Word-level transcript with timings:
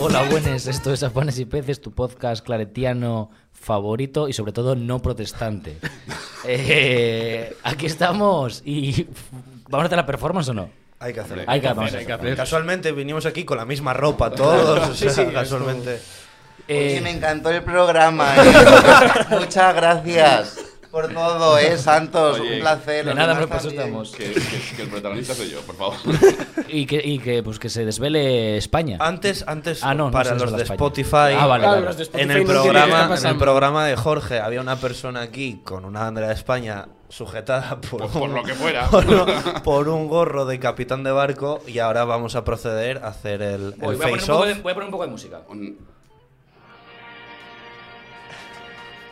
Hola, 0.00 0.22
buenas. 0.30 0.66
Esto 0.66 0.92
es 0.92 1.02
Afanes 1.02 1.38
y 1.38 1.44
Peces, 1.44 1.80
tu 1.80 1.92
podcast 1.92 2.44
claretiano 2.44 3.30
favorito 3.52 4.28
y 4.28 4.32
sobre 4.32 4.52
todo 4.52 4.74
no 4.74 5.00
protestante. 5.00 5.78
Eh, 6.44 7.52
aquí 7.64 7.86
estamos 7.86 8.62
y 8.64 9.08
¿vamos 9.68 9.82
a 9.82 9.86
hacer 9.86 9.96
la 9.98 10.06
performance 10.06 10.48
o 10.48 10.54
no? 10.54 10.70
Hay 11.00 11.12
que 11.12 11.18
hacerlo. 11.18 11.42
Hay 11.48 11.60
que, 11.60 11.66
hay 11.66 11.76
hacer. 11.76 12.12
hacer. 12.12 12.36
Casualmente 12.36 12.92
vinimos 12.92 13.26
aquí 13.26 13.44
con 13.44 13.58
la 13.58 13.64
misma 13.64 13.92
ropa 13.92 14.30
todos, 14.30 14.88
o 14.88 14.94
sea, 14.94 15.10
Sí, 15.10 15.24
sí, 15.24 15.32
casualmente. 15.32 16.00
Eh, 16.68 16.92
Oye, 16.92 17.00
me 17.00 17.10
encantó 17.10 17.50
el 17.50 17.64
programa. 17.64 18.36
¿eh? 18.36 18.52
Muchas 19.30 19.74
gracias 19.74 20.67
por 20.90 21.12
todo, 21.12 21.58
¿eh, 21.58 21.76
Santos? 21.78 22.40
Oye, 22.40 22.54
un 22.54 22.60
placer. 22.60 23.04
de 23.04 23.14
nada, 23.14 23.34
por 23.46 23.56
eso 23.56 23.68
también. 23.68 23.80
estamos. 23.86 24.10
Que, 24.12 24.32
que- 24.32 24.76
que 24.76 24.82
el 24.82 24.88
protagonista 24.88 25.34
soy 25.34 25.50
yo, 25.50 25.60
por 25.62 25.76
favor. 25.76 25.96
Y 26.70 26.84
que, 26.86 27.00
y 27.02 27.18
que, 27.18 27.42
pues, 27.42 27.58
que 27.58 27.70
se 27.70 27.84
desvele 27.86 28.58
España. 28.58 28.98
Antes, 29.00 29.42
antes 29.46 29.82
Ah, 29.82 29.94
no, 29.94 30.10
para 30.10 30.24
se 30.26 30.30
los 30.32 30.42
desvela 30.42 30.56
de 30.58 30.62
España. 30.64 30.76
Spotify, 30.76 31.36
Ah, 31.38 31.46
vale, 31.46 31.62
Claro, 31.62 31.74
vale. 31.76 31.86
los 31.86 31.96
de 31.96 32.02
Spotify 32.02 32.24
en 32.24 32.30
el 32.36 32.44
programa, 32.44 33.16
en 33.18 33.26
el 33.26 33.36
programa 33.38 33.86
de 33.86 33.96
Jorge 33.96 34.38
había 34.40 34.60
una 34.60 34.76
persona 34.76 35.22
aquí 35.22 35.62
con 35.64 35.84
una 35.86 36.00
bandera 36.00 36.28
de 36.28 36.34
España 36.34 36.88
sujetada 37.08 37.80
por, 37.80 38.00
Por, 38.02 38.10
por 38.10 38.22
un, 38.28 38.34
lo 38.34 38.42
que 38.42 38.52
fuera. 38.54 38.86
por, 38.90 39.06
un- 39.06 39.62
por 39.64 39.88
un 39.88 40.08
gorro 40.08 40.44
de 40.44 40.58
capitán 40.58 41.04
de 41.04 41.10
barco 41.10 41.60
y 41.66 41.78
ahora 41.78 42.04
vamos 42.04 42.36
a 42.36 42.44
proceder 42.44 42.98
a 42.98 43.08
hacer 43.08 43.40
el, 43.40 43.70
Voy, 43.78 43.94
el 43.94 43.96
voy 43.96 43.96
a 43.96 43.98
poner 43.98 44.12
un 44.12 44.18
face 44.20 44.26
poco 44.32 44.40
off. 44.42 44.46
de- 44.48 44.54
voy 44.60 44.72
a 44.72 44.74
poner 44.74 44.86
un 44.88 44.90
poco 44.92 45.04
de 45.04 45.10
música. 45.10 45.40
Un, 45.48 45.78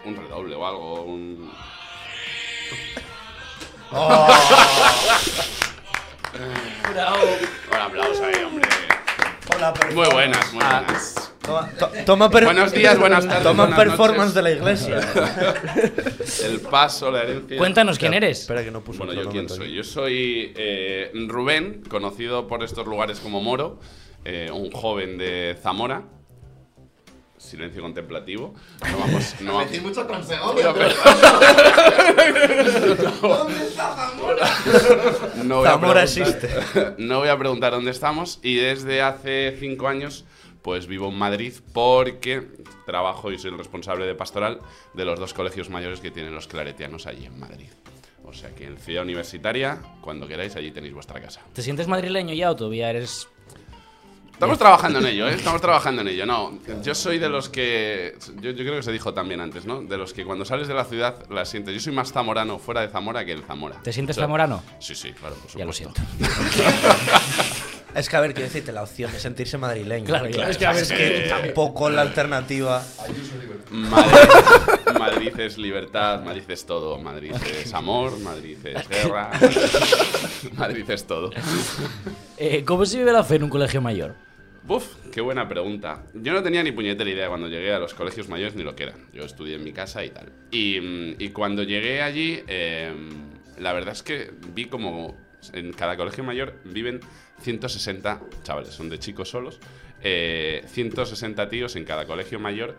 un 0.06 0.16
redoble 0.16 0.54
o 0.54 0.66
algo. 0.66 1.02
Un... 1.04 1.50
Un 7.72 7.76
aplauso 7.80 8.24
ahí, 8.24 8.42
hombre. 8.44 8.68
Hola, 9.54 9.74
Muy 9.94 10.08
buenas, 10.08 10.52
muy 10.52 10.62
Ah. 10.64 10.82
buenas. 10.84 11.32
Toma, 11.40 11.70
to- 11.78 11.90
toma 12.04 12.28
per- 12.30 12.44
Buenos 12.44 12.72
días, 12.72 12.98
buenas 12.98 13.24
tardes, 13.26 13.44
Toma 13.44 13.66
buenas 13.66 13.78
performance 13.84 14.34
noches. 14.34 14.34
de 14.34 14.42
la 14.42 14.50
iglesia. 14.50 15.00
El 16.46 16.60
paso, 16.60 17.10
la 17.12 17.22
herencia. 17.22 17.56
Cuéntanos 17.56 17.98
quién 17.98 18.14
eres. 18.14 18.40
Espera 18.40 18.64
que 18.64 18.72
no 18.72 18.80
puso 18.82 19.04
Bueno, 19.04 19.22
yo 19.22 19.30
quién 19.30 19.48
soy. 19.48 19.66
aquí. 19.66 19.74
Yo 19.76 19.84
soy 19.84 20.52
eh, 20.56 21.12
Rubén, 21.28 21.82
conocido 21.88 22.48
por 22.48 22.64
estos 22.64 22.84
lugares 22.86 23.20
como 23.20 23.40
Moro, 23.40 23.78
eh, 24.24 24.50
un 24.52 24.72
joven 24.72 25.18
de 25.18 25.56
Zamora. 25.62 26.02
Silencio 27.46 27.82
contemplativo. 27.82 28.54
No 28.90 28.98
vamos. 28.98 29.34
No 29.40 29.54
vamos. 29.54 29.70
Decís 29.70 29.82
mucho 29.84 30.06
Segovia, 30.24 30.74
pero- 30.74 30.88
¿Dónde 33.22 33.66
está 33.66 33.94
Zamora? 33.94 34.48
No 35.44 35.62
Zamora 35.62 36.02
existe. 36.02 36.48
No 36.98 37.20
voy 37.20 37.28
a 37.28 37.38
preguntar 37.38 37.72
dónde 37.72 37.90
estamos 37.90 38.38
y 38.42 38.56
desde 38.56 39.02
hace 39.02 39.56
cinco 39.58 39.88
años 39.88 40.24
pues 40.62 40.86
vivo 40.88 41.08
en 41.10 41.14
Madrid 41.16 41.52
porque 41.72 42.42
trabajo 42.86 43.30
y 43.30 43.38
soy 43.38 43.52
el 43.52 43.58
responsable 43.58 44.04
de 44.06 44.16
pastoral 44.16 44.58
de 44.94 45.04
los 45.04 45.20
dos 45.20 45.32
colegios 45.32 45.70
mayores 45.70 46.00
que 46.00 46.10
tienen 46.10 46.34
los 46.34 46.48
claretianos 46.48 47.06
allí 47.06 47.26
en 47.26 47.38
Madrid. 47.38 47.68
O 48.24 48.32
sea 48.32 48.52
que 48.52 48.64
en 48.64 48.76
Ciudad 48.76 49.04
Universitaria, 49.04 49.78
cuando 50.00 50.26
queráis, 50.26 50.56
allí 50.56 50.72
tenéis 50.72 50.94
vuestra 50.94 51.20
casa. 51.20 51.42
¿Te 51.52 51.62
sientes 51.62 51.86
madrileño 51.86 52.34
ya 52.34 52.50
o 52.50 52.56
todavía 52.56 52.90
eres.? 52.90 53.28
Estamos 54.36 54.58
trabajando 54.58 54.98
en 54.98 55.06
ello, 55.06 55.28
¿eh? 55.28 55.34
Estamos 55.34 55.62
trabajando 55.62 56.02
en 56.02 56.08
ello. 56.08 56.26
No, 56.26 56.58
yo 56.82 56.94
soy 56.94 57.18
de 57.18 57.30
los 57.30 57.48
que. 57.48 58.18
Yo, 58.42 58.50
yo 58.50 58.64
creo 58.64 58.76
que 58.76 58.82
se 58.82 58.92
dijo 58.92 59.14
también 59.14 59.40
antes, 59.40 59.64
¿no? 59.64 59.80
De 59.80 59.96
los 59.96 60.12
que 60.12 60.26
cuando 60.26 60.44
sales 60.44 60.68
de 60.68 60.74
la 60.74 60.84
ciudad 60.84 61.16
la 61.30 61.46
sientes. 61.46 61.72
Yo 61.72 61.80
soy 61.80 61.94
más 61.94 62.12
zamorano 62.12 62.58
fuera 62.58 62.82
de 62.82 62.88
Zamora 62.88 63.24
que 63.24 63.32
en 63.32 63.42
Zamora. 63.44 63.80
¿Te 63.82 63.94
sientes 63.94 64.18
O 64.18 64.20
sea, 64.20 64.24
zamorano? 64.24 64.62
Sí, 64.78 64.94
sí, 64.94 65.12
claro, 65.12 65.36
por 65.36 65.50
supuesto. 65.50 65.58
Ya 65.58 65.64
lo 65.64 65.72
siento. 65.72 66.02
Es 67.94 68.10
que 68.10 68.16
a 68.16 68.20
ver, 68.20 68.34
quiero 68.34 68.48
decirte 68.48 68.72
la 68.72 68.82
opción 68.82 69.10
de 69.10 69.18
sentirse 69.18 69.56
madrileño. 69.56 70.04
Claro, 70.04 70.28
claro. 70.28 70.50
Es 70.50 70.58
que, 70.58 70.66
a 70.66 70.72
ver, 70.72 70.82
es 70.82 70.92
que 70.92 71.26
tampoco 71.30 71.88
la 71.88 72.02
alternativa. 72.02 72.82
Madrid, 73.70 74.98
Madrid 74.98 75.40
es 75.40 75.56
libertad, 75.56 76.22
Madrid 76.22 76.42
es 76.46 76.66
todo. 76.66 76.98
Madrid 76.98 77.32
es 77.58 77.72
amor, 77.72 78.18
Madrid 78.18 78.58
es 78.66 78.86
guerra. 78.86 79.30
Madrid 80.58 80.90
es 80.90 81.06
todo. 81.06 81.30
Eh, 82.36 82.64
¿Cómo 82.66 82.84
se 82.84 82.98
vive 82.98 83.12
la 83.14 83.24
fe 83.24 83.36
en 83.36 83.44
un 83.44 83.48
colegio 83.48 83.80
mayor? 83.80 84.25
Buf, 84.66 84.96
qué 85.12 85.20
buena 85.20 85.48
pregunta. 85.48 86.02
Yo 86.12 86.32
no 86.32 86.42
tenía 86.42 86.60
ni 86.64 86.72
puñetera 86.72 87.08
idea 87.08 87.28
cuando 87.28 87.46
llegué 87.46 87.72
a 87.72 87.78
los 87.78 87.94
colegios 87.94 88.28
mayores 88.28 88.56
ni 88.56 88.64
lo 88.64 88.74
que 88.74 88.82
era. 88.82 88.94
Yo 89.12 89.22
estudié 89.22 89.54
en 89.54 89.62
mi 89.62 89.72
casa 89.72 90.04
y 90.04 90.10
tal. 90.10 90.32
Y, 90.50 90.80
mm, 90.80 91.32
cuando 91.32 91.62
llegué 91.62 92.02
allí, 92.02 92.42
eh, 92.48 92.92
la 93.60 93.72
verdad 93.72 93.92
es 93.92 94.02
que 94.02 94.32
vi 94.54 94.64
como 94.64 95.16
en 95.52 95.72
cada 95.72 95.96
colegio 95.96 96.24
mayor 96.24 96.54
viven 96.64 96.98
160 97.42 98.20
chavales, 98.42 98.70
son 98.70 98.88
de 98.88 98.98
chicos 98.98 99.30
solos, 99.30 99.60
eh, 100.02 100.64
160 100.66 101.48
tíos 101.48 101.76
en 101.76 101.84
cada 101.84 102.04
colegio 102.04 102.40
mayor, 102.40 102.76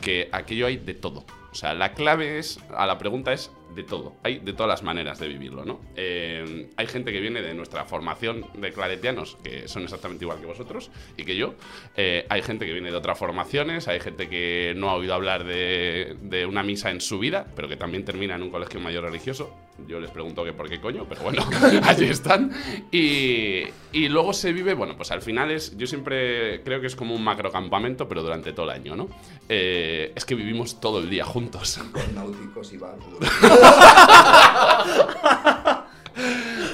que 0.00 0.28
aquello 0.30 0.66
hay 0.66 0.76
de 0.76 0.94
todo. 0.94 1.26
O 1.58 1.60
sea, 1.60 1.74
la 1.74 1.92
clave 1.92 2.38
es, 2.38 2.60
a 2.72 2.86
la 2.86 2.98
pregunta 2.98 3.32
es 3.32 3.50
de 3.74 3.82
todo. 3.82 4.14
Hay 4.22 4.38
de 4.38 4.52
todas 4.52 4.68
las 4.68 4.82
maneras 4.82 5.18
de 5.18 5.28
vivirlo, 5.28 5.64
¿no? 5.64 5.80
Eh, 5.96 6.68
hay 6.76 6.86
gente 6.86 7.12
que 7.12 7.20
viene 7.20 7.42
de 7.42 7.54
nuestra 7.54 7.84
formación 7.84 8.46
de 8.54 8.72
claretianos, 8.72 9.36
que 9.42 9.68
son 9.68 9.82
exactamente 9.82 10.24
igual 10.24 10.40
que 10.40 10.46
vosotros 10.46 10.90
y 11.16 11.24
que 11.24 11.36
yo. 11.36 11.54
Eh, 11.96 12.26
hay 12.28 12.42
gente 12.42 12.64
que 12.64 12.72
viene 12.72 12.90
de 12.90 12.96
otras 12.96 13.18
formaciones, 13.18 13.88
hay 13.88 14.00
gente 14.00 14.28
que 14.28 14.72
no 14.76 14.88
ha 14.88 14.94
oído 14.94 15.14
hablar 15.14 15.44
de, 15.44 16.46
una 16.48 16.62
misa 16.62 16.90
en 16.90 17.00
su 17.00 17.18
vida, 17.18 17.46
pero 17.56 17.68
que 17.68 17.76
también 17.76 18.04
termina 18.04 18.36
en 18.36 18.42
un 18.42 18.50
colegio 18.50 18.80
mayor 18.80 19.04
religioso. 19.04 19.54
Yo 19.86 20.00
les 20.00 20.10
pregunto 20.10 20.44
que 20.44 20.52
por 20.52 20.68
qué 20.68 20.80
coño, 20.80 21.06
pero 21.08 21.22
bueno, 21.22 21.44
allí 21.84 22.06
están. 22.06 22.52
Y, 22.90 23.62
y 23.92 24.08
luego 24.08 24.32
se 24.32 24.52
vive, 24.52 24.74
bueno, 24.74 24.96
pues 24.96 25.12
al 25.12 25.22
final 25.22 25.50
es, 25.52 25.76
yo 25.76 25.86
siempre 25.86 26.62
creo 26.62 26.80
que 26.80 26.88
es 26.88 26.96
como 26.96 27.14
un 27.14 27.22
macrocampamento, 27.22 28.08
pero 28.08 28.22
durante 28.22 28.52
todo 28.52 28.66
el 28.66 28.72
año, 28.72 28.96
¿no? 28.96 29.08
Eh, 29.48 30.12
es 30.16 30.24
que 30.24 30.34
vivimos 30.34 30.80
todo 30.80 30.98
el 31.00 31.10
día 31.10 31.24
juntos. 31.24 31.47
Con 31.92 32.14
náuticos 32.14 32.72
y 32.72 32.76
barcos. 32.76 33.18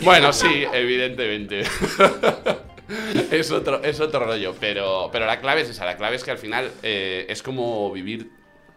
Bueno, 0.02 0.32
sí, 0.32 0.64
evidentemente. 0.72 1.60
es, 3.30 3.50
otro, 3.50 3.82
es 3.82 4.00
otro 4.00 4.26
rollo, 4.26 4.54
pero, 4.60 5.08
pero 5.10 5.26
la 5.26 5.40
clave 5.40 5.62
es 5.62 5.70
esa. 5.70 5.86
La 5.86 5.96
clave 5.96 6.16
es 6.16 6.24
que 6.24 6.30
al 6.30 6.38
final 6.38 6.70
eh, 6.82 7.26
es 7.28 7.42
como 7.42 7.90
vivir 7.92 8.30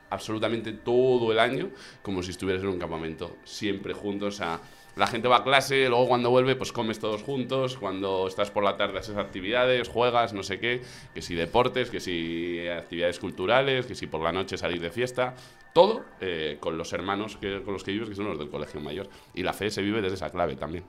absolutamente 0.09 0.72
todo 0.73 1.31
el 1.31 1.40
año 1.40 1.69
como 2.01 2.23
si 2.23 2.31
estuvieras 2.31 2.63
en 2.63 2.69
un 2.69 2.79
campamento, 2.79 3.38
siempre 3.44 3.94
juntos. 3.94 4.35
O 4.35 4.38
sea, 4.38 4.59
la 4.95 5.06
gente 5.07 5.28
va 5.28 5.38
a 5.38 5.44
clase, 5.44 5.90
luego 5.90 6.07
cuando 6.07 6.29
vuelve, 6.31 6.56
pues 6.56 6.72
comes 6.72 6.97
todos 7.00 7.22
juntos. 7.23 7.78
Cuando 7.78 8.28
estás 8.28 8.50
por 8.50 8.63
la 8.63 8.78
tarde 8.78 8.97
haces 9.00 9.18
actividades, 9.18 9.88
juegas, 9.90 10.34
no 10.34 10.41
sé 10.44 10.59
qué. 10.59 10.81
Que 11.13 11.22
si 11.22 11.35
deportes, 11.35 11.90
que 11.91 12.00
si 12.00 12.68
actividades 12.68 13.19
culturales, 13.19 13.85
que 13.85 13.94
si 13.95 14.07
por 14.07 14.22
la 14.22 14.31
noche 14.31 14.57
salir 14.57 14.81
de 14.81 14.90
fiesta. 14.90 15.35
Todo 15.73 16.03
eh, 16.22 16.57
con 16.59 16.78
los 16.78 16.91
hermanos 16.94 17.38
que, 17.38 17.62
con 17.62 17.74
los 17.74 17.84
que 17.84 17.91
vives, 17.91 18.09
que 18.09 18.16
son 18.16 18.25
los 18.25 18.39
del 18.39 18.50
colegio 18.50 18.79
mayor. 18.81 19.07
Y 19.35 19.44
la 19.44 19.53
fe 19.53 19.69
se 19.69 19.84
vive 19.84 20.01
desde 20.01 20.16
esa 20.16 20.31
clave 20.31 20.56
también. 20.56 20.84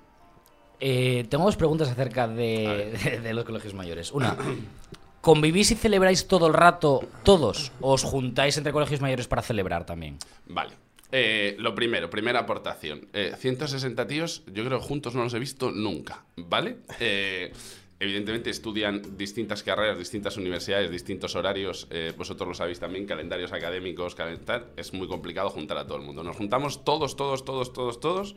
Eh, 0.80 1.26
tengo 1.28 1.44
dos 1.44 1.56
preguntas 1.56 1.88
acerca 1.90 2.26
de, 2.28 2.96
de- 3.04 3.20
de 3.20 3.34
los 3.34 3.44
colegios 3.44 3.74
mayores. 3.74 4.12
Una, 4.12 4.34
¿convivís 5.20 5.70
y 5.70 5.74
celebráis 5.74 6.26
todo 6.26 6.46
el 6.46 6.54
rato 6.54 7.00
todos? 7.22 7.72
¿O 7.80 7.92
os 7.92 8.02
juntáis 8.02 8.56
entre 8.56 8.72
colegios 8.72 9.00
mayores 9.00 9.28
para 9.28 9.42
celebrar 9.42 9.84
también? 9.86 10.18
Vale. 10.46 10.74
Eh, 11.10 11.56
lo 11.58 11.74
primero, 11.74 12.10
primera 12.10 12.40
aportación. 12.40 13.08
Eh, 13.12 13.32
160 13.36 14.06
tíos, 14.06 14.42
yo 14.52 14.64
creo 14.64 14.80
juntos 14.80 15.14
no 15.14 15.24
los 15.24 15.34
he 15.34 15.38
visto 15.38 15.70
nunca, 15.70 16.24
¿vale? 16.36 16.78
Eh, 17.00 17.52
evidentemente 17.98 18.50
estudian 18.50 19.16
distintas 19.16 19.62
carreras, 19.62 19.98
distintas 19.98 20.36
universidades, 20.36 20.90
distintos 20.90 21.34
horarios. 21.34 21.86
eh, 21.90 22.12
vosotros 22.16 22.48
lo 22.48 22.54
sabéis 22.54 22.78
también, 22.78 23.06
calendarios 23.06 23.52
académicos, 23.52 24.14
calentar. 24.14 24.66
Es 24.76 24.92
muy 24.92 25.08
complicado 25.08 25.48
juntar 25.48 25.78
a 25.78 25.86
todo 25.86 25.96
el 25.98 26.04
mundo. 26.04 26.22
Nos 26.22 26.36
juntamos 26.36 26.84
todos, 26.84 27.16
todos, 27.16 27.44
todos, 27.44 27.72
todos, 27.72 28.00
todos. 28.00 28.36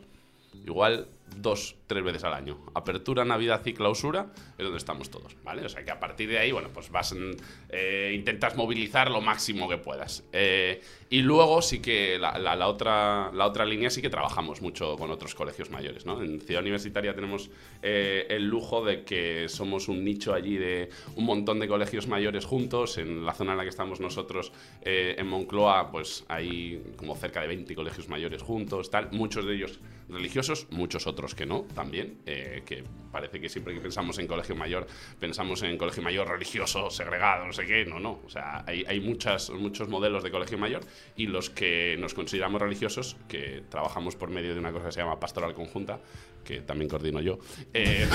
Igual 0.66 1.08
dos, 1.36 1.76
tres 1.86 2.02
veces 2.04 2.24
al 2.24 2.34
año. 2.34 2.58
Apertura, 2.74 3.24
Navidad 3.24 3.64
y 3.66 3.72
clausura 3.74 4.32
es 4.58 4.64
donde 4.64 4.78
estamos 4.78 5.10
todos, 5.10 5.36
¿vale? 5.44 5.64
O 5.64 5.68
sea 5.68 5.84
que 5.84 5.90
a 5.90 6.00
partir 6.00 6.28
de 6.28 6.38
ahí, 6.38 6.52
bueno, 6.52 6.68
pues 6.72 6.90
vas, 6.90 7.12
en- 7.12 7.36
eh, 7.68 8.12
intentas 8.14 8.56
movilizar 8.56 9.10
lo 9.10 9.20
máximo 9.20 9.68
que 9.68 9.78
puedas. 9.78 10.24
Eh, 10.32 10.80
y 11.10 11.20
luego 11.22 11.62
sí 11.62 11.80
que 11.80 12.18
la, 12.18 12.38
la- 12.38 12.66
otra, 12.68 13.30
la 13.32 13.46
otra 13.46 13.64
línea 13.64 13.90
sí 13.90 14.00
que 14.02 14.08
trabajamos 14.10 14.62
mucho 14.62 14.96
con 14.96 15.10
otros 15.10 15.34
colegios 15.34 15.70
mayores, 15.70 16.06
¿no? 16.06 16.22
En 16.22 16.40
Ciudad 16.40 16.62
Universitaria 16.62 17.14
tenemos 17.14 17.50
eh, 17.82 18.26
el 18.30 18.48
lujo 18.48 18.84
de 18.84 19.04
que 19.04 19.48
somos 19.48 19.88
un 19.88 20.04
nicho 20.04 20.32
allí 20.34 20.56
de 20.56 20.88
un 21.16 21.24
montón 21.24 21.60
de 21.60 21.68
colegios 21.68 22.06
mayores 22.08 22.44
juntos. 22.44 22.98
En 22.98 23.24
la 23.24 23.34
zona 23.34 23.52
en 23.52 23.58
la 23.58 23.64
que 23.64 23.70
estamos 23.70 24.00
nosotros, 24.00 24.52
en 24.82 25.26
Moncloa, 25.26 25.90
pues 25.90 26.24
hay 26.28 26.82
como 26.96 27.14
cerca 27.14 27.40
de 27.42 27.46
20 27.48 27.74
colegios 27.74 28.08
mayores 28.08 28.42
juntos, 28.42 28.90
tal. 28.90 29.08
Muchos 29.12 29.44
de 29.46 29.54
ellos 29.54 29.78
religiosos, 30.08 30.66
muchos 30.70 31.06
otros 31.06 31.21
otros 31.22 31.36
que 31.36 31.46
no, 31.46 31.60
también, 31.72 32.18
eh, 32.26 32.62
que 32.66 32.82
parece 33.12 33.40
que 33.40 33.48
siempre 33.48 33.72
que 33.74 33.80
pensamos 33.80 34.18
en 34.18 34.26
colegio 34.26 34.56
mayor, 34.56 34.88
pensamos 35.20 35.62
en 35.62 35.78
colegio 35.78 36.02
mayor 36.02 36.28
religioso, 36.28 36.90
segregado, 36.90 37.46
no 37.46 37.52
sé 37.52 37.64
qué, 37.64 37.84
no, 37.84 38.00
no. 38.00 38.20
O 38.26 38.28
sea, 38.28 38.64
hay, 38.66 38.84
hay 38.88 39.00
muchas, 39.00 39.50
muchos 39.50 39.88
modelos 39.88 40.24
de 40.24 40.32
colegio 40.32 40.58
mayor 40.58 40.82
y 41.14 41.28
los 41.28 41.48
que 41.48 41.96
nos 42.00 42.14
consideramos 42.14 42.60
religiosos, 42.60 43.16
que 43.28 43.62
trabajamos 43.68 44.16
por 44.16 44.30
medio 44.30 44.52
de 44.52 44.58
una 44.58 44.72
cosa 44.72 44.86
que 44.86 44.92
se 44.92 45.00
llama 45.00 45.20
pastoral 45.20 45.54
conjunta, 45.54 46.00
que 46.44 46.60
también 46.60 46.88
coordino 46.88 47.20
yo, 47.20 47.38
eh, 47.72 48.06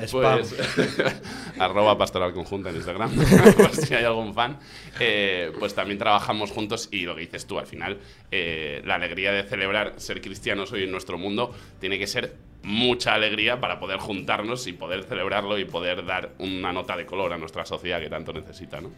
pues, 0.10 0.54
arroba 1.58 1.96
pastoral 1.96 2.32
conjunta 2.32 2.70
en 2.70 2.76
Instagram, 2.76 3.10
por 3.56 3.74
si 3.74 3.94
hay 3.94 4.04
algún 4.04 4.34
fan, 4.34 4.58
eh, 4.98 5.52
pues 5.58 5.74
también 5.74 5.98
trabajamos 5.98 6.50
juntos 6.50 6.88
y 6.90 7.02
lo 7.02 7.14
que 7.14 7.22
dices 7.22 7.46
tú, 7.46 7.58
al 7.58 7.66
final, 7.66 7.98
eh, 8.30 8.82
la 8.84 8.96
alegría 8.96 9.32
de 9.32 9.42
celebrar 9.44 9.94
ser 9.96 10.20
cristianos 10.20 10.72
hoy 10.72 10.84
en 10.84 10.90
nuestro 10.90 11.18
mundo 11.18 11.54
tiene 11.78 11.98
que 11.98 12.06
ser 12.06 12.36
mucha 12.62 13.14
alegría 13.14 13.60
para 13.60 13.80
poder 13.80 13.98
juntarnos 13.98 14.66
y 14.66 14.72
poder 14.72 15.04
celebrarlo 15.04 15.58
y 15.58 15.64
poder 15.64 16.04
dar 16.04 16.34
una 16.38 16.72
nota 16.72 16.96
de 16.96 17.06
color 17.06 17.32
a 17.32 17.38
nuestra 17.38 17.64
sociedad 17.64 18.00
que 18.00 18.10
tanto 18.10 18.32
necesita, 18.32 18.80
¿no? 18.80 18.90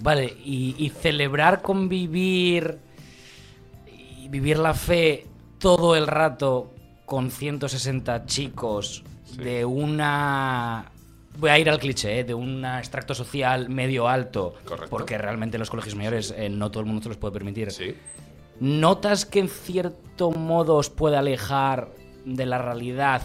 Vale, 0.00 0.36
y, 0.44 0.76
y 0.78 0.90
celebrar, 0.90 1.62
convivir 1.62 2.78
y 4.18 4.28
vivir 4.28 4.58
la 4.58 4.74
fe 4.74 5.26
todo 5.58 5.96
el 5.96 6.06
rato 6.06 6.72
con 7.06 7.30
160 7.30 8.26
chicos 8.26 9.02
Sí. 9.24 9.36
de 9.42 9.64
una... 9.64 10.90
Voy 11.38 11.50
a 11.50 11.58
ir 11.58 11.68
al 11.70 11.78
cliché, 11.78 12.20
¿eh? 12.20 12.24
de 12.24 12.34
un 12.34 12.64
extracto 12.64 13.14
social 13.14 13.68
medio 13.68 14.08
alto, 14.08 14.54
Correcto. 14.64 14.88
porque 14.90 15.18
realmente 15.18 15.56
en 15.56 15.60
los 15.60 15.70
colegios 15.70 15.94
mayores 15.94 16.34
eh, 16.36 16.48
no 16.48 16.70
todo 16.70 16.80
el 16.80 16.86
mundo 16.86 17.02
se 17.02 17.08
los 17.10 17.18
puede 17.18 17.32
permitir. 17.32 17.70
Sí. 17.70 17.94
¿Notas 18.58 19.24
que 19.26 19.38
en 19.40 19.48
cierto 19.48 20.30
modo 20.32 20.76
os 20.76 20.90
puede 20.90 21.16
alejar 21.16 21.90
de 22.24 22.44
la 22.46 22.58
realidad 22.58 23.22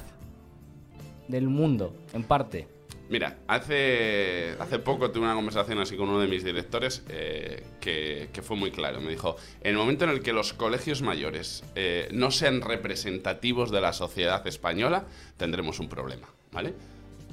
del 1.27 1.47
mundo, 1.47 1.95
en 2.13 2.23
parte? 2.23 2.67
Mira, 3.09 3.39
hace, 3.47 4.55
hace 4.59 4.79
poco 4.79 5.11
tuve 5.11 5.25
una 5.25 5.35
conversación 5.35 5.79
así 5.79 5.95
con 5.95 6.09
uno 6.09 6.19
de 6.19 6.27
mis 6.27 6.43
directores 6.43 7.03
eh, 7.09 7.63
que, 7.79 8.41
fue 8.41 8.55
muy 8.55 8.71
claro. 8.71 9.01
Me 9.01 9.11
dijo, 9.11 9.35
en 9.61 9.71
el 9.71 9.77
momento 9.77 10.05
en 10.05 10.11
el 10.11 10.21
que 10.21 10.33
los 10.33 10.53
colegios 10.53 11.01
mayores 11.01 11.63
eh, 11.75 12.07
no 12.11 12.31
sean 12.31 12.61
representativos 12.61 13.71
de 13.71 13.81
la 13.81 13.93
sociedad 13.93 14.45
española, 14.47 15.05
tendremos 15.37 15.79
un 15.79 15.89
problema, 15.89 16.27
¿vale? 16.51 16.73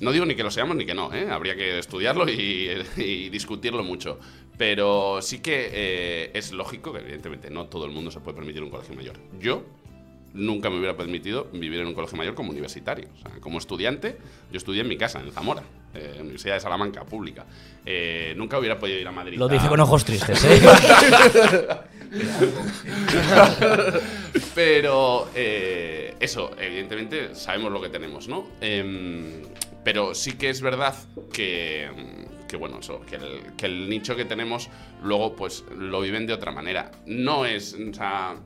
No 0.00 0.12
digo 0.12 0.24
ni 0.24 0.34
que 0.34 0.42
lo 0.42 0.50
seamos 0.50 0.76
ni 0.76 0.86
que 0.86 0.94
no, 0.94 1.12
¿eh? 1.12 1.28
habría 1.30 1.54
que 1.54 1.78
estudiarlo 1.78 2.28
y, 2.28 2.70
y 2.96 3.28
discutirlo 3.28 3.84
mucho. 3.84 4.18
Pero 4.60 5.22
sí 5.22 5.38
que 5.38 5.70
eh, 5.72 6.30
es 6.34 6.52
lógico 6.52 6.92
que 6.92 6.98
evidentemente 6.98 7.48
no 7.48 7.68
todo 7.68 7.86
el 7.86 7.92
mundo 7.92 8.10
se 8.10 8.20
puede 8.20 8.36
permitir 8.36 8.62
un 8.62 8.68
colegio 8.68 8.94
mayor. 8.94 9.16
Yo 9.38 9.64
nunca 10.34 10.70
me 10.70 10.76
hubiera 10.78 10.96
permitido 10.96 11.48
vivir 11.52 11.80
en 11.80 11.86
un 11.88 11.94
colegio 11.94 12.16
mayor 12.16 12.34
como 12.34 12.50
universitario. 12.50 13.08
O 13.14 13.18
sea, 13.20 13.40
como 13.40 13.58
estudiante, 13.58 14.16
yo 14.50 14.58
estudié 14.58 14.82
en 14.82 14.88
mi 14.88 14.96
casa, 14.96 15.20
en 15.20 15.32
Zamora, 15.32 15.62
eh, 15.94 16.16
Universidad 16.20 16.54
de 16.54 16.60
Salamanca, 16.60 17.04
pública. 17.04 17.46
Eh, 17.84 18.34
nunca 18.36 18.58
hubiera 18.58 18.78
podido 18.78 18.98
ir 18.98 19.08
a 19.08 19.12
Madrid. 19.12 19.38
Lo 19.38 19.46
a- 19.46 19.48
dice 19.48 19.68
con 19.68 19.80
ojos 19.80 20.04
tristes, 20.04 20.44
¿eh? 20.44 20.60
Pero 24.54 25.28
eh, 25.34 26.14
eso, 26.20 26.50
evidentemente, 26.58 27.34
sabemos 27.34 27.72
lo 27.72 27.80
que 27.80 27.88
tenemos, 27.88 28.28
¿no? 28.28 28.46
Em, 28.60 29.42
pero 29.84 30.14
sí 30.14 30.32
que 30.32 30.50
es 30.50 30.60
verdad 30.60 30.94
que, 31.32 31.88
que 32.48 32.56
bueno, 32.56 32.78
eso, 32.80 33.00
que 33.08 33.16
el, 33.16 33.40
que 33.56 33.66
el 33.66 33.88
nicho 33.88 34.16
que 34.16 34.24
tenemos 34.24 34.68
luego 35.02 35.34
pues 35.34 35.64
lo 35.76 36.00
viven 36.00 36.26
de 36.26 36.34
otra 36.34 36.52
manera. 36.52 36.90
No 37.06 37.46
es, 37.46 37.74
o 37.74 37.94
sea, 37.94 38.36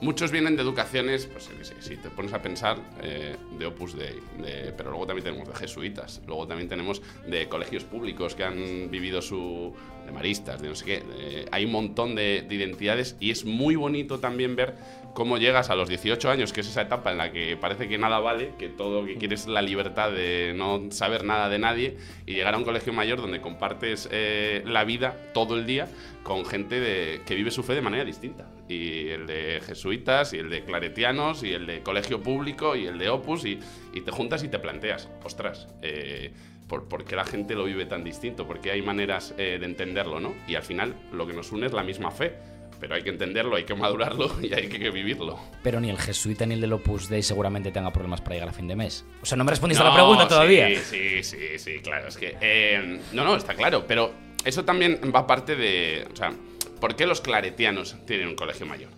muchos 0.00 0.30
vienen 0.30 0.56
de 0.56 0.62
educaciones, 0.62 1.26
pues 1.26 1.48
si 1.80 1.96
te 1.96 2.10
pones 2.10 2.32
a 2.32 2.40
pensar, 2.42 2.78
eh, 3.02 3.36
de 3.58 3.66
Opus 3.66 3.94
Dei, 3.96 4.14
de- 4.40 4.72
pero 4.76 4.90
luego 4.90 5.06
también 5.06 5.24
tenemos 5.24 5.48
de 5.48 5.54
jesuitas, 5.54 6.20
luego 6.26 6.46
también 6.46 6.68
tenemos 6.68 7.02
de 7.26 7.48
colegios 7.48 7.84
públicos 7.84 8.34
que 8.34 8.44
han 8.44 8.90
vivido 8.90 9.20
su... 9.22 9.74
maristas, 10.12 10.60
de 10.62 10.68
no 10.68 10.74
sé 10.74 10.84
qué. 10.84 11.00
de- 11.00 11.46
hay 11.50 11.64
un 11.64 11.72
montón 11.72 12.14
de, 12.14 12.44
de 12.48 12.54
identidades 12.54 13.16
y 13.20 13.30
es 13.30 13.44
muy 13.44 13.76
bonito 13.76 14.18
también 14.20 14.56
ver 14.56 14.74
cómo 15.14 15.36
llegas 15.38 15.68
a 15.70 15.74
los 15.74 15.88
18 15.88 16.30
años, 16.30 16.52
que 16.52 16.60
es 16.60 16.68
esa 16.68 16.82
etapa 16.82 17.10
en 17.10 17.18
la 17.18 17.32
que 17.32 17.56
parece 17.56 17.88
que 17.88 17.98
nada 17.98 18.20
vale, 18.20 18.52
que 18.58 18.68
todo 18.68 19.00
lo 19.00 19.06
que 19.06 19.16
quieres 19.16 19.40
es 19.42 19.46
la 19.48 19.62
libertad 19.62 20.12
de 20.12 20.52
no 20.54 20.90
saber 20.90 21.24
nada 21.24 21.48
de 21.48 21.58
nadie 21.58 21.96
y 22.24 22.34
llegar 22.34 22.54
a 22.54 22.58
un 22.58 22.62
colegio 22.64 22.92
mayor 22.92 23.20
donde 23.20 23.40
compartes 23.40 24.08
eh, 24.12 24.62
la 24.64 24.84
vida 24.84 25.16
todo 25.34 25.56
el 25.56 25.66
día 25.66 25.88
con 26.22 26.44
gente 26.44 26.78
de- 26.78 27.22
que 27.26 27.34
vive 27.34 27.50
su 27.50 27.62
fe 27.64 27.74
de 27.74 27.80
manera 27.82 28.04
distinta. 28.04 28.46
Y 28.68 29.08
el 29.08 29.26
de 29.26 29.60
jesuitas, 29.66 30.34
y 30.34 30.38
el 30.38 30.50
de 30.50 30.62
claretianos, 30.62 31.42
y 31.42 31.52
el 31.54 31.66
de 31.66 31.80
colegio 31.82 32.22
público, 32.22 32.76
y 32.76 32.86
el 32.86 32.98
de 32.98 33.08
opus, 33.08 33.44
y, 33.46 33.58
y 33.94 34.02
te 34.02 34.10
juntas 34.12 34.44
y 34.44 34.48
te 34.48 34.58
planteas, 34.58 35.08
ostras, 35.24 35.66
eh, 35.80 36.30
¿por, 36.68 36.88
por 36.88 37.04
qué 37.04 37.16
la 37.16 37.24
gente 37.24 37.54
lo 37.54 37.64
vive 37.64 37.86
tan 37.86 38.04
distinto? 38.04 38.46
¿Por 38.46 38.60
qué 38.60 38.70
hay 38.70 38.82
maneras 38.82 39.34
eh, 39.38 39.56
de 39.58 39.66
entenderlo, 39.66 40.20
no? 40.20 40.34
Y 40.46 40.54
al 40.54 40.62
final 40.62 40.94
lo 41.12 41.26
que 41.26 41.32
nos 41.32 41.50
une 41.50 41.66
es 41.66 41.72
la 41.72 41.82
misma 41.82 42.10
fe. 42.10 42.34
Pero 42.80 42.94
hay 42.94 43.02
que 43.02 43.10
entenderlo, 43.10 43.56
hay 43.56 43.64
que 43.64 43.74
madurarlo 43.74 44.30
y 44.42 44.54
hay 44.54 44.68
que 44.68 44.90
vivirlo. 44.90 45.36
Pero 45.64 45.80
ni 45.80 45.90
el 45.90 45.98
jesuita 45.98 46.46
ni 46.46 46.54
el 46.54 46.60
del 46.60 46.72
Opus 46.74 47.08
Dei 47.08 47.24
seguramente 47.24 47.72
tenga 47.72 47.92
problemas 47.92 48.20
para 48.20 48.34
llegar 48.36 48.50
a 48.50 48.52
fin 48.52 48.68
de 48.68 48.76
mes. 48.76 49.04
O 49.20 49.26
sea, 49.26 49.36
no 49.36 49.42
me 49.42 49.50
respondiste 49.50 49.82
a 49.82 49.88
la 49.88 49.94
pregunta 49.94 50.28
todavía. 50.28 50.68
Sí, 50.68 50.76
sí, 50.76 51.22
sí, 51.24 51.58
sí, 51.58 51.78
claro. 51.80 52.06
Es 52.06 52.16
que. 52.16 52.36
eh, 52.40 53.00
no, 53.12 53.24
no, 53.24 53.34
está 53.34 53.54
claro. 53.54 53.84
Pero 53.88 54.12
eso 54.44 54.64
también 54.64 55.00
va 55.12 55.26
parte 55.26 55.56
de. 55.56 56.06
O 56.12 56.14
sea, 56.14 56.32
¿por 56.80 56.94
qué 56.94 57.04
los 57.06 57.20
claretianos 57.20 57.96
tienen 58.06 58.28
un 58.28 58.36
colegio 58.36 58.64
mayor? 58.64 58.90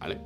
¿Vale? 0.00 0.18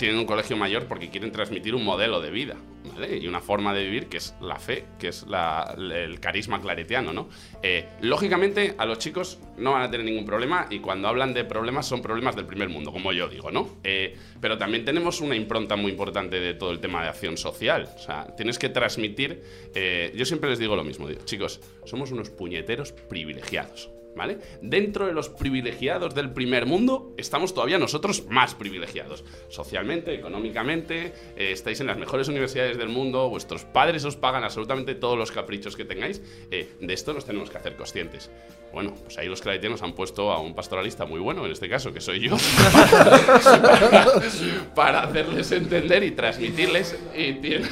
Tienen 0.00 0.18
un 0.18 0.24
colegio 0.24 0.56
mayor 0.56 0.86
porque 0.86 1.10
quieren 1.10 1.30
transmitir 1.30 1.74
un 1.74 1.84
modelo 1.84 2.22
de 2.22 2.30
vida, 2.30 2.56
¿vale? 2.94 3.18
Y 3.18 3.28
una 3.28 3.42
forma 3.42 3.74
de 3.74 3.84
vivir 3.84 4.06
que 4.06 4.16
es 4.16 4.34
la 4.40 4.56
fe, 4.56 4.86
que 4.98 5.08
es 5.08 5.26
la- 5.28 5.74
el 5.76 6.18
carisma 6.20 6.58
claretiano, 6.58 7.12
¿no? 7.12 7.28
Eh, 7.62 7.86
lógicamente, 8.00 8.74
a 8.78 8.86
los 8.86 8.96
chicos 8.98 9.38
no 9.58 9.72
van 9.72 9.82
a 9.82 9.90
tener 9.90 10.06
ningún 10.06 10.24
problema 10.24 10.68
y 10.70 10.78
cuando 10.78 11.06
hablan 11.06 11.34
de 11.34 11.44
problemas 11.44 11.84
son 11.86 12.00
problemas 12.00 12.34
del 12.34 12.46
primer 12.46 12.70
mundo, 12.70 12.92
como 12.92 13.12
yo 13.12 13.28
digo, 13.28 13.50
¿no? 13.50 13.76
Eh, 13.84 14.16
pero 14.40 14.56
también 14.56 14.86
tenemos 14.86 15.20
una 15.20 15.36
impronta 15.36 15.76
muy 15.76 15.90
importante 15.92 16.40
de 16.40 16.54
todo 16.54 16.70
el 16.70 16.80
tema 16.80 17.02
de 17.02 17.10
acción 17.10 17.36
social. 17.36 17.86
O 17.94 17.98
sea, 17.98 18.34
tienes 18.36 18.58
que 18.58 18.70
transmitir. 18.70 19.42
eh, 19.74 20.12
yo 20.16 20.24
siempre 20.24 20.48
les 20.48 20.58
digo 20.58 20.76
lo 20.76 20.82
mismo, 20.82 21.06
digo, 21.08 21.20
chicos, 21.26 21.60
somos 21.84 22.10
unos 22.10 22.30
puñeteros 22.30 22.92
privilegiados. 22.92 23.90
¿Vale? 24.20 24.36
Dentro 24.60 25.06
de 25.06 25.14
los 25.14 25.30
privilegiados 25.30 26.14
del 26.14 26.30
primer 26.30 26.66
mundo, 26.66 27.14
estamos 27.16 27.54
todavía 27.54 27.78
nosotros 27.78 28.26
más 28.28 28.54
privilegiados. 28.54 29.24
Socialmente, 29.48 30.12
económicamente, 30.14 31.14
eh, 31.38 31.52
estáis 31.52 31.80
en 31.80 31.86
las 31.86 31.96
mejores 31.96 32.28
universidades 32.28 32.76
del 32.76 32.90
mundo, 32.90 33.30
vuestros 33.30 33.64
padres 33.64 34.04
os 34.04 34.16
pagan 34.16 34.44
absolutamente 34.44 34.94
todos 34.94 35.16
los 35.16 35.32
caprichos 35.32 35.74
que 35.74 35.86
tengáis. 35.86 36.20
eh, 36.50 36.68
de 36.78 36.92
esto 36.92 37.14
nos 37.14 37.24
tenemos 37.24 37.48
que 37.48 37.56
hacer 37.56 37.76
conscientes. 37.76 38.30
Bueno, 38.74 38.94
pues 39.02 39.16
ahí 39.16 39.26
los 39.26 39.40
claretianos 39.40 39.80
han 39.80 39.94
puesto 39.94 40.30
a 40.32 40.38
un 40.38 40.54
pastoralista 40.54 41.06
muy 41.06 41.18
bueno, 41.20 41.46
en 41.46 41.52
este 41.52 41.70
caso, 41.70 41.90
que 41.94 42.02
soy 42.02 42.20
yo, 42.20 42.36
para 44.74 45.04
hacerles 45.04 45.50
entender 45.52 46.02
y 46.04 46.10
transmitirles. 46.10 46.98
Y, 47.16 47.32
tiene- 47.34 47.68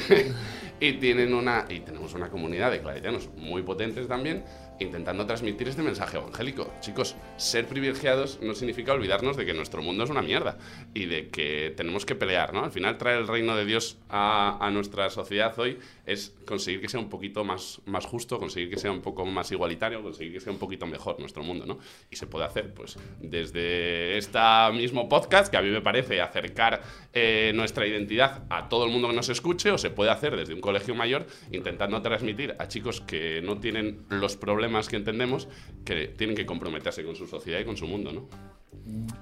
y 0.81 0.93
tienen 0.93 1.33
una 1.33 1.65
y 1.69 1.81
tenemos 1.81 2.13
una 2.13 2.29
comunidad 2.29 2.71
de 2.71 2.79
claretianos 2.79 3.27
muy 3.35 3.63
potentes 3.63 4.07
también 4.07 4.45
intentando 4.79 5.25
transmitir 5.25 5.67
este 5.67 5.81
mensaje 5.81 6.17
evangélico. 6.17 6.71
Chicos, 6.81 7.15
ser 7.37 7.67
privilegiados 7.67 8.39
no 8.41 8.55
significa 8.55 8.93
olvidarnos 8.93 9.37
de 9.37 9.45
que 9.45 9.53
nuestro 9.53 9.81
mundo 9.81 10.03
es 10.03 10.09
una 10.09 10.21
mierda 10.21 10.57
y 10.93 11.05
de 11.05 11.29
que 11.29 11.73
tenemos 11.75 12.05
que 12.05 12.15
pelear, 12.15 12.53
¿no? 12.53 12.63
Al 12.63 12.71
final 12.71 12.97
traer 12.97 13.19
el 13.19 13.27
reino 13.27 13.55
de 13.55 13.65
Dios 13.65 13.97
a, 14.09 14.57
a 14.65 14.71
nuestra 14.71 15.09
sociedad 15.09 15.57
hoy 15.59 15.79
es 16.09 16.33
conseguir 16.45 16.81
que 16.81 16.89
sea 16.89 16.99
un 16.99 17.07
poquito 17.07 17.43
más, 17.43 17.81
más 17.85 18.05
justo, 18.05 18.39
conseguir 18.39 18.71
que 18.71 18.77
sea 18.77 18.91
un 18.91 19.01
poco 19.01 19.25
más 19.25 19.51
igualitario, 19.51 20.01
conseguir 20.01 20.33
que 20.33 20.39
sea 20.39 20.51
un 20.51 20.57
poquito 20.57 20.87
mejor 20.87 21.19
nuestro 21.19 21.43
mundo, 21.43 21.67
¿no? 21.67 21.77
Y 22.09 22.15
se 22.15 22.25
puede 22.25 22.45
hacer, 22.45 22.73
pues, 22.73 22.97
desde 23.21 24.17
este 24.17 24.39
mismo 24.73 25.07
podcast, 25.07 25.51
que 25.51 25.57
a 25.57 25.61
mí 25.61 25.69
me 25.69 25.81
parece 25.81 26.19
acercar 26.19 26.81
eh, 27.13 27.51
nuestra 27.53 27.85
identidad 27.85 28.43
a 28.49 28.69
todo 28.69 28.85
el 28.85 28.91
mundo 28.91 29.07
que 29.09 29.15
nos 29.15 29.29
escuche, 29.29 29.69
o 29.69 29.77
se 29.77 29.91
puede 29.91 30.09
hacer 30.09 30.35
desde 30.35 30.55
un 30.55 30.61
colegio 30.61 30.95
mayor, 30.95 31.27
intentando 31.51 32.01
transmitir 32.01 32.55
a 32.57 32.67
chicos 32.67 33.01
que 33.01 33.41
no 33.43 33.59
tienen 33.59 34.05
los 34.09 34.35
problemas 34.35 34.89
que 34.89 34.95
entendemos, 34.95 35.47
que 35.85 36.07
tienen 36.07 36.35
que 36.35 36.47
comprometerse 36.47 37.03
con 37.03 37.15
su 37.15 37.27
sociedad 37.27 37.59
y 37.59 37.65
con 37.65 37.77
su 37.77 37.85
mundo, 37.85 38.11
¿no? 38.11 38.29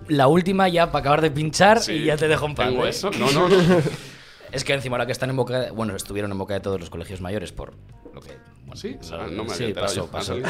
La 0.07 0.27
última 0.27 0.69
ya 0.69 0.87
para 0.91 0.99
acabar 1.01 1.21
de 1.21 1.31
pinchar 1.31 1.81
Sí, 1.81 1.93
y 1.93 2.05
ya 2.05 2.15
te 2.15 2.29
dejo 2.29 2.45
en 2.45 2.55
paz. 2.55 2.69
¿Tengo 2.69 2.85
¿eh? 2.85 2.89
eso? 2.89 3.11
No, 3.11 3.29
no, 3.31 3.49
no. 3.49 3.57
Es 4.51 4.63
que 4.63 4.73
encima 4.73 4.95
ahora 4.95 5.05
que 5.05 5.11
están 5.11 5.29
en 5.29 5.35
boca, 5.35 5.59
de- 5.59 5.71
bueno, 5.71 5.95
estuvieron 5.95 6.31
en 6.31 6.37
boca 6.37 6.53
de 6.53 6.59
todos 6.59 6.79
los 6.79 6.89
colegios 6.89 7.21
mayores 7.21 7.51
por 7.51 7.73
lo 8.13 8.21
que 8.21 8.31
bueno, 8.65 8.75
¿Sí? 8.75 8.97
lo- 9.11 9.27
no 9.27 9.43
me 9.45 9.53
sí, 9.53 9.63
había 9.65 9.75
pasó, 9.75 9.95
yo. 9.95 10.03
¿Ha 10.05 10.11
pasó. 10.11 10.25
salido- 10.33 10.47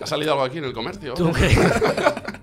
¿Ha 0.00 0.06
salido 0.06 0.32
algo 0.32 0.44
aquí 0.44 0.58
en 0.58 0.64
el 0.64 0.72
comercio? 0.72 1.14
¿Tú, 1.14 1.30
cre- 1.30 2.40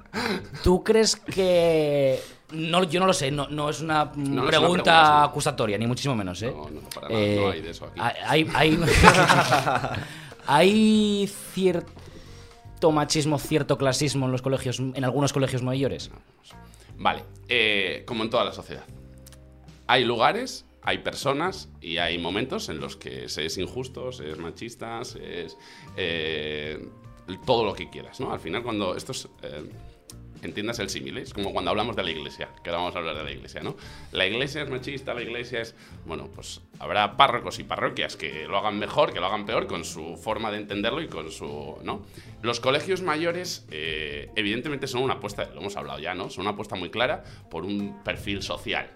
¿Tú 0.63 0.83
crees 0.83 1.15
que 1.15 2.19
no, 2.51 2.83
yo 2.83 2.99
no 2.99 3.05
lo 3.07 3.13
sé, 3.13 3.31
no, 3.31 3.47
no 3.47 3.69
es 3.69 3.81
una 3.81 4.05
No, 4.05 4.11
no 4.15 4.23
es 4.23 4.29
una 4.41 4.47
pregunta 4.47 5.05
sí. 5.23 5.29
acusatoria, 5.29 5.77
ni 5.77 5.87
muchísimo 5.87 6.15
menos, 6.15 6.41
¿eh? 6.41 6.51
No, 6.55 6.69
no, 6.69 6.81
para 6.89 7.09
nada, 7.09 7.21
no 7.35 7.49
hay 7.51 7.61
de 7.61 7.69
eso 7.71 7.85
aquí. 7.85 7.99
Hay, 8.01 8.49
hay, 8.53 8.79
hay 10.47 11.27
cierto 11.53 12.91
machismo, 12.91 13.37
cierto 13.39 13.77
clasismo 13.77 14.25
en 14.25 14.31
los 14.31 14.41
colegios, 14.41 14.79
en 14.79 15.03
algunos 15.03 15.33
colegios 15.33 15.61
mayores. 15.63 16.11
Vale, 16.97 17.23
eh, 17.47 18.03
como 18.07 18.23
en 18.23 18.29
toda 18.29 18.43
la 18.45 18.51
sociedad. 18.51 18.83
Hay 19.87 20.03
lugares 20.05 20.65
hay 20.81 20.99
personas 20.99 21.69
y 21.81 21.97
hay 21.97 22.17
momentos 22.17 22.69
en 22.69 22.79
los 22.79 22.95
que 22.95 23.29
se 23.29 23.45
es 23.45 23.57
injusto, 23.57 24.11
se 24.11 24.29
es 24.31 24.37
machista, 24.37 25.03
se 25.03 25.45
es 25.45 25.57
eh, 25.97 26.87
todo 27.45 27.63
lo 27.63 27.73
que 27.73 27.89
quieras, 27.89 28.19
¿no? 28.19 28.31
Al 28.31 28.39
final, 28.39 28.63
cuando 28.63 28.95
esto 28.95 29.11
es... 29.11 29.27
eh, 29.43 29.69
entiendas 30.41 30.79
el 30.79 30.89
símil, 30.89 31.17
¿eh? 31.17 31.21
es 31.21 31.33
como 31.33 31.51
cuando 31.51 31.71
hablamos 31.71 31.95
de 31.95 32.03
la 32.03 32.11
iglesia, 32.11 32.49
que 32.63 32.69
ahora 32.69 32.81
vamos 32.81 32.95
a 32.95 32.99
hablar 32.99 33.17
de 33.17 33.23
la 33.23 33.31
iglesia, 33.31 33.61
¿no? 33.61 33.75
La 34.11 34.25
iglesia 34.25 34.63
es 34.63 34.69
machista, 34.69 35.13
la 35.13 35.21
iglesia 35.21 35.61
es, 35.61 35.75
bueno, 36.05 36.29
pues 36.33 36.61
habrá 36.79 37.17
párrocos 37.17 37.59
y 37.59 37.63
parroquias 37.63 38.15
que 38.15 38.45
lo 38.45 38.57
hagan 38.57 38.79
mejor, 38.79 39.13
que 39.13 39.19
lo 39.19 39.25
hagan 39.25 39.45
peor, 39.45 39.67
con 39.67 39.83
su 39.83 40.17
forma 40.17 40.51
de 40.51 40.57
entenderlo 40.57 41.01
y 41.01 41.07
con 41.07 41.31
su, 41.31 41.77
¿no? 41.83 42.05
Los 42.41 42.59
colegios 42.59 43.01
mayores, 43.01 43.67
eh, 43.71 44.31
evidentemente, 44.35 44.87
son 44.87 45.03
una 45.03 45.15
apuesta, 45.15 45.49
lo 45.53 45.59
hemos 45.59 45.75
hablado 45.75 45.99
ya, 45.99 46.13
¿no? 46.15 46.29
Son 46.29 46.43
una 46.43 46.51
apuesta 46.51 46.75
muy 46.75 46.89
clara 46.89 47.23
por 47.49 47.65
un 47.65 48.01
perfil 48.03 48.41
social. 48.41 48.91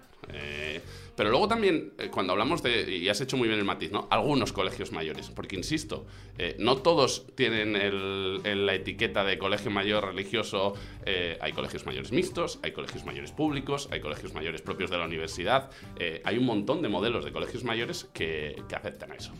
Pero 1.16 1.30
luego 1.30 1.48
también, 1.48 1.92
eh, 1.98 2.08
cuando 2.10 2.32
hablamos 2.32 2.62
de, 2.62 2.96
y 2.96 3.08
has 3.08 3.20
hecho 3.20 3.36
muy 3.36 3.48
bien 3.48 3.58
el 3.60 3.64
matiz, 3.64 3.90
¿no? 3.92 4.08
Algunos 4.10 4.52
colegios 4.52 4.92
mayores, 4.92 5.30
porque 5.30 5.56
insisto, 5.56 6.06
eh, 6.38 6.56
no 6.58 6.76
todos 6.78 7.26
tienen 7.34 7.76
el- 7.76 8.66
la 8.66 8.74
etiqueta 8.74 9.24
de 9.24 9.38
colegio 9.38 9.70
mayor 9.70 10.04
religioso. 10.06 10.74
eh, 11.06 11.36
hay 11.42 11.52
colegios 11.52 11.84
mayores 11.86 12.12
mixtos, 12.12 12.58
hay 12.62 12.72
colegios 12.72 13.04
mayores 13.04 13.30
públicos, 13.32 13.88
hay 13.92 14.00
colegios 14.00 14.32
mayores 14.32 14.62
propios 14.62 14.90
de 14.90 14.96
la 14.98 15.04
universidad. 15.04 15.70
hay 16.24 16.38
un 16.38 16.44
montón 16.46 16.80
de 16.82 16.88
modelos 16.88 17.24
de 17.24 17.32
colegios 17.32 17.62
mayores 17.64 18.08
que, 18.14 18.62
que 18.68 18.74
aceptan 18.74 19.12
eso. 19.12 19.32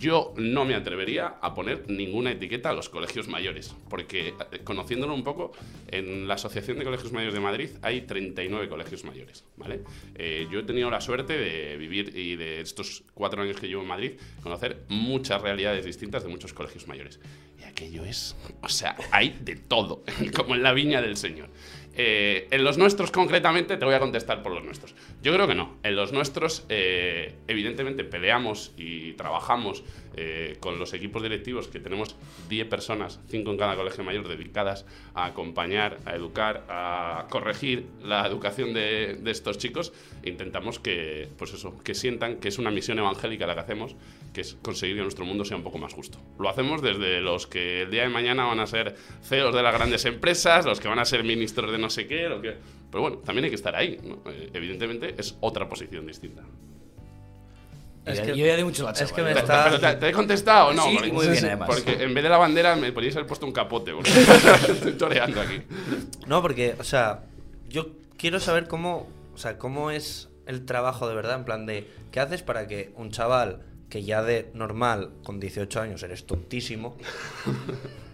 Yo 0.00 0.32
no 0.38 0.64
me 0.64 0.74
atrevería 0.74 1.34
a 1.42 1.54
poner 1.54 1.90
ninguna 1.90 2.30
etiqueta 2.30 2.70
a 2.70 2.72
los 2.72 2.88
colegios 2.88 3.28
mayores, 3.28 3.76
porque 3.90 4.28
eh, 4.50 4.60
conociéndolo 4.64 5.12
un 5.12 5.22
poco, 5.22 5.52
en 5.88 6.26
la 6.26 6.34
Asociación 6.34 6.78
de 6.78 6.84
Colegios 6.84 7.12
Mayores 7.12 7.34
de 7.34 7.40
Madrid 7.40 7.68
hay 7.82 8.00
39 8.00 8.70
colegios 8.70 9.04
mayores, 9.04 9.44
¿vale? 9.58 9.82
Eh, 10.14 10.48
yo 10.50 10.60
he 10.60 10.62
tenido 10.62 10.90
la 10.90 11.02
suerte 11.02 11.36
de 11.36 11.76
vivir 11.76 12.16
y 12.16 12.36
de 12.36 12.62
estos 12.62 13.04
cuatro 13.12 13.42
años 13.42 13.60
que 13.60 13.68
llevo 13.68 13.82
en 13.82 13.88
Madrid, 13.88 14.12
conocer 14.42 14.84
muchas 14.88 15.42
realidades 15.42 15.84
distintas 15.84 16.22
de 16.22 16.30
muchos 16.30 16.54
colegios 16.54 16.88
mayores. 16.88 17.20
Y 17.60 17.64
aquello 17.64 18.02
es, 18.06 18.34
o 18.62 18.70
sea, 18.70 18.96
hay 19.10 19.38
de 19.42 19.56
todo, 19.56 20.02
como 20.34 20.54
en 20.54 20.62
la 20.62 20.72
viña 20.72 21.02
del 21.02 21.18
Señor. 21.18 21.50
Eh, 22.02 22.48
en 22.50 22.64
los 22.64 22.78
nuestros, 22.78 23.10
concretamente, 23.10 23.76
te 23.76 23.84
voy 23.84 23.92
a 23.92 24.00
contestar 24.00 24.42
por 24.42 24.52
los 24.52 24.64
nuestros. 24.64 24.94
Yo 25.22 25.34
creo 25.34 25.46
que 25.46 25.54
no. 25.54 25.76
En 25.82 25.96
los 25.96 26.14
nuestros, 26.14 26.64
eh, 26.70 27.34
evidentemente, 27.46 28.04
peleamos 28.04 28.72
y 28.78 29.12
trabajamos 29.12 29.84
eh, 30.16 30.56
con 30.60 30.78
los 30.78 30.94
equipos 30.94 31.22
directivos, 31.22 31.68
que 31.68 31.78
tenemos 31.78 32.16
10 32.48 32.68
personas, 32.68 33.20
5 33.28 33.50
en 33.50 33.58
cada 33.58 33.76
colegio 33.76 34.02
mayor, 34.02 34.28
dedicadas 34.28 34.86
a 35.12 35.26
acompañar, 35.26 35.98
a 36.06 36.14
educar, 36.14 36.64
a 36.70 37.26
corregir 37.28 37.84
la 38.02 38.26
educación 38.26 38.72
de, 38.72 39.18
de 39.20 39.30
estos 39.30 39.58
chicos. 39.58 39.92
Intentamos 40.24 40.78
que, 40.78 41.28
pues 41.36 41.52
eso, 41.52 41.78
que 41.84 41.94
sientan 41.94 42.36
que 42.36 42.48
es 42.48 42.58
una 42.58 42.70
misión 42.70 42.98
evangélica 42.98 43.46
la 43.46 43.52
que 43.52 43.60
hacemos, 43.60 43.94
que 44.32 44.42
es 44.42 44.56
conseguir 44.62 44.96
que 44.96 45.02
nuestro 45.02 45.24
mundo 45.24 45.44
sea 45.44 45.56
un 45.56 45.62
poco 45.64 45.78
más 45.78 45.92
justo. 45.92 46.18
Lo 46.38 46.48
hacemos 46.48 46.82
desde 46.82 47.20
los 47.20 47.46
que 47.46 47.82
el 47.82 47.90
día 47.90 48.02
de 48.02 48.08
mañana 48.08 48.44
van 48.44 48.60
a 48.60 48.66
ser 48.66 48.94
CEOs 49.22 49.54
de 49.54 49.62
las 49.62 49.74
grandes 49.74 50.04
empresas, 50.04 50.64
los 50.64 50.78
que 50.80 50.88
van 50.88 50.98
a 51.00 51.04
ser 51.04 51.24
ministros 51.24 51.72
de 51.72 51.78
no 51.78 51.90
sé 51.90 52.06
qué, 52.06 52.28
lo 52.28 52.40
que... 52.40 52.56
Pero 52.90 53.02
bueno, 53.02 53.18
también 53.18 53.44
hay 53.44 53.50
que 53.50 53.56
estar 53.56 53.74
ahí. 53.74 53.98
¿no? 54.02 54.20
Eh, 54.30 54.50
evidentemente 54.54 55.14
es 55.18 55.36
otra 55.40 55.68
posición 55.68 56.06
distinta. 56.06 56.42
Es 58.04 58.20
que- 58.20 58.36
yo 58.36 58.46
ya 58.46 58.56
di 58.56 58.64
mucho 58.64 58.82
la 58.84 58.92
es 58.92 59.12
que 59.12 59.22
me 59.22 59.32
está- 59.32 59.64
pero 59.64 59.78
te, 59.80 59.94
te 59.96 60.08
he 60.08 60.12
contestado 60.12 60.68
o 60.68 60.72
no? 60.72 60.84
Sí, 60.84 60.94
Porque- 60.96 61.12
muy 61.12 61.28
bien, 61.28 61.44
además. 61.44 61.68
Porque 61.68 62.02
en 62.02 62.14
vez 62.14 62.22
de 62.24 62.30
la 62.30 62.38
bandera 62.38 62.74
me 62.76 62.92
podríais 62.92 63.14
haber 63.16 63.26
puesto 63.26 63.46
un 63.46 63.52
capote. 63.52 63.92
porque 63.92 64.10
estoy 64.72 64.92
toreando 64.92 65.40
aquí. 65.40 65.60
No, 66.26 66.40
porque, 66.40 66.74
o 66.78 66.84
sea, 66.84 67.24
yo 67.68 67.88
quiero 68.16 68.40
saber 68.40 68.68
cómo, 68.68 69.08
o 69.34 69.38
sea, 69.38 69.58
cómo 69.58 69.90
es 69.90 70.28
el 70.46 70.64
trabajo 70.64 71.08
de 71.08 71.14
verdad, 71.14 71.36
en 71.36 71.44
plan 71.44 71.66
de, 71.66 71.86
¿qué 72.10 72.20
haces 72.20 72.42
para 72.42 72.66
que 72.66 72.90
un 72.96 73.10
chaval 73.10 73.62
que 73.90 74.04
ya 74.04 74.22
de 74.22 74.50
normal, 74.54 75.10
con 75.22 75.40
18 75.40 75.80
años, 75.80 76.02
eres 76.02 76.24
tontísimo, 76.24 76.96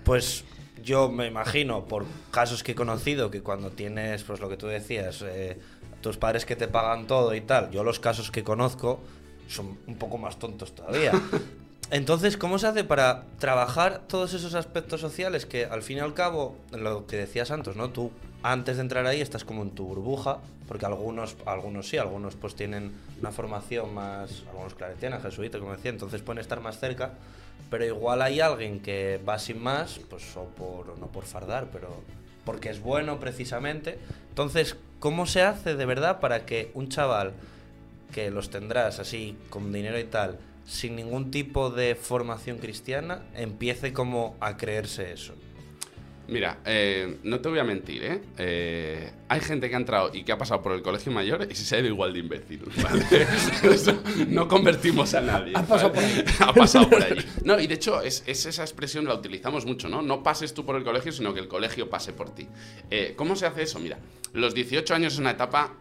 pues 0.05 0.45
yo 0.83 1.11
me 1.11 1.27
imagino, 1.27 1.85
por 1.85 2.07
casos 2.31 2.63
que 2.63 2.73
he 2.73 2.75
conocido, 2.75 3.31
que 3.31 3.43
cuando 3.43 3.71
tienes, 3.71 4.25
pues 4.25 4.41
lo 4.41 4.49
que 4.49 4.57
tú 4.57 4.67
decías, 4.67 5.23
eh, 5.23 5.59
tus 6.01 6.17
padres 6.17 6.45
que 6.47 6.57
te 6.57 6.67
pagan 6.67 7.07
todo 7.07 7.35
y 7.35 7.41
tal, 7.43 7.71
yo 7.71 7.85
los 7.85 8.01
casos 8.01 8.31
que 8.31 8.43
conozco 8.43 9.01
son 9.49 9.79
un 9.87 9.97
poco 9.97 10.19
más 10.19 10.39
tontos 10.39 10.75
todavía. 10.75 11.13
Entonces, 11.91 12.37
¿cómo 12.37 12.59
se 12.59 12.67
hace 12.67 12.83
para 12.83 13.27
trabajar 13.39 14.03
todos 14.09 14.35
esos 14.35 14.55
aspectos 14.55 15.01
sociales 15.01 15.47
que 15.47 15.67
al 15.67 15.83
fin 15.83 15.99
y 15.99 16.01
al 16.01 16.15
cabo, 16.15 16.57
lo 16.73 17.07
que 17.07 17.17
decías 17.17 17.53
antes, 17.53 17.77
¿no? 17.77 17.91
Tú 17.91 18.11
antes 18.43 18.77
de 18.77 18.83
entrar 18.83 19.07
ahí 19.07 19.21
estás 19.21 19.45
como 19.45 19.63
en 19.63 19.71
tu 19.71 19.87
burbuja, 19.87 20.39
porque 20.69 20.87
algunos, 20.87 21.37
algunos 21.47 21.89
sí, 21.89 21.99
algunos 21.99 22.35
pues 22.35 22.55
tienen 22.55 22.93
una 23.21 23.33
formación 23.33 23.95
más, 23.95 24.45
algunos 24.51 24.75
claretianos, 24.75 25.23
jesuitas, 25.23 25.61
como 25.61 25.73
decía, 25.73 25.91
entonces 25.91 26.23
pueden 26.23 26.41
estar 26.41 26.61
más 26.61 26.79
cerca, 26.79 27.13
pero 27.71 27.85
igual 27.85 28.23
hay 28.23 28.41
alguien 28.41 28.81
que 28.81 29.21
va 29.27 29.39
sin 29.39 29.63
más, 29.63 30.01
pues 30.11 30.37
o 30.37 30.45
por, 30.45 30.99
no 30.99 31.07
por 31.07 31.25
fardar, 31.25 31.69
pero 31.73 32.03
porque 32.45 32.71
es 32.71 32.81
bueno 32.81 33.19
precisamente. 33.19 33.99
Entonces, 34.29 34.77
¿cómo 35.01 35.27
se 35.27 35.43
hace 35.43 35.75
de 35.75 35.87
verdad 35.87 36.21
para 36.21 36.47
que 36.47 36.71
un 36.75 36.89
chaval 36.89 37.33
que 38.13 38.31
los 38.31 38.51
tendrás 38.51 38.99
así 38.99 39.37
con 39.51 39.73
dinero 39.73 39.99
y 39.99 40.05
tal, 40.05 40.39
sin 40.65 40.97
ningún 40.97 41.31
tipo 41.31 41.71
de 41.71 41.95
formación 41.95 42.59
cristiana, 42.59 43.23
empiece 43.35 43.93
como 43.93 44.37
a 44.41 44.57
creerse 44.57 45.13
eso. 45.13 45.35
Mira, 46.29 46.59
eh, 46.65 47.19
no 47.23 47.39
te 47.39 47.49
voy 47.49 47.61
a 47.61 47.65
mentir, 47.65 48.03
¿eh? 48.03 48.21
Eh, 48.37 49.13
Hay 49.29 49.41
gente 49.41 49.69
que 49.69 49.77
ha 49.77 49.79
entrado 49.79 50.11
y 50.13 50.25
que 50.25 50.33
ha 50.33 50.39
pasado 50.39 50.61
por 50.61 50.73
el 50.73 50.83
colegio 50.83 51.13
mayor 51.13 51.47
y 51.49 51.55
se 51.55 51.77
ha 51.77 51.79
ido 51.79 51.89
igual 51.89 52.13
de 52.13 52.19
imbécil, 52.19 52.63
¿vale? 52.83 53.05
No 54.29 54.49
convertimos 54.49 55.15
a 55.15 55.21
nadie. 55.21 55.53
Ha 55.55 55.63
pasado 55.63 55.93
¿vale? 55.95 56.25
Ha 56.41 56.53
pasado 56.53 56.91
por 56.91 57.01
allí. 57.03 57.25
No, 57.45 57.61
y 57.61 57.69
de 57.69 57.75
hecho, 57.75 58.03
es, 58.03 58.25
es 58.27 58.45
esa 58.47 58.63
expresión 58.63 59.05
la 59.05 59.15
utilizamos 59.15 59.67
mucho, 59.67 59.89
¿no? 59.89 60.03
No 60.03 60.25
pases 60.25 60.53
tú 60.53 60.65
por 60.65 60.75
el 60.77 60.83
colegio, 60.83 61.13
sino 61.13 61.33
que 61.33 61.41
el 61.41 61.49
colegio 61.49 61.89
pase 61.89 62.13
por 62.13 62.35
ti. 62.35 62.49
Eh, 62.91 63.15
¿Cómo 63.17 63.37
se 63.37 63.47
hace 63.47 63.63
eso? 63.63 63.79
Mira, 63.79 63.99
los 64.33 64.53
18 64.53 64.95
años 64.95 65.13
es 65.13 65.19
una 65.21 65.31
etapa 65.33 65.77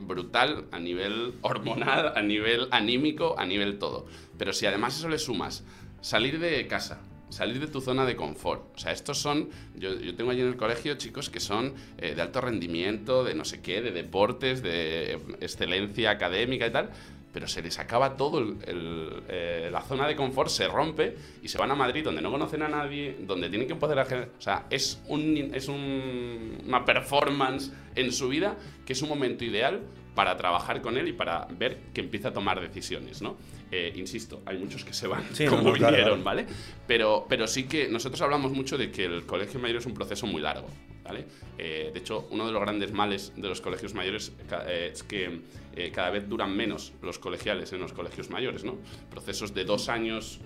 brutal 0.00 0.64
a 0.72 0.78
nivel 0.78 1.34
hormonal, 1.42 2.12
a 2.16 2.22
nivel 2.22 2.68
anímico, 2.70 3.38
a 3.38 3.44
nivel 3.44 3.78
todo. 3.78 4.06
Pero 4.38 4.54
si 4.54 4.64
además 4.64 4.96
eso 4.96 5.08
le 5.10 5.18
sumas 5.18 5.62
salir 6.00 6.38
de 6.38 6.66
casa, 6.66 7.00
salir 7.30 7.60
de 7.60 7.66
tu 7.66 7.80
zona 7.80 8.04
de 8.06 8.16
confort. 8.16 8.62
O 8.76 8.78
sea, 8.78 8.92
estos 8.92 9.18
son, 9.18 9.48
yo, 9.76 9.90
tengo 10.14 10.30
allí 10.30 10.40
en 10.42 10.48
el 10.48 10.56
colegio 10.56 10.94
chicos 10.94 11.30
que 11.30 11.40
son 11.40 11.74
eh, 11.98 12.14
de 12.14 12.22
alto 12.22 12.40
rendimiento, 12.40 13.24
de 13.24 13.34
no 13.34 13.44
sé 13.44 13.60
qué, 13.60 13.80
de 13.82 13.90
deportes, 13.90 14.62
de 14.62 15.18
excelencia 15.40 16.10
académica 16.10 16.66
y 16.66 16.70
tal, 16.70 16.90
pero 17.32 17.48
se 17.48 17.62
les 17.62 17.80
acaba 17.80 18.16
todo, 18.16 18.54
eh, 18.66 19.68
la 19.72 19.80
zona 19.82 20.06
de 20.06 20.14
confort 20.14 20.48
se 20.48 20.68
rompe 20.68 21.16
y 21.42 21.48
se 21.48 21.58
van 21.58 21.70
a 21.70 21.74
Madrid 21.74 22.04
donde 22.04 22.22
no 22.22 22.30
conocen 22.30 22.62
a 22.62 22.68
nadie, 22.68 23.16
donde 23.20 23.48
tienen 23.48 23.66
que 23.66 23.74
poder 23.74 23.98
o 23.98 24.40
sea, 24.40 24.66
es, 24.70 25.02
un, 25.08 25.50
es 25.52 25.66
un- 25.68 26.58
una 26.64 26.84
performance 26.84 27.72
en 27.96 28.12
su 28.12 28.28
vida 28.28 28.56
que 28.86 28.92
es 28.92 29.02
un 29.02 29.08
momento 29.08 29.44
ideal 29.44 29.80
para 30.14 30.36
trabajar 30.36 30.80
con 30.80 30.96
él 30.96 31.08
y 31.08 31.12
para 31.12 31.48
ver 31.50 31.78
que 31.92 32.00
empieza 32.02 32.28
a 32.28 32.32
tomar 32.32 32.60
decisiones, 32.60 33.20
¿no? 33.20 33.36
Eh, 33.70 33.92
insisto, 33.96 34.42
hay 34.46 34.58
muchos 34.58 34.84
que 34.84 34.92
se 34.92 35.06
van 35.06 35.24
Sí, 35.32 35.46
como 35.46 35.62
no, 35.62 35.72
vinieron, 35.72 36.22
claro. 36.22 36.22
¿vale? 36.22 36.46
Pero, 36.86 37.26
pero 37.28 37.46
sí 37.46 37.64
que 37.64 37.88
nosotros 37.88 38.20
hablamos 38.22 38.52
mucho 38.52 38.78
de 38.78 38.90
que 38.90 39.04
el 39.04 39.24
colegio 39.26 39.58
mayor 39.58 39.78
es 39.78 39.86
un 39.86 39.94
proceso 39.94 40.26
muy 40.26 40.42
largo, 40.42 40.68
¿vale? 41.02 41.26
Eh, 41.58 41.90
de 41.92 41.98
hecho, 41.98 42.26
uno 42.30 42.46
de 42.46 42.52
los 42.52 42.60
grandes 42.60 42.92
males 42.92 43.32
de 43.36 43.48
los 43.48 43.60
colegios 43.60 43.94
mayores 43.94 44.32
eh, 44.66 44.90
es 44.92 45.02
que 45.02 45.40
eh, 45.76 45.90
cada 45.92 46.10
vez 46.10 46.28
duran 46.28 46.54
menos 46.56 46.92
los 47.02 47.18
colegiales 47.18 47.72
en 47.72 47.80
los 47.80 47.92
colegios 47.92 48.30
mayores, 48.30 48.64
¿no? 48.64 48.78
Procesos 49.10 49.54
de 49.54 49.64
dos 49.64 49.88
años, 49.88 50.40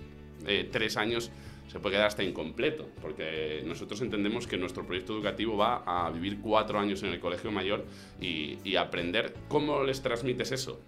tres 0.71 0.95
años, 0.95 1.31
se 1.67 1.79
puede 1.79 1.95
quedar 1.95 2.07
hasta 2.07 2.23
incompleto, 2.23 2.87
porque 3.01 3.61
nosotros 3.65 4.01
entendemos 4.01 4.47
que 4.47 4.57
nuestro 4.57 4.85
proyecto 4.85 5.13
educativo 5.13 5.57
va 5.57 5.83
a 5.85 6.09
vivir 6.09 6.39
cuatro 6.39 6.79
años 6.79 7.03
en 7.03 7.09
el 7.09 7.19
colegio 7.19 7.51
mayor 7.51 7.85
y, 8.19 8.57
y 8.63 8.75
aprender 8.77 9.35
cómo 9.49 9.83
les 9.83 10.01
transmites 10.01 10.51
eso 10.51 10.79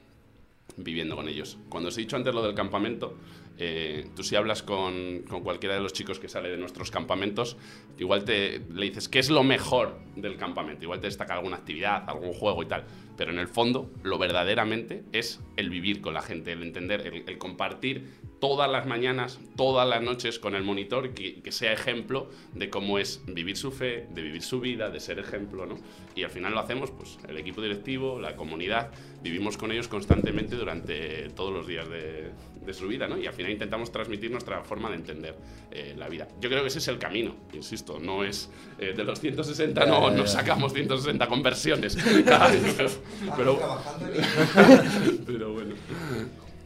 viviendo 0.77 1.15
con 1.15 1.27
ellos. 1.27 1.57
Cuando 1.69 1.89
os 1.89 1.97
he 1.97 2.01
dicho 2.01 2.15
antes 2.15 2.33
lo 2.33 2.41
del 2.41 2.55
campamento, 2.55 3.17
eh, 3.57 4.07
tú 4.15 4.23
si 4.23 4.35
hablas 4.35 4.63
con, 4.63 5.23
con 5.29 5.41
cualquiera 5.43 5.75
de 5.75 5.81
los 5.81 5.93
chicos 5.93 6.19
que 6.19 6.27
sale 6.27 6.49
de 6.49 6.57
nuestros 6.57 6.91
campamentos, 6.91 7.57
igual 7.99 8.23
te 8.23 8.61
le 8.73 8.85
dices 8.87 9.07
qué 9.07 9.19
es 9.19 9.29
lo 9.29 9.43
mejor 9.43 9.99
del 10.15 10.37
campamento, 10.37 10.83
igual 10.83 10.99
te 10.99 11.07
destaca 11.07 11.35
alguna 11.35 11.57
actividad, 11.57 12.03
algún 12.07 12.33
juego 12.33 12.63
y 12.63 12.65
tal, 12.65 12.85
pero 13.17 13.31
en 13.31 13.39
el 13.39 13.47
fondo 13.47 13.91
lo 14.03 14.17
verdaderamente 14.17 15.03
es 15.11 15.39
el 15.55 15.69
vivir 15.69 16.01
con 16.01 16.13
la 16.13 16.21
gente, 16.21 16.51
el 16.53 16.63
entender, 16.63 17.23
el, 17.27 17.37
compartir 17.37 18.09
todas 18.39 18.69
las 18.71 18.87
mañanas, 18.87 19.39
todas 19.55 19.87
las 19.87 20.01
noches 20.01 20.39
con 20.39 20.55
el 20.55 20.63
monitor, 20.63 21.13
que, 21.13 21.41
que 21.41 21.51
sea 21.51 21.71
ejemplo 21.71 22.31
de 22.53 22.71
cómo 22.71 22.97
es 22.97 23.21
vivir 23.27 23.57
su 23.57 23.71
fe, 23.71 24.07
de 24.09 24.21
vivir 24.23 24.41
su 24.41 24.59
vida, 24.59 24.89
de 24.89 24.99
ser 24.99 25.19
ejemplo, 25.19 25.67
¿no? 25.67 25.77
Y 26.15 26.23
al 26.23 26.31
final 26.31 26.53
lo 26.53 26.59
hacemos, 26.59 26.89
pues, 26.89 27.19
el 27.27 27.37
equipo 27.37 27.61
directivo, 27.61 28.19
la 28.19 28.35
comunidad, 28.35 28.89
vivimos 29.21 29.57
con 29.57 29.71
ellos 29.71 29.87
constantemente 29.87 30.55
durante 30.55 31.29
todos 31.29 31.53
los 31.53 31.67
días 31.67 31.87
de, 31.87 32.31
de 32.65 32.73
su 32.73 32.87
vida, 32.87 33.07
¿no? 33.07 33.17
Y 33.17 33.27
al 33.27 33.33
final 33.41 33.51
intentamos 33.51 33.91
transmitir 33.91 34.31
nuestra 34.31 34.63
forma 34.63 34.89
de 34.89 34.95
entender 34.95 35.35
eh, 35.71 35.93
la 35.97 36.07
vida. 36.09 36.27
Yo 36.39 36.49
creo 36.49 36.61
que 36.61 36.67
ese 36.69 36.79
es 36.79 36.87
el 36.87 36.97
camino, 36.97 37.35
insisto, 37.53 37.99
no 37.99 38.23
es 38.23 38.49
eh, 38.79 38.93
de 38.95 39.03
los 39.03 39.19
160, 39.19 39.85
no, 39.85 40.09
no 40.11 40.27
sacamos 40.27 40.73
160 40.73 41.27
conversiones 41.27 41.95
cada 42.25 42.45
año, 42.49 42.61
pero, 42.77 42.89
pero, 43.37 43.59
pero 45.25 45.53
bueno. 45.53 45.75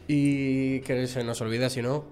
Y 0.07 0.81
que 0.81 1.07
se 1.07 1.23
nos 1.23 1.41
olvida, 1.41 1.69
si 1.69 1.81
no, 1.81 2.05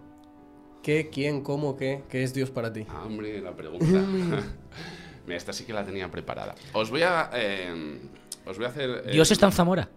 ¿qué, 0.82 1.10
quién, 1.12 1.41
cómo, 1.41 1.75
qué? 1.77 2.03
¿Qué 2.10 2.24
es 2.24 2.34
Dios 2.34 2.50
para 2.50 2.74
ti? 2.74 2.86
Ah, 2.89 3.03
hombre, 3.05 3.39
la 3.41 3.55
pregunta. 3.55 3.86
Mira, 5.25 5.38
esta 5.38 5.53
sí 5.53 5.63
que 5.63 5.74
la 5.74 5.86
tenía 5.86 6.10
preparada. 6.12 6.55
Os 6.74 6.89
voy 6.89 7.03
a. 7.03 7.29
eh, 7.34 7.98
os 8.46 8.58
voy 8.58 8.65
a 8.65 8.70
hacer. 8.70 9.03
eh, 9.05 9.12
Dios 9.13 9.32
está 9.32 9.46
en 9.46 9.51
Zamora. 9.53 9.89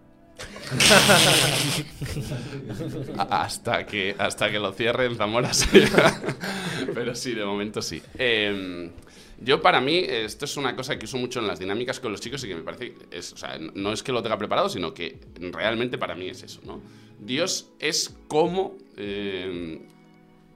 hasta 3.29 3.85
que 3.85 4.15
hasta 4.17 4.51
que 4.51 4.59
lo 4.59 4.73
cierre 4.73 5.05
en 5.05 5.15
Zamora 5.15 5.51
pero 6.93 7.15
sí 7.15 7.33
de 7.33 7.45
momento 7.45 7.81
sí. 7.81 8.01
Eh, 8.17 8.91
yo 9.39 9.61
para 9.61 9.79
mí 9.79 9.97
esto 9.97 10.45
es 10.45 10.57
una 10.57 10.75
cosa 10.75 10.99
que 10.99 11.05
uso 11.05 11.17
mucho 11.17 11.39
en 11.39 11.47
las 11.47 11.59
dinámicas 11.59 11.99
con 11.99 12.11
los 12.11 12.19
chicos 12.19 12.43
y 12.43 12.49
que 12.49 12.55
me 12.55 12.63
parece 12.63 12.95
es, 13.11 13.33
o 13.33 13.37
sea, 13.37 13.57
no 13.75 13.93
es 13.93 14.03
que 14.03 14.11
lo 14.11 14.21
tenga 14.21 14.37
preparado 14.37 14.67
sino 14.67 14.93
que 14.93 15.19
realmente 15.39 15.97
para 15.97 16.15
mí 16.15 16.27
es 16.27 16.43
eso 16.43 16.59
no 16.65 16.81
Dios 17.19 17.69
es 17.79 18.15
como 18.27 18.75
eh, 18.97 19.79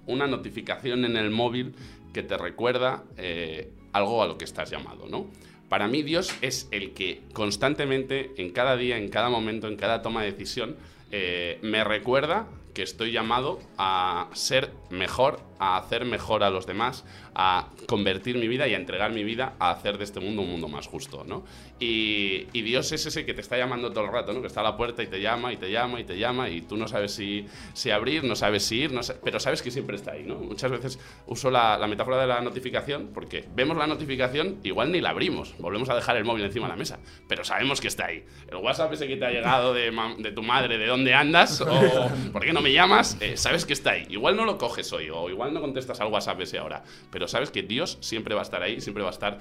una 0.07 0.27
notificación 0.27 1.05
en 1.05 1.17
el 1.17 1.31
móvil 1.31 1.73
que 2.13 2.23
te 2.23 2.37
recuerda 2.37 3.03
eh, 3.17 3.71
algo 3.93 4.21
a 4.21 4.27
lo 4.27 4.37
que 4.37 4.45
estás 4.45 4.69
llamado, 4.69 5.07
¿no? 5.07 5.27
Para 5.71 5.87
mí 5.87 6.03
Dios 6.03 6.35
es 6.41 6.67
el 6.71 6.91
que 6.91 7.21
constantemente, 7.31 8.31
en 8.35 8.51
cada 8.51 8.75
día, 8.75 8.97
en 8.97 9.07
cada 9.07 9.29
momento, 9.29 9.69
en 9.69 9.77
cada 9.77 10.01
toma 10.01 10.21
de 10.21 10.33
decisión, 10.33 10.75
eh, 11.13 11.59
me 11.61 11.85
recuerda 11.85 12.45
que 12.73 12.83
estoy 12.83 13.13
llamado 13.13 13.61
a 13.77 14.27
ser 14.33 14.73
mejor, 14.89 15.39
a 15.63 15.77
hacer 15.77 16.05
mejor 16.05 16.43
a 16.43 16.49
los 16.49 16.65
demás, 16.65 17.05
a 17.35 17.67
convertir 17.87 18.35
mi 18.37 18.47
vida 18.47 18.67
y 18.67 18.73
a 18.73 18.77
entregar 18.77 19.11
mi 19.13 19.23
vida 19.23 19.53
a 19.59 19.69
hacer 19.69 19.97
de 19.99 20.03
este 20.05 20.19
mundo 20.19 20.41
un 20.41 20.49
mundo 20.49 20.67
más 20.67 20.87
justo, 20.87 21.23
¿no? 21.23 21.45
Y, 21.79 22.47
y 22.51 22.61
Dios 22.63 22.91
es 22.91 23.05
ese 23.05 23.25
que 23.25 23.33
te 23.33 23.41
está 23.41 23.57
llamando 23.57 23.91
todo 23.91 24.05
el 24.05 24.11
rato, 24.11 24.33
¿no? 24.33 24.41
Que 24.41 24.47
está 24.47 24.61
a 24.61 24.63
la 24.63 24.75
puerta 24.75 25.03
y 25.03 25.07
te 25.07 25.21
llama 25.21 25.53
y 25.53 25.57
te 25.57 25.71
llama 25.71 25.99
y 25.99 26.03
te 26.03 26.17
llama 26.17 26.49
y 26.49 26.61
tú 26.61 26.77
no 26.77 26.87
sabes 26.87 27.13
si, 27.13 27.45
si 27.73 27.91
abrir, 27.91 28.23
no 28.23 28.35
sabes 28.35 28.63
si 28.65 28.79
ir, 28.81 28.91
no 28.91 29.03
sa- 29.03 29.15
pero 29.23 29.39
sabes 29.39 29.61
que 29.61 29.69
siempre 29.71 29.95
está 29.95 30.13
ahí, 30.13 30.23
¿no? 30.23 30.35
Muchas 30.35 30.71
veces 30.71 30.99
uso 31.27 31.51
la, 31.51 31.77
la 31.77 31.87
metáfora 31.87 32.19
de 32.19 32.27
la 32.27 32.41
notificación 32.41 33.11
porque 33.13 33.45
vemos 33.55 33.77
la 33.77 33.85
notificación, 33.87 34.57
igual 34.63 34.91
ni 34.91 34.99
la 34.99 35.11
abrimos, 35.11 35.55
volvemos 35.59 35.89
a 35.89 35.95
dejar 35.95 36.17
el 36.17 36.25
móvil 36.25 36.43
encima 36.45 36.65
de 36.67 36.71
la 36.73 36.77
mesa, 36.77 36.99
pero 37.27 37.43
sabemos 37.43 37.79
que 37.81 37.87
está 37.87 38.07
ahí. 38.07 38.23
El 38.49 38.57
WhatsApp 38.57 38.93
ese 38.93 39.07
que 39.07 39.15
te 39.17 39.25
ha 39.25 39.31
llegado 39.31 39.73
de, 39.73 39.91
de 40.17 40.31
tu 40.31 40.41
madre, 40.41 40.77
de 40.79 40.87
dónde 40.87 41.13
andas 41.13 41.61
o 41.61 42.11
por 42.33 42.43
qué 42.43 42.51
no 42.51 42.61
me 42.61 42.73
llamas, 42.73 43.17
eh, 43.21 43.37
sabes 43.37 43.65
que 43.65 43.73
está 43.73 43.91
ahí. 43.91 44.05
Igual 44.09 44.35
no 44.35 44.45
lo 44.45 44.57
coges 44.57 44.91
hoy 44.93 45.09
o 45.09 45.29
igual 45.29 45.50
no 45.51 45.61
contestas 45.61 45.99
al 46.01 46.11
WhatsApp 46.11 46.39
ese 46.41 46.57
ahora, 46.57 46.83
pero 47.11 47.27
sabes 47.27 47.51
que 47.51 47.61
Dios 47.63 47.97
siempre 48.01 48.33
va 48.35 48.41
a 48.41 48.43
estar 48.43 48.61
ahí, 48.63 48.81
siempre 48.81 49.03
va 49.03 49.09
a 49.09 49.13
estar 49.13 49.39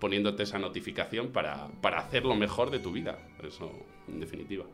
poniéndote 0.00 0.42
esa 0.44 0.58
notificación 0.58 1.28
para, 1.28 1.68
para 1.80 1.98
hacer 2.00 2.24
lo 2.24 2.34
mejor 2.34 2.70
de 2.70 2.78
tu 2.78 2.92
vida. 2.92 3.18
Eso, 3.46 3.70
en 4.08 4.20
definitiva. 4.20 4.64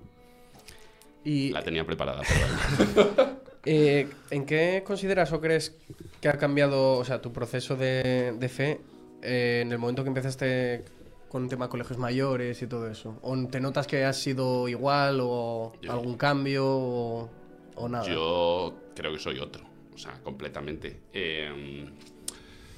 Y 1.25 1.50
La 1.50 1.62
tenía 1.62 1.84
preparada. 1.84 2.22
pero- 2.94 3.38
eh, 3.64 4.08
¿en 4.30 4.46
qué 4.46 4.82
consideras 4.87 5.32
o 5.32 5.40
crees 5.40 5.76
que 6.20 6.28
ha 6.28 6.38
cambiado, 6.38 6.92
o 6.98 7.04
sea, 7.04 7.20
tu 7.20 7.32
proceso 7.32 7.76
de, 7.76 8.34
de 8.38 8.48
fe 8.48 8.80
eh, 9.22 9.60
en 9.62 9.72
el 9.72 9.78
momento 9.78 10.02
que 10.04 10.08
empezaste 10.08 10.84
con 11.28 11.42
el 11.44 11.48
tema 11.50 11.66
de 11.66 11.70
colegios 11.70 11.98
mayores 11.98 12.62
y 12.62 12.66
todo 12.66 12.88
eso? 12.88 13.18
¿O 13.22 13.37
te 13.48 13.60
notas 13.60 13.87
que 13.87 14.04
has 14.04 14.16
sido 14.16 14.68
igual 14.68 15.18
o 15.20 15.72
Yo- 15.82 15.92
algún 15.92 16.16
cambio 16.16 16.64
o, 16.66 17.28
o 17.75 17.88
nada? 17.88 18.06
Yo 18.06 18.75
creo 18.94 19.12
que 19.12 19.18
soy 19.18 19.38
otro, 19.40 19.64
o 19.99 20.00
sea, 20.00 20.12
completamente. 20.23 21.00
Eh, 21.12 21.85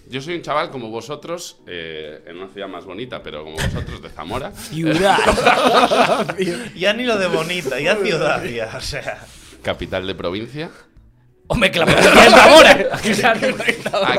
yo 0.08 0.22
soy 0.22 0.36
un 0.36 0.42
chaval 0.42 0.70
como 0.70 0.88
vosotros, 0.88 1.58
eh, 1.66 2.22
en 2.26 2.38
una 2.38 2.48
ciudad 2.48 2.66
más 2.66 2.86
bonita, 2.86 3.22
pero 3.22 3.44
como 3.44 3.56
vosotros, 3.56 4.00
de 4.00 4.08
Zamora. 4.08 4.52
Ciudad. 4.54 5.18
Ya 6.74 6.94
ni 6.94 7.04
lo 7.04 7.18
de 7.18 7.26
bonita, 7.26 7.78
ya 7.78 7.96
ciudad, 7.96 8.42
ya, 8.44 8.72
o 8.74 8.80
sea. 8.80 9.22
capital 9.62 10.06
de 10.06 10.14
provincia. 10.14 10.70
Hombre, 11.52 11.70
que 11.72 11.80
la 11.80 11.86
Zamora. 12.30 13.00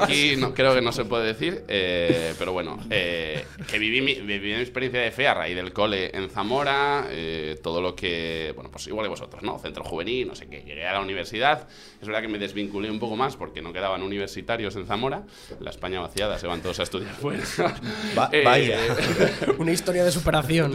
Aquí 0.01 0.35
no, 0.35 0.53
creo 0.53 0.75
que 0.75 0.81
no 0.81 0.91
se 0.91 1.05
puede 1.05 1.27
decir, 1.27 1.63
eh, 1.69 2.33
pero 2.37 2.51
bueno, 2.51 2.77
eh, 2.89 3.45
que 3.69 3.79
viví 3.79 4.01
mi, 4.01 4.15
viví 4.15 4.49
mi 4.53 4.59
experiencia 4.59 4.99
de 4.99 5.11
fe 5.11 5.29
a 5.29 5.33
raíz 5.33 5.55
del 5.55 5.71
cole 5.71 6.11
en 6.13 6.29
Zamora, 6.29 7.05
eh, 7.09 7.57
todo 7.63 7.81
lo 7.81 7.95
que, 7.95 8.51
bueno, 8.53 8.69
pues 8.69 8.85
igual 8.87 9.05
que 9.05 9.09
vosotros, 9.11 9.41
¿no? 9.43 9.57
Centro 9.59 9.81
juvenil, 9.85 10.27
no 10.27 10.35
sé 10.35 10.47
qué. 10.47 10.61
Llegué 10.61 10.85
a 10.85 10.91
la 10.91 10.99
universidad, 10.99 11.69
es 12.01 12.05
verdad 12.07 12.21
que 12.21 12.27
me 12.27 12.37
desvinculé 12.37 12.91
un 12.91 12.99
poco 12.99 13.15
más 13.15 13.37
porque 13.37 13.61
no 13.61 13.71
quedaban 13.71 14.03
universitarios 14.03 14.75
en 14.75 14.85
Zamora, 14.85 15.23
la 15.61 15.69
España 15.69 16.01
vaciada, 16.01 16.37
se 16.37 16.47
van 16.47 16.61
todos 16.61 16.81
a 16.81 16.83
estudiar 16.83 17.13
fuera. 17.15 17.43
Va- 18.17 18.29
Eh, 18.33 18.43
vaya. 18.43 18.77
Una 19.57 19.71
historia 19.71 20.03
de 20.03 20.11
superación. 20.11 20.73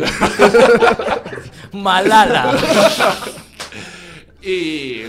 Malala. 1.73 2.57
Y, 4.43 5.03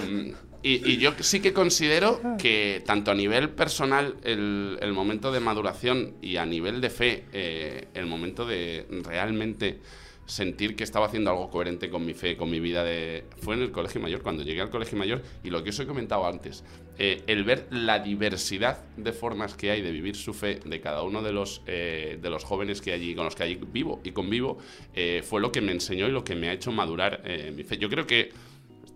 y- 0.75 0.91
y 0.93 0.97
yo 0.97 1.13
sí 1.19 1.39
que 1.39 1.53
considero 1.53 2.19
que 2.38 2.82
tanto 2.86 3.12
a 3.12 3.15
nivel 3.15 3.49
personal 3.49 4.15
el, 4.23 4.77
momento 4.93 5.32
de 5.32 5.39
maduración 5.39 6.15
y 6.21 6.38
a 6.38 6.45
nivel 6.45 6.82
de 6.82 6.89
fe 6.89 7.25
eh, 7.34 7.88
el 7.93 8.06
momento 8.06 8.45
de 8.45 8.86
realmente 9.03 9.80
sentir 10.25 10.75
que 10.75 10.84
estaba 10.84 11.06
haciendo 11.06 11.30
algo 11.32 11.49
coherente 11.49 11.89
con 11.89 12.06
mi 12.06 12.13
fe, 12.13 12.36
con 12.36 12.49
mi 12.51 12.60
vida, 12.60 12.84
de, 12.84 13.23
fue 13.41 13.56
en 13.56 13.62
el 13.62 13.71
colegio 13.71 14.01
mayor, 14.01 14.21
cuando 14.21 14.43
llegué 14.43 14.60
al 14.60 14.69
colegio 14.69 14.97
mayor, 14.97 15.21
y 15.41 15.49
lo 15.49 15.63
que 15.63 15.69
os 15.69 15.80
he 15.80 15.86
comentado 15.88 16.27
antes, 16.27 16.65
eh, 16.99 17.21
el 17.27 17.45
ver 17.45 17.67
la 17.71 17.99
diversidad 17.99 18.84
de 18.97 19.13
formas 19.13 19.53
que 19.53 19.71
hay 19.71 19.82
de 19.82 19.89
vivir 19.91 20.17
su 20.17 20.34
fe 20.34 20.60
de 20.65 20.82
cada 20.82 21.03
uno 21.03 21.21
de 21.21 21.32
los, 21.32 21.62
eh, 21.65 22.19
de 22.21 22.30
los 22.30 22.43
jóvenes 22.43 22.82
que 22.82 22.91
allí, 22.91 23.15
con 23.15 23.23
los 23.23 23.36
que 23.36 23.43
allí 23.43 23.58
vivo 23.71 24.01
y 24.03 24.12
convivo, 24.12 24.58
eh, 24.93 25.23
fue 25.23 25.39
lo 25.39 25.49
que 25.53 25.62
me 25.62 25.71
enseñó 25.71 26.10
y 26.10 26.12
lo 26.12 26.25
que 26.25 26.36
me 26.36 26.49
ha 26.49 26.53
hecho 26.53 26.73
madurar 26.73 27.21
eh, 27.23 27.53
mi 27.56 27.63
fe. 27.63 27.77
Yo 27.77 27.88
creo 27.88 28.06
que 28.06 28.32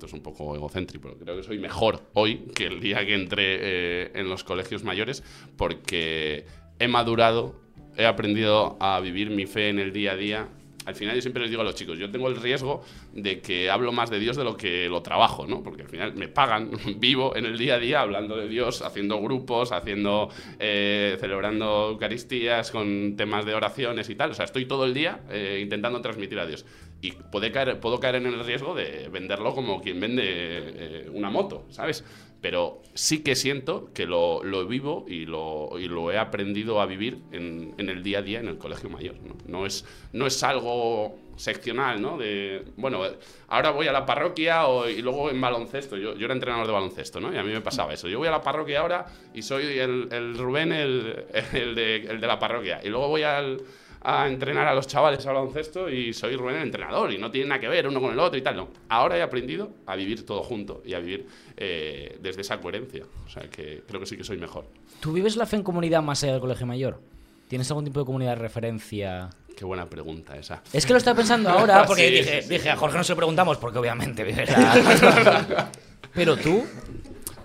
es 0.06 0.14
un 0.14 0.22
poco 0.22 0.56
egocéntrico, 0.56 1.10
pero 1.10 1.20
creo 1.20 1.38
que 1.38 1.44
soy 1.44 1.60
mejor 1.60 2.02
hoy 2.14 2.48
que 2.56 2.66
el 2.66 2.80
día 2.80 3.06
que 3.06 3.16
entré 3.16 3.58
eh, 3.62 4.12
en 4.16 4.30
los 4.30 4.44
colegios 4.44 4.84
mayores 4.84 5.24
porque 5.58 6.46
he 6.80 6.88
madurado, 6.88 7.56
he 7.98 8.06
aprendido 8.06 8.78
a 8.80 9.00
vivir 9.00 9.30
mi 9.30 9.46
fe 9.46 9.70
en 9.70 9.80
el 9.80 9.94
día 9.94 10.14
a 10.14 10.16
día. 10.16 10.48
Al 10.84 10.96
final 10.96 11.14
yo 11.14 11.22
siempre 11.22 11.44
les 11.44 11.52
digo 11.52 11.62
a 11.62 11.66
los 11.66 11.76
chicos, 11.76 12.00
yo 12.00 12.10
tengo 12.10 12.28
el 12.28 12.36
riesgo 12.36 12.84
de 13.14 13.40
que 13.40 13.70
hablo 13.70 13.92
más 13.92 14.10
de 14.10 14.20
Dios 14.20 14.36
de 14.36 14.44
lo 14.44 14.58
que 14.58 14.90
lo 14.90 15.04
trabajo, 15.04 15.46
¿no? 15.46 15.62
Porque 15.62 15.84
al 15.84 15.90
final 15.90 16.16
me 16.16 16.28
pagan, 16.28 16.72
vivo 16.98 17.36
en 17.36 17.46
el 17.46 17.58
día 17.58 17.76
a 17.76 17.80
día 17.80 18.02
hablando 18.02 18.36
de 18.36 18.48
Dios, 18.48 18.82
haciendo 18.82 19.22
grupos, 19.22 19.72
haciendo, 19.72 20.30
eh, 20.60 21.18
celebrando 21.20 21.90
Eucaristías 21.92 22.72
con 22.72 23.16
temas 23.16 23.46
de 23.46 23.54
oraciones 23.54 24.10
y 24.10 24.16
tal. 24.16 24.32
O 24.32 24.34
sea, 24.34 24.46
estoy 24.46 24.66
todo 24.66 24.86
el 24.86 24.96
día 24.96 25.22
eh, 25.30 25.60
intentando 25.62 26.02
transmitir 26.02 26.40
a 26.40 26.48
Dios. 26.48 26.66
Y 27.02 27.14
puede 27.14 27.52
caer, 27.52 27.80
puedo 27.80 28.00
caer 28.00 28.16
en 28.16 28.28
el 28.28 28.44
riesgo 28.46 28.76
de 28.76 29.10
venderlo 29.10 29.56
como 29.56 29.82
quien 29.82 30.00
vende 30.00 30.24
eh, 30.26 31.10
una 31.12 31.30
moto, 31.32 31.66
¿sabes? 31.70 32.04
Pero 32.42 32.82
sí 32.94 33.24
que 33.24 33.36
siento 33.36 33.92
que 33.94 34.06
lo, 34.06 34.44
lo 34.44 34.66
vivo 34.68 35.06
y 35.08 35.26
lo, 35.26 35.78
y 35.80 35.88
lo 35.88 36.12
he 36.12 36.18
aprendido 36.18 36.80
a 36.82 36.86
vivir 36.86 37.20
en, 37.32 37.74
en 37.78 37.90
el 37.90 38.02
día 38.04 38.20
a 38.20 38.22
día 38.22 38.40
en 38.40 38.48
el 38.48 38.58
colegio 38.58 38.90
mayor. 38.90 39.16
¿no? 39.24 39.36
No, 39.48 39.66
es, 39.66 39.86
no 40.14 40.26
es 40.28 40.42
algo 40.44 41.18
seccional, 41.38 42.02
¿no? 42.02 42.18
De, 42.18 42.64
bueno, 42.78 43.02
ahora 43.48 43.72
voy 43.72 43.88
a 43.88 43.92
la 43.92 44.06
parroquia 44.06 44.68
o- 44.68 44.88
y 44.90 45.02
luego 45.02 45.30
en 45.30 45.40
baloncesto. 45.42 45.98
Yo, 45.98 46.16
yo 46.16 46.26
era 46.26 46.34
entrenador 46.34 46.66
de 46.68 46.74
baloncesto, 46.74 47.20
¿no? 47.20 47.34
Y 47.34 47.38
a 47.38 47.44
mí 47.44 47.52
me 47.52 47.62
pasaba 47.62 47.94
eso. 47.94 48.08
Yo 48.10 48.18
voy 48.20 48.28
a 48.28 48.32
la 48.32 48.42
parroquia 48.42 48.80
ahora 48.82 49.06
y 49.34 49.42
soy 49.44 49.78
el, 49.80 50.08
el 50.12 50.38
Rubén, 50.38 50.72
el, 50.72 51.26
el, 51.54 51.76
de, 51.76 51.96
el 51.98 52.20
de 52.22 52.28
la 52.28 52.38
parroquia. 52.40 52.80
Y 52.84 52.90
luego 52.90 53.08
voy 53.08 53.22
al, 53.24 53.62
a 54.04 54.28
entrenar 54.28 54.68
a 54.68 54.74
los 54.74 54.88
chavales 54.88 55.26
al 55.28 55.36
baloncesto 55.36 55.90
y 55.90 56.12
soy 56.14 56.36
Rubén 56.36 56.56
el 56.58 56.64
entrenador 56.64 57.12
y 57.14 57.18
no 57.18 57.30
tiene 57.30 57.50
nada 57.50 57.62
que 57.62 57.68
ver 57.68 57.88
uno 57.88 58.02
con 58.02 58.12
el 58.12 58.20
otro 58.20 58.38
y 58.38 58.42
tal. 58.42 58.56
No. 58.56 58.70
Ahora 58.90 59.18
he 59.18 59.22
aprendido 59.22 59.70
a 59.86 59.96
vivir 59.96 60.26
todo 60.26 60.42
junto 60.44 60.82
y 60.86 60.94
a 60.96 61.00
vivir 61.00 61.28
eh, 61.58 62.18
desde 62.22 62.42
esa 62.42 62.60
coherencia. 62.60 63.04
O 63.26 63.30
sea 63.30 63.44
que 63.50 63.84
creo 63.88 64.00
que 64.00 64.06
sí 64.08 64.18
que 64.18 64.24
soy 64.24 64.38
mejor. 64.38 64.66
¿Tú 65.00 65.14
vives 65.14 65.36
la 65.36 65.46
fe 65.46 65.58
en 65.58 65.64
comunidad 65.64 66.02
más 66.02 66.24
allá 66.24 66.34
del 66.34 66.42
colegio 66.42 66.66
mayor? 66.66 67.00
¿Tienes 67.48 67.70
algún 67.70 67.86
tipo 67.86 68.00
de 68.00 68.06
comunidad 68.06 68.32
de 68.32 68.42
referencia? 68.42 69.30
Qué 69.56 69.66
buena 69.66 69.86
pregunta 69.88 70.38
esa. 70.38 70.64
Es 70.74 70.86
que 70.86 70.94
lo 70.94 70.98
estaba 70.98 71.18
pensando 71.18 71.50
ahora 71.52 71.86
porque 71.86 72.08
Sí, 72.08 72.14
dije, 72.16 72.42
sí, 72.42 72.48
sí. 72.48 72.54
dije, 72.56 72.70
a 72.70 72.78
Jorge 72.78 72.98
no 72.98 73.04
se 73.04 73.12
lo 73.12 73.18
preguntamos 73.18 73.58
porque 73.58 73.78
obviamente 73.78 74.24
vive 74.24 74.46
la- 74.46 75.70
Pero 76.14 76.36
tú, 76.38 76.64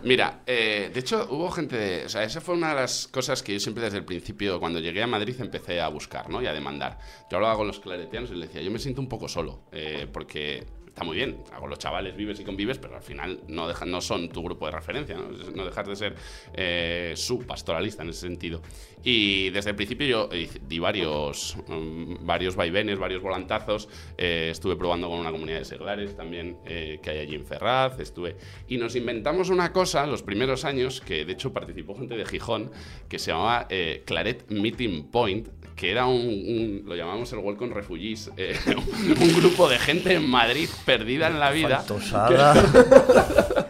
Mira, 0.07 0.42
eh, 0.47 0.88
de 0.95 1.01
hecho 1.01 1.27
hubo 1.31 1.51
gente 1.51 1.77
de... 1.77 2.05
O 2.05 2.09
sea, 2.09 2.23
esa 2.23 2.40
fue 2.40 2.55
una 2.55 2.69
de 2.69 2.77
las 2.77 3.09
cosas 3.09 3.42
que 3.42 3.53
yo 3.53 3.59
siempre 3.59 3.83
desde 3.83 3.99
el 3.99 4.05
principio, 4.05 4.61
cuando 4.61 4.79
llegué 4.79 5.03
a 5.03 5.09
Madrid, 5.09 5.35
empecé 5.40 5.81
a 5.81 5.88
buscar, 5.88 6.31
¿no? 6.31 6.40
Y 6.40 6.47
a 6.47 6.53
demandar. 6.53 7.01
Yo 7.29 7.38
hablaba 7.38 7.57
con 7.57 7.66
los 7.66 7.81
claretianos 7.81 8.31
y 8.31 8.37
les 8.37 8.49
decía, 8.49 8.62
yo 8.62 8.71
me 8.71 8.79
siento 8.79 9.01
un 9.01 9.09
poco 9.09 9.27
solo, 9.27 9.64
eh, 9.73 10.07
porque 10.12 10.64
está 10.96 11.04
muy 11.04 11.16
bien. 11.16 11.37
Con 11.61 11.68
los 11.68 11.78
chavales 11.78 12.16
vives 12.16 12.40
y 12.40 12.44
convives, 12.44 12.78
pero 12.78 12.96
al 12.96 13.02
final 13.02 13.40
no, 13.48 13.68
dejan, 13.68 13.90
no 13.90 14.00
son 14.00 14.30
tu 14.30 14.42
grupo 14.42 14.64
de 14.64 14.72
referencia, 14.72 15.14
¿no? 15.14 15.28
No 15.54 15.66
dejas 15.66 15.87
de 15.87 15.94
ser 15.94 16.14
eh, 16.54 17.12
su 17.16 17.40
pastoralista 17.40 18.02
en 18.02 18.09
ese 18.09 18.20
sentido. 18.20 18.62
Y 19.04 19.50
desde 19.50 19.70
el 19.70 19.76
principio 19.76 20.06
yo 20.06 20.30
di 20.66 20.78
varios, 20.78 21.59
mm, 21.68 22.24
varios 22.24 22.56
vaivenes, 22.56 22.98
varios 22.98 23.20
volantazos. 23.20 23.90
Eh, 24.16 24.48
estuve 24.50 24.74
probando 24.74 25.11
con 25.11 25.20
una 25.20 25.30
comunidad 25.30 25.59
de 25.59 25.64
seglares 25.66 26.16
también 26.16 26.56
eh, 26.64 26.98
que 27.02 27.11
hay 27.11 27.18
allí 27.18 27.35
en 27.35 27.44
Ferraz. 27.44 28.00
Estuve, 28.00 28.37
y 28.66 28.78
nos 28.78 28.96
inventamos 28.96 29.50
una 29.50 29.74
cosa 29.74 30.06
los 30.06 30.22
primeros 30.22 30.64
años, 30.64 31.02
que 31.02 31.26
de 31.26 31.32
hecho 31.35 31.52
participó 31.52 31.94
gente 31.94 32.16
de 32.16 32.24
Gijón, 32.24 32.70
que 33.06 33.18
se 33.18 33.32
llamaba 33.32 33.66
eh, 33.68 34.02
Claret 34.06 34.50
Meeting 34.50 35.11
Point, 35.11 35.48
que 35.76 35.90
era 35.90 36.06
un, 36.06 36.14
un- 36.22 36.82
lo 36.86 36.96
llamamos 36.96 37.30
el 37.32 37.38
Welcome 37.40 37.74
Refugees, 37.74 38.30
eh, 38.36 38.56
un 39.20 39.34
grupo 39.36 39.68
de 39.68 39.78
gente 39.78 40.14
en 40.14 40.28
Madrid 40.28 40.68
perdida 40.84 41.28
en 41.28 41.38
la 41.38 41.50
vida. 41.50 41.84
Tosada. 41.86 42.54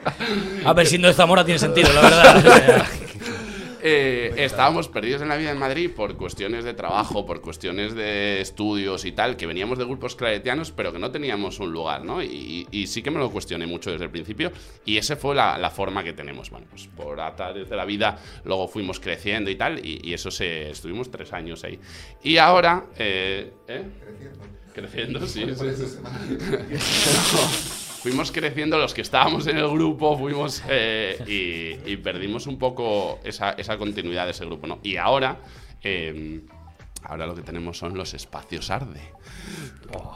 A 0.64 0.72
ver, 0.72 0.86
siendo 0.86 1.08
de 1.08 1.14
Zamora 1.14 1.44
tiene 1.44 1.58
sentido, 1.58 1.92
la 1.92 2.00
verdad. 2.00 2.86
Eh, 3.88 4.34
estábamos 4.38 4.88
perdidos 4.88 5.22
en 5.22 5.28
la 5.28 5.36
vida 5.36 5.52
en 5.52 5.58
Madrid 5.58 5.92
por 5.94 6.16
cuestiones 6.16 6.64
de 6.64 6.74
trabajo, 6.74 7.24
por 7.24 7.40
cuestiones 7.40 7.94
de 7.94 8.40
estudios 8.40 9.04
y 9.04 9.12
tal, 9.12 9.36
que 9.36 9.46
veníamos 9.46 9.78
de 9.78 9.84
grupos 9.84 10.16
claretianos, 10.16 10.72
pero 10.72 10.92
que 10.92 10.98
no 10.98 11.12
teníamos 11.12 11.60
un 11.60 11.70
lugar, 11.72 12.04
¿no? 12.04 12.20
Y, 12.20 12.66
y 12.72 12.88
sí 12.88 13.00
que 13.00 13.12
me 13.12 13.20
lo 13.20 13.30
cuestioné 13.30 13.64
mucho 13.68 13.92
desde 13.92 14.06
el 14.06 14.10
principio, 14.10 14.50
y 14.84 14.96
esa 14.96 15.14
fue 15.14 15.36
la, 15.36 15.56
la 15.56 15.70
forma 15.70 16.02
que 16.02 16.12
tenemos. 16.12 16.50
Bueno, 16.50 16.66
pues 16.68 16.88
por 16.88 17.20
atares 17.20 17.70
de 17.70 17.76
la 17.76 17.84
vida, 17.84 18.18
luego 18.44 18.66
fuimos 18.66 18.98
creciendo 18.98 19.50
y 19.50 19.54
tal, 19.54 19.78
y, 19.86 20.00
y 20.02 20.14
eso 20.14 20.32
se. 20.32 20.70
Estuvimos 20.70 21.08
tres 21.08 21.32
años 21.32 21.62
ahí. 21.62 21.78
Y 22.24 22.38
ahora. 22.38 22.86
eh, 22.98 23.52
¿eh? 23.68 23.84
Creciendo, 24.74 25.24
sí, 25.26 25.44
sí. 25.46 25.48
No, 25.48 25.54
fuimos 28.06 28.30
creciendo 28.30 28.78
los 28.78 28.94
que 28.94 29.00
estábamos 29.00 29.48
en 29.48 29.56
el 29.56 29.68
grupo, 29.68 30.16
fuimos 30.16 30.62
eh, 30.68 31.18
y, 31.26 31.90
y 31.90 31.96
perdimos 31.96 32.46
un 32.46 32.56
poco 32.56 33.18
esa, 33.24 33.50
esa 33.54 33.76
continuidad 33.78 34.26
de 34.26 34.30
ese 34.30 34.44
grupo, 34.44 34.68
¿no? 34.68 34.78
Y 34.84 34.96
ahora, 34.96 35.38
eh, 35.82 36.40
ahora 37.02 37.26
lo 37.26 37.34
que 37.34 37.42
tenemos 37.42 37.76
son 37.76 37.98
los 37.98 38.14
espacios 38.14 38.70
Arde. 38.70 39.00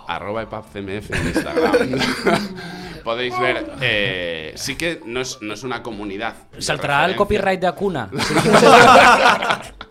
Arroba 0.07 0.42
epapcmf 0.42 1.11
en 1.11 1.26
Instagram. 1.26 1.72
Podéis 3.05 3.37
ver, 3.40 3.72
eh, 3.81 4.53
sí 4.55 4.76
que 4.76 5.00
no 5.05 5.20
es, 5.20 5.38
no 5.40 5.55
es 5.55 5.64
una 5.64 5.83
comunidad. 5.83 6.37
¿Saltará 6.61 7.07
el 7.07 7.16
copyright 7.16 7.61
de 7.61 7.66
Acuna? 7.66 8.09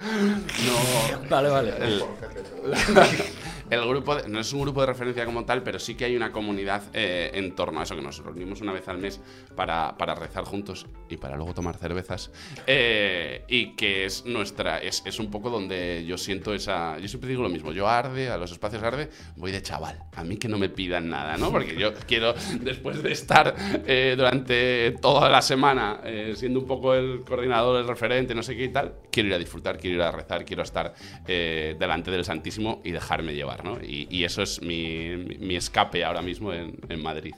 No, 0.02 1.30
Vale, 1.30 1.50
vale. 1.50 1.74
el, 1.82 2.04
el 3.70 3.88
grupo 3.88 4.18
no 4.28 4.40
es 4.40 4.52
un 4.54 4.62
grupo 4.62 4.82
de 4.82 4.88
referencia 4.88 5.26
como 5.26 5.46
tal, 5.46 5.62
pero 5.64 5.80
sí 5.80 5.96
que 5.96 6.06
hay 6.06 6.16
una 6.16 6.32
comunidad 6.32 6.84
eh, 6.94 7.32
en 7.34 7.54
torno 7.54 7.80
a 7.80 7.84
eso, 7.84 7.96
que 7.96 8.02
nos 8.02 8.24
reunimos 8.24 8.62
una 8.62 8.74
vez 8.74 8.88
al 8.88 8.98
mes 8.98 9.20
para, 9.56 9.94
rezar 10.16 10.44
juntos 10.44 10.88
y 11.08 11.18
para 11.18 11.36
luego 11.36 11.54
tomar 11.54 11.78
cervezas. 11.78 12.32
Eh, 12.66 13.44
y 13.48 13.76
que 13.76 14.06
es 14.06 14.26
nuestra, 14.26 14.80
es, 14.80 15.20
un 15.20 15.30
poco 15.30 15.50
donde 15.50 16.04
yo 16.08 16.18
siento 16.18 16.54
esa. 16.54 16.98
Yo 17.00 17.08
siempre 17.08 17.30
digo 17.30 17.44
lo 17.44 17.50
mismo, 17.50 17.72
yo 17.72 17.88
Arde, 17.88 18.30
a 18.30 18.38
los 18.38 18.52
espacios 18.52 18.82
Arde, 18.82 19.10
voy 19.36 19.52
de 19.52 19.62
chaval. 19.62 20.00
A 20.16 20.24
mí 20.24 20.38
que 20.38 20.48
no 20.48 20.58
me 20.58 20.70
pidan 20.70 21.10
nada, 21.10 21.38
¿no? 21.38 21.52
Porque 21.52 21.76
yo 21.76 21.94
quiero, 22.08 22.34
después 22.62 23.04
de 23.04 23.12
estar 23.12 23.56
eh, 23.86 24.16
durante 24.18 24.92
toda 25.02 25.30
la 25.30 25.42
semana 25.42 26.02
siendo 26.36 26.60
un 26.60 26.68
poco 26.68 26.94
el 26.94 27.24
coordinador, 27.24 27.80
el 27.80 27.88
referente, 27.88 28.34
no 28.34 28.44
sé 28.44 28.56
qué 28.56 28.66
y 28.66 28.70
tal, 28.70 28.94
quiero 29.12 29.30
ir 29.30 29.36
a 29.36 29.38
disfrutar, 29.38 29.78
quiero 29.78 29.98
ir 29.98 30.02
a 30.02 30.12
rezar, 30.12 30.46
quiero 30.46 30.64
estar 30.64 30.94
delante 31.26 32.12
del 32.12 32.26
Santísimo 32.26 32.82
y 32.84 32.92
dejarme 32.92 33.34
llevar, 33.34 33.59
¿no? 33.64 33.78
Y, 33.82 34.08
y 34.10 34.24
eso 34.24 34.42
es 34.42 34.62
mi, 34.62 35.16
mi- 35.18 35.38
mi 35.38 35.56
escape 35.56 36.04
ahora 36.04 36.22
mismo 36.22 36.52
en, 36.54 36.78
en 36.90 37.02
Madrid. 37.02 37.34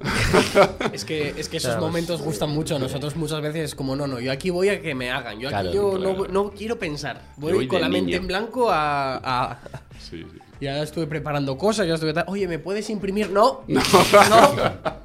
Es 0.94 1.04
que, 1.04 1.34
es 1.36 1.48
que 1.50 1.58
esos 1.58 1.78
momentos 1.78 2.22
gustan 2.22 2.50
mucho. 2.50 2.76
A 2.76 2.78
nosotros 2.78 3.16
muchas 3.16 3.42
veces 3.42 3.64
es 3.64 3.74
como, 3.74 3.94
no, 3.96 4.06
no, 4.06 4.18
yo 4.18 4.32
aquí 4.32 4.48
voy 4.48 4.70
a 4.70 4.80
que 4.80 4.94
me 4.94 5.10
hagan. 5.10 5.38
Yo 5.38 5.48
aquí 5.48 5.52
Claro, 5.54 5.72
yo 5.72 5.90
claro. 5.98 6.16
no, 6.32 6.44
no 6.44 6.50
quiero 6.52 6.78
pensar. 6.78 7.20
Voy, 7.36 7.66
con 7.68 7.82
la 7.82 7.88
mente 7.90 8.06
niño. 8.12 8.16
en 8.18 8.26
blanco 8.26 8.70
a, 8.70 9.16
a- 9.16 9.58
Sí, 9.98 10.24
sí. 10.32 10.38
Ya 10.60 10.82
estuve 10.82 11.06
preparando 11.06 11.56
cosas, 11.58 11.86
ya 11.86 11.94
estuve. 11.94 12.14
Oye, 12.26 12.46
¿me 12.48 12.58
puedes 12.58 12.88
imprimir? 12.90 13.28
No. 13.30 13.64
No. 13.68 13.82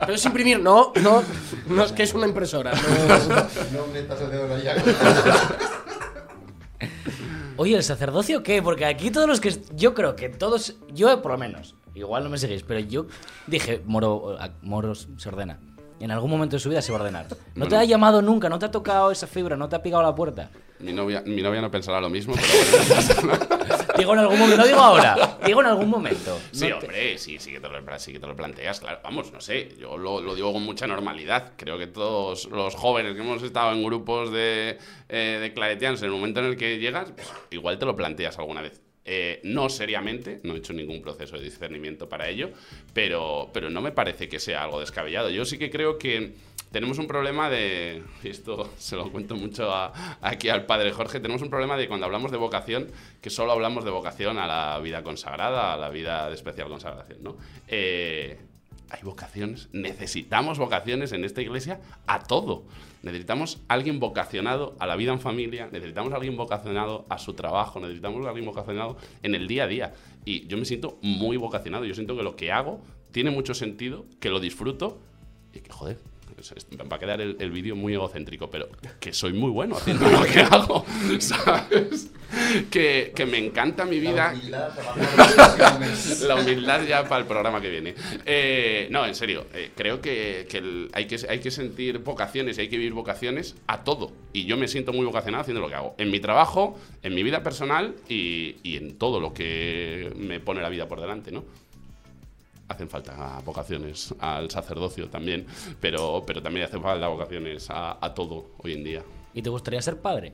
¿Puedes 0.05 0.25
imprimir? 0.25 0.59
No, 0.61 0.93
no. 1.01 1.23
No, 1.67 1.83
es 1.83 1.91
que 1.91 2.03
es 2.03 2.13
una 2.13 2.27
impresora. 2.27 2.71
no. 2.73 3.35
No 3.79 3.85
el 3.95 4.07
dedo 4.31 4.43
en 4.45 4.49
la 4.49 4.59
llaga. 4.63 4.83
Oye, 7.57 7.75
¿el 7.75 7.83
sacerdocio 7.83 8.43
qué? 8.43 8.61
Porque 8.61 8.85
aquí 8.85 9.11
todos 9.11 9.27
los 9.27 9.39
que... 9.39 9.53
Yo 9.75 9.93
creo 9.93 10.15
que 10.15 10.29
todos... 10.29 10.75
Yo 10.93 11.21
por 11.21 11.31
lo 11.33 11.37
menos. 11.37 11.75
Igual 11.93 12.25
no 12.25 12.29
me 12.29 12.37
seguís, 12.37 12.63
pero 12.63 12.81
yo 12.81 13.05
dije, 13.47 13.81
Moro, 13.85 14.37
a- 14.39 14.51
Moro 14.61 14.93
se 14.95 15.29
ordena. 15.29 15.59
En 15.99 16.11
algún 16.11 16.29
momento 16.29 16.55
de 16.57 16.59
su 16.59 16.69
vida 16.69 16.81
se 16.81 16.91
va 16.91 16.97
a 16.97 17.01
ordenar. 17.01 17.25
No 17.55 17.67
te 17.67 17.75
ha 17.75 17.83
llamado 17.85 18.21
nunca, 18.21 18.49
no 18.49 18.59
te 18.59 18.65
ha 18.65 18.71
tocado 18.71 19.11
esa 19.11 19.27
fibra, 19.27 19.55
no 19.55 19.69
te 19.69 19.75
ha 19.77 19.81
picado 19.81 20.03
la 20.03 20.13
puerta. 20.13 20.49
Mi 20.79 20.91
novia, 20.91 21.23
mi 21.25 21.41
novia 21.41 21.61
no 21.61 21.71
pensará 21.71 22.01
lo 22.01 22.09
mismo, 22.09 22.35
pero 22.35 23.33
Digo 23.97 24.11
en 24.11 24.19
algún 24.19 24.37
momento, 24.37 24.57
no 24.61 24.67
digo 24.67 24.79
ahora, 24.81 25.37
digo 25.45 25.61
en 25.61 25.67
algún 25.67 25.89
momento. 25.89 26.37
Sí, 26.51 26.67
No 26.69 26.79
te- 26.79 26.85
hombre, 26.85 27.17
sí, 27.17 27.39
sí 27.39 27.51
que, 27.53 27.61
te 27.61 27.69
lo, 27.69 27.99
sí 27.99 28.11
que 28.11 28.19
te 28.19 28.27
lo 28.27 28.35
planteas, 28.35 28.81
claro. 28.81 28.99
Vamos, 29.01 29.31
no 29.31 29.39
sé, 29.39 29.73
yo 29.79 29.97
lo, 29.97 30.19
lo 30.19 30.35
digo 30.35 30.51
con 30.51 30.63
mucha 30.63 30.85
normalidad. 30.85 31.53
Creo 31.55 31.77
que 31.77 31.87
todos 31.87 32.45
los 32.51 32.75
jóvenes 32.75 33.15
que 33.15 33.21
hemos 33.21 33.41
estado 33.41 33.71
en 33.71 33.81
grupos 33.85 34.31
de, 34.33 34.77
eh, 35.07 35.37
de 35.41 35.53
claretianos, 35.53 36.01
en 36.01 36.07
el 36.07 36.11
momento 36.11 36.41
en 36.41 36.47
el 36.47 36.57
que 36.57 36.77
llegas, 36.77 37.11
pues, 37.15 37.25
igual 37.51 37.79
te 37.79 37.85
lo 37.85 37.95
planteas 37.95 38.37
alguna 38.37 38.61
vez. 38.61 38.81
Eh, 39.07 39.39
no 39.43 39.69
seriamente, 39.69 40.39
no 40.43 40.55
he 40.55 40.57
hecho 40.57 40.73
ningún 40.73 40.99
proceso 40.99 41.37
de 41.37 41.43
discernimiento 41.43 42.09
para 42.09 42.27
ello, 42.27 42.49
pero, 42.91 43.51
pero 43.53 43.69
no 43.69 43.79
me 43.79 43.91
parece 43.91 44.27
que 44.27 44.39
sea 44.39 44.63
algo 44.63 44.79
descabellado. 44.79 45.29
Yo 45.29 45.45
sí 45.45 45.59
que 45.59 45.69
creo 45.69 45.99
que 45.99 46.33
tenemos 46.71 46.97
un 46.97 47.05
problema 47.05 47.49
de, 47.49 48.03
y 48.23 48.29
esto 48.29 48.71
se 48.77 48.95
lo 48.95 49.11
cuento 49.11 49.35
mucho 49.35 49.71
aquí 50.21 50.49
al 50.49 50.65
padre 50.65 50.91
Jorge, 50.91 51.19
tenemos 51.19 51.43
un 51.43 51.51
problema 51.51 51.77
de 51.77 51.87
cuando 51.87 52.07
hablamos 52.07 52.31
de 52.31 52.37
vocación, 52.37 52.87
que 53.21 53.29
solo 53.29 53.51
hablamos 53.51 53.85
de 53.85 53.91
vocación 53.91 54.39
a 54.39 54.47
la 54.47 54.79
vida 54.79 55.03
consagrada, 55.03 55.73
a 55.73 55.77
la 55.77 55.89
vida 55.89 56.27
de 56.27 56.35
especial 56.35 56.67
consagración, 56.67 57.21
¿no? 57.21 57.37
Eh, 57.67 58.39
hay 58.89 59.01
vocaciones, 59.03 59.69
necesitamos 59.71 60.59
vocaciones 60.59 61.11
en 61.11 61.23
esta 61.23 61.41
iglesia 61.41 61.79
a 62.07 62.23
todo. 62.23 62.63
Necesitamos 63.03 63.61
alguien 63.67 63.99
vocacionado 63.99 64.75
a 64.79 64.87
la 64.87 64.95
vida 64.95 65.11
en 65.11 65.19
familia, 65.19 65.69
necesitamos 65.71 66.13
alguien 66.13 66.37
vocacionado 66.37 67.05
a 67.09 67.17
su 67.17 67.33
trabajo, 67.33 67.79
necesitamos 67.79 68.25
alguien 68.25 68.45
vocacionado 68.45 68.97
en 69.21 69.35
el 69.35 69.47
día 69.47 69.65
a 69.65 69.67
día. 69.67 69.93
Y 70.25 70.47
yo 70.47 70.57
me 70.57 70.65
siento 70.65 70.97
muy 71.01 71.37
vocacionado, 71.37 71.85
yo 71.85 71.93
siento 71.93 72.15
que 72.15 72.23
lo 72.23 72.35
que 72.35 72.51
hago 72.51 72.81
tiene 73.11 73.31
mucho 73.31 73.53
sentido, 73.53 74.05
que 74.19 74.29
lo 74.29 74.39
disfruto 74.39 74.99
y 75.53 75.59
que, 75.59 75.71
joder, 75.71 75.99
va 76.91 76.95
a 76.95 76.99
quedar 76.99 77.21
el, 77.21 77.37
el 77.39 77.51
vídeo 77.51 77.75
muy 77.75 77.93
egocéntrico, 77.93 78.49
pero 78.49 78.67
que 78.99 79.13
soy 79.13 79.33
muy 79.33 79.51
bueno 79.51 79.75
haciendo 79.77 80.07
lo 80.09 80.23
que 80.23 80.39
hago, 80.41 80.85
¿sabes? 81.19 82.11
Que, 82.69 83.13
que 83.15 83.25
me 83.25 83.37
encanta 83.37 83.85
mi 83.85 83.99
vida. 83.99 84.33
La 86.27 86.35
humildad 86.35 86.83
ya 86.87 87.03
para 87.07 87.21
el 87.21 87.27
programa 87.27 87.61
que 87.61 87.69
viene. 87.69 87.95
Eh, 88.25 88.87
no, 88.91 89.05
en 89.05 89.15
serio, 89.15 89.45
eh, 89.53 89.71
creo 89.75 90.01
que, 90.01 90.47
que 90.49 90.57
el- 90.57 90.89
hay 90.93 91.05
que 91.05 91.17
hay 91.29 91.39
que 91.39 91.51
sentir 91.51 91.99
vocaciones 91.99 92.57
y 92.57 92.61
hay 92.61 92.67
que 92.69 92.77
vivir 92.77 92.93
vocaciones 92.93 93.55
a 93.67 93.83
todo. 93.83 94.11
Y 94.33 94.45
yo 94.45 94.57
me 94.57 94.67
siento 94.67 94.91
muy 94.93 95.05
vocacionado 95.05 95.41
haciendo 95.41 95.61
lo 95.61 95.69
que 95.69 95.75
hago. 95.75 95.95
En 95.97 96.11
mi 96.11 96.19
trabajo, 96.19 96.77
en 97.03 97.13
mi 97.15 97.23
vida 97.23 97.43
personal 97.43 97.95
y, 98.09 98.57
y 98.63 98.77
en 98.77 98.97
todo 98.97 99.19
lo 99.19 99.33
que 99.33 100.11
me 100.15 100.39
pone 100.39 100.61
la 100.61 100.69
vida 100.69 100.87
por 100.87 100.99
delante, 101.01 101.31
¿no? 101.31 101.43
Hacen 102.67 102.89
falta 102.89 103.41
vocaciones 103.45 104.13
al 104.19 104.49
sacerdocio 104.49 105.07
también, 105.09 105.45
pero, 105.79 106.23
pero 106.25 106.41
también 106.41 106.65
hacen 106.65 106.81
falta 106.81 107.07
vocaciones 107.07 107.69
a, 107.69 108.03
a 108.03 108.13
todo 108.13 108.51
hoy 108.57 108.73
en 108.73 108.83
día. 108.83 109.03
¿Y 109.33 109.41
te 109.41 109.49
gustaría 109.49 109.81
ser 109.81 110.01
padre? 110.01 110.33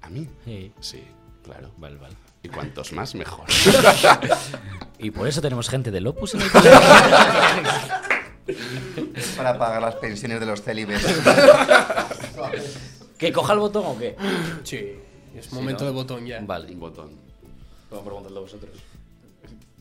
¿A 0.00 0.08
mí? 0.08 0.26
Sí. 0.44 0.72
Sí, 0.80 1.02
claro. 1.42 1.70
Vale, 1.76 1.96
vale. 1.98 2.14
Y 2.42 2.48
cuantos 2.48 2.92
más, 2.92 3.14
mejor. 3.14 3.46
Y 4.98 5.10
por 5.10 5.28
eso 5.28 5.42
tenemos 5.42 5.68
gente 5.68 5.90
del 5.90 6.06
Opus 6.06 6.32
en 6.34 6.40
el. 6.40 6.50
Para 9.36 9.58
pagar 9.58 9.82
las 9.82 9.96
pensiones 9.96 10.40
de 10.40 10.46
los 10.46 10.62
célibes. 10.62 11.04
¿Que 13.18 13.30
coja 13.32 13.52
el 13.52 13.58
botón 13.58 13.84
o 13.86 13.98
qué? 13.98 14.16
Sí, 14.62 14.94
es 15.34 15.52
momento 15.52 15.84
de 15.84 15.90
botón 15.90 16.24
ya. 16.26 16.40
Vale. 16.40 16.72
Un 16.72 16.80
botón. 16.80 17.10
Vamos 17.90 18.02
a 18.02 18.06
preguntarle 18.06 18.38
a 18.38 18.40
vosotros. 18.40 18.70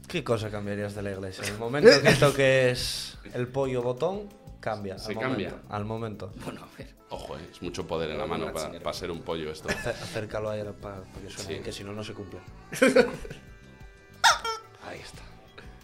¿Qué 0.08 0.24
cosa 0.24 0.50
cambiarías 0.50 0.96
de 0.96 1.02
la 1.02 1.12
iglesia? 1.12 1.44
En 1.46 1.54
el 1.54 1.60
momento 1.60 1.90
que 2.02 2.14
toques 2.20 3.18
el 3.34 3.48
pollo 3.48 3.82
botón, 3.82 4.30
cambia. 4.60 4.98
Se 4.98 5.14
al 5.14 5.20
cambia. 5.20 5.50
Momento, 5.50 5.74
al 5.76 5.86
momento. 5.86 6.34
Bueno, 6.44 6.62
a 6.64 6.78
ver. 6.78 6.94
Ojo, 7.10 7.38
eh, 7.38 7.48
es 7.52 7.62
mucho 7.62 7.86
poder 7.86 8.10
en 8.12 8.18
la 8.18 8.26
mano 8.26 8.52
para, 8.52 8.94
ser 8.94 9.12
un 9.12 9.22
pollo 9.22 9.52
esto. 9.52 9.70
Acércalo 9.70 10.50
ahí 10.50 10.64
para, 10.82 10.98
que 11.24 11.30
suene, 11.30 11.58
Sí. 11.58 11.64
que 11.64 11.72
si 11.72 11.84
no, 11.84 11.94
no 11.94 12.04
se 12.04 12.14
cumple. 12.14 12.40
Ahí 14.88 15.00
está. 15.00 15.22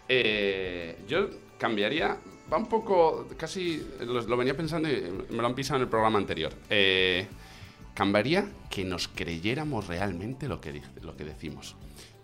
Eh, 0.08 1.02
yo 1.08 1.28
cambiaría. 1.58 2.16
Va 2.52 2.56
un 2.56 2.68
poco. 2.68 3.28
Casi. 3.36 3.84
Lo, 4.00 4.20
lo 4.20 4.36
venía 4.36 4.56
pensando 4.56 4.88
y 4.88 5.24
me 5.30 5.36
lo 5.38 5.46
han 5.46 5.54
pisado 5.54 5.76
en 5.76 5.82
el 5.82 5.88
programa 5.88 6.18
anterior. 6.18 6.52
Eh, 6.68 7.26
cambiaría 7.94 8.50
que 8.70 8.84
nos 8.84 9.08
creyéramos 9.08 9.86
realmente 9.86 10.48
lo 10.48 10.60
que, 10.60 10.82
lo 11.02 11.16
que 11.16 11.24
decimos. 11.24 11.76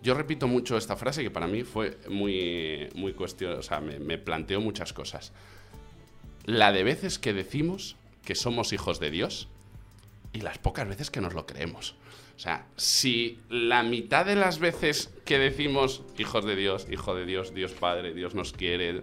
Yo 0.02 0.14
repito 0.14 0.46
mucho 0.46 0.76
esta 0.76 0.96
frase 0.96 1.22
que 1.22 1.31
para 1.31 1.46
mí 1.46 1.64
fue 1.64 1.98
muy, 2.09 2.88
muy 2.94 3.12
cuestión, 3.12 3.59
o 3.59 3.62
sea, 3.62 3.81
me, 3.81 3.98
me 3.98 4.16
planteó 4.18 4.61
muchas 4.61 4.92
cosas. 4.92 5.33
La 6.44 6.72
de 6.72 6.85
veces 6.85 7.18
que 7.18 7.33
decimos 7.33 7.96
que 8.24 8.35
somos 8.35 8.72
hijos 8.72 9.00
de 9.00 9.11
Dios 9.11 9.48
y 10.33 10.40
las 10.40 10.59
pocas 10.59 10.88
veces 10.88 11.11
que 11.11 11.20
nos 11.20 11.35
lo 11.35 11.46
creemos. 11.46 11.96
O 12.37 12.40
sea, 12.40 12.66
si 12.76 13.40
la 13.50 13.83
mitad 13.83 14.24
de 14.24 14.37
las 14.37 14.61
veces 14.61 15.12
que 15.24 15.38
decimos 15.38 16.02
hijos 16.18 16.44
de 16.44 16.54
Dios, 16.54 16.87
hijo 16.88 17.16
de 17.16 17.26
Dios, 17.26 17.52
Dios 17.52 17.72
Padre, 17.72 18.14
Dios 18.14 18.37
nos 18.37 18.52
quiere, 18.52 19.02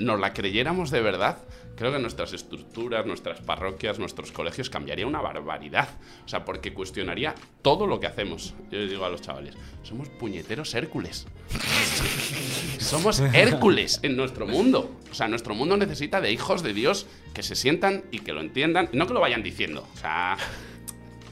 nos 0.00 0.18
la 0.18 0.32
creyéramos 0.32 0.90
de 0.90 1.00
verdad, 1.00 1.38
creo 1.76 1.92
que 1.92 1.98
nuestras 1.98 2.32
estructuras, 2.32 3.06
nuestras 3.06 3.40
parroquias, 3.40 3.98
nuestros 3.98 4.32
colegios 4.32 4.68
cambiaría 4.68 5.06
una 5.06 5.20
barbaridad. 5.20 5.88
O 6.24 6.28
sea, 6.28 6.44
porque 6.44 6.74
cuestionaría 6.74 7.34
todo 7.62 7.86
lo 7.86 8.00
que 8.00 8.06
hacemos. 8.08 8.54
Yo 8.70 8.78
les 8.80 8.90
digo 8.90 9.04
a 9.04 9.08
los 9.10 9.22
chavales, 9.22 9.54
somos 9.82 10.08
puñeteros 10.08 10.74
Hércules. 10.74 11.26
Somos 12.78 13.20
Hércules 13.20 14.00
en 14.02 14.16
nuestro 14.16 14.46
mundo. 14.46 14.90
O 15.10 15.14
sea, 15.14 15.28
nuestro 15.28 15.54
mundo 15.54 15.76
necesita 15.76 16.20
de 16.20 16.32
hijos 16.32 16.62
de 16.62 16.72
Dios 16.72 17.06
que 17.34 17.42
se 17.42 17.54
sientan 17.54 18.04
y 18.10 18.20
que 18.20 18.32
lo 18.32 18.40
entiendan. 18.40 18.88
No 18.92 19.06
que 19.06 19.14
lo 19.14 19.20
vayan 19.20 19.42
diciendo. 19.42 19.86
O 19.94 19.96
sea. 19.98 20.36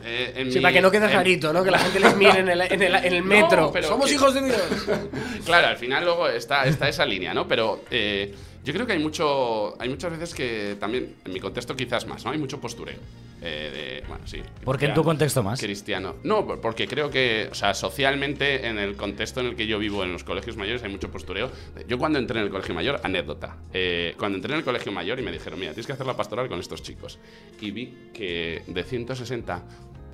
eh, 0.04 0.46
Sí, 0.50 0.56
mi- 0.58 0.62
para 0.62 0.72
que 0.74 0.80
no 0.80 0.90
quede 0.90 1.06
en- 1.06 1.12
rarito, 1.12 1.52
¿no? 1.52 1.64
Que 1.64 1.70
la 1.70 1.78
gente 1.78 2.00
les 2.00 2.16
mire 2.16 2.38
en 2.40 2.48
el, 2.48 2.60
en 2.62 2.82
el- 2.82 2.94
en 2.94 3.12
el 3.12 3.22
metro. 3.24 3.70
pero 3.72 3.88
Somos 3.88 4.06
que- 4.08 4.14
hijos 4.14 4.34
de 4.34 4.42
Dios. 4.44 4.58
Claro, 5.44 5.68
al 5.68 5.76
final 5.78 6.04
luego 6.04 6.28
está, 6.28 6.64
está 6.66 6.88
esa 6.88 7.06
línea, 7.06 7.32
¿no? 7.32 7.48
Pero 7.48 7.82
eh, 7.90 8.34
yo 8.68 8.74
creo 8.74 8.86
que 8.86 8.92
hay 8.92 8.98
mucho. 8.98 9.80
Hay 9.80 9.88
muchas 9.88 10.10
veces 10.12 10.34
que 10.34 10.76
también, 10.78 11.16
en 11.24 11.32
mi 11.32 11.40
contexto 11.40 11.74
quizás 11.74 12.06
más, 12.06 12.22
¿no? 12.24 12.30
Hay 12.32 12.38
mucho 12.38 12.60
postureo. 12.60 12.98
eh, 13.40 14.00
de, 14.02 14.08
bueno, 14.08 14.26
sí. 14.26 14.42
Porque 14.64 14.86
en 14.86 14.94
tu 14.94 15.02
contexto 15.04 15.42
más. 15.42 15.58
Cristiano. 15.60 16.16
No, 16.24 16.44
por- 16.44 16.60
porque 16.60 16.86
creo 16.88 17.08
que, 17.08 17.48
o 17.50 17.54
sea, 17.54 17.72
socialmente, 17.72 18.66
en 18.66 18.78
el 18.78 18.94
contexto 18.96 19.40
en 19.40 19.46
el 19.46 19.56
que 19.56 19.66
yo 19.66 19.78
vivo, 19.78 20.02
en 20.04 20.12
los 20.12 20.24
colegios 20.24 20.56
mayores, 20.56 20.82
hay 20.82 20.90
mucho 20.90 21.10
postureo. 21.10 21.50
Yo 21.86 21.98
cuando 21.98 22.18
entré 22.18 22.38
en 22.40 22.44
el 22.46 22.50
colegio 22.50 22.74
mayor, 22.74 23.00
anécdota. 23.04 23.56
eh, 23.72 24.14
cuando 24.18 24.36
entré 24.36 24.52
en 24.52 24.58
el 24.58 24.64
colegio 24.64 24.92
mayor 24.92 25.18
y 25.18 25.22
me 25.22 25.30
dijeron, 25.32 25.58
mira, 25.58 25.72
tienes 25.72 25.86
que 25.86 25.92
hacer 25.92 26.06
la 26.06 26.16
pastoral 26.16 26.48
con 26.48 26.58
estos 26.60 26.82
chicos. 26.82 27.18
Y 27.60 27.70
vi 27.70 28.10
que 28.12 28.62
de 28.66 28.82
160 28.84 29.62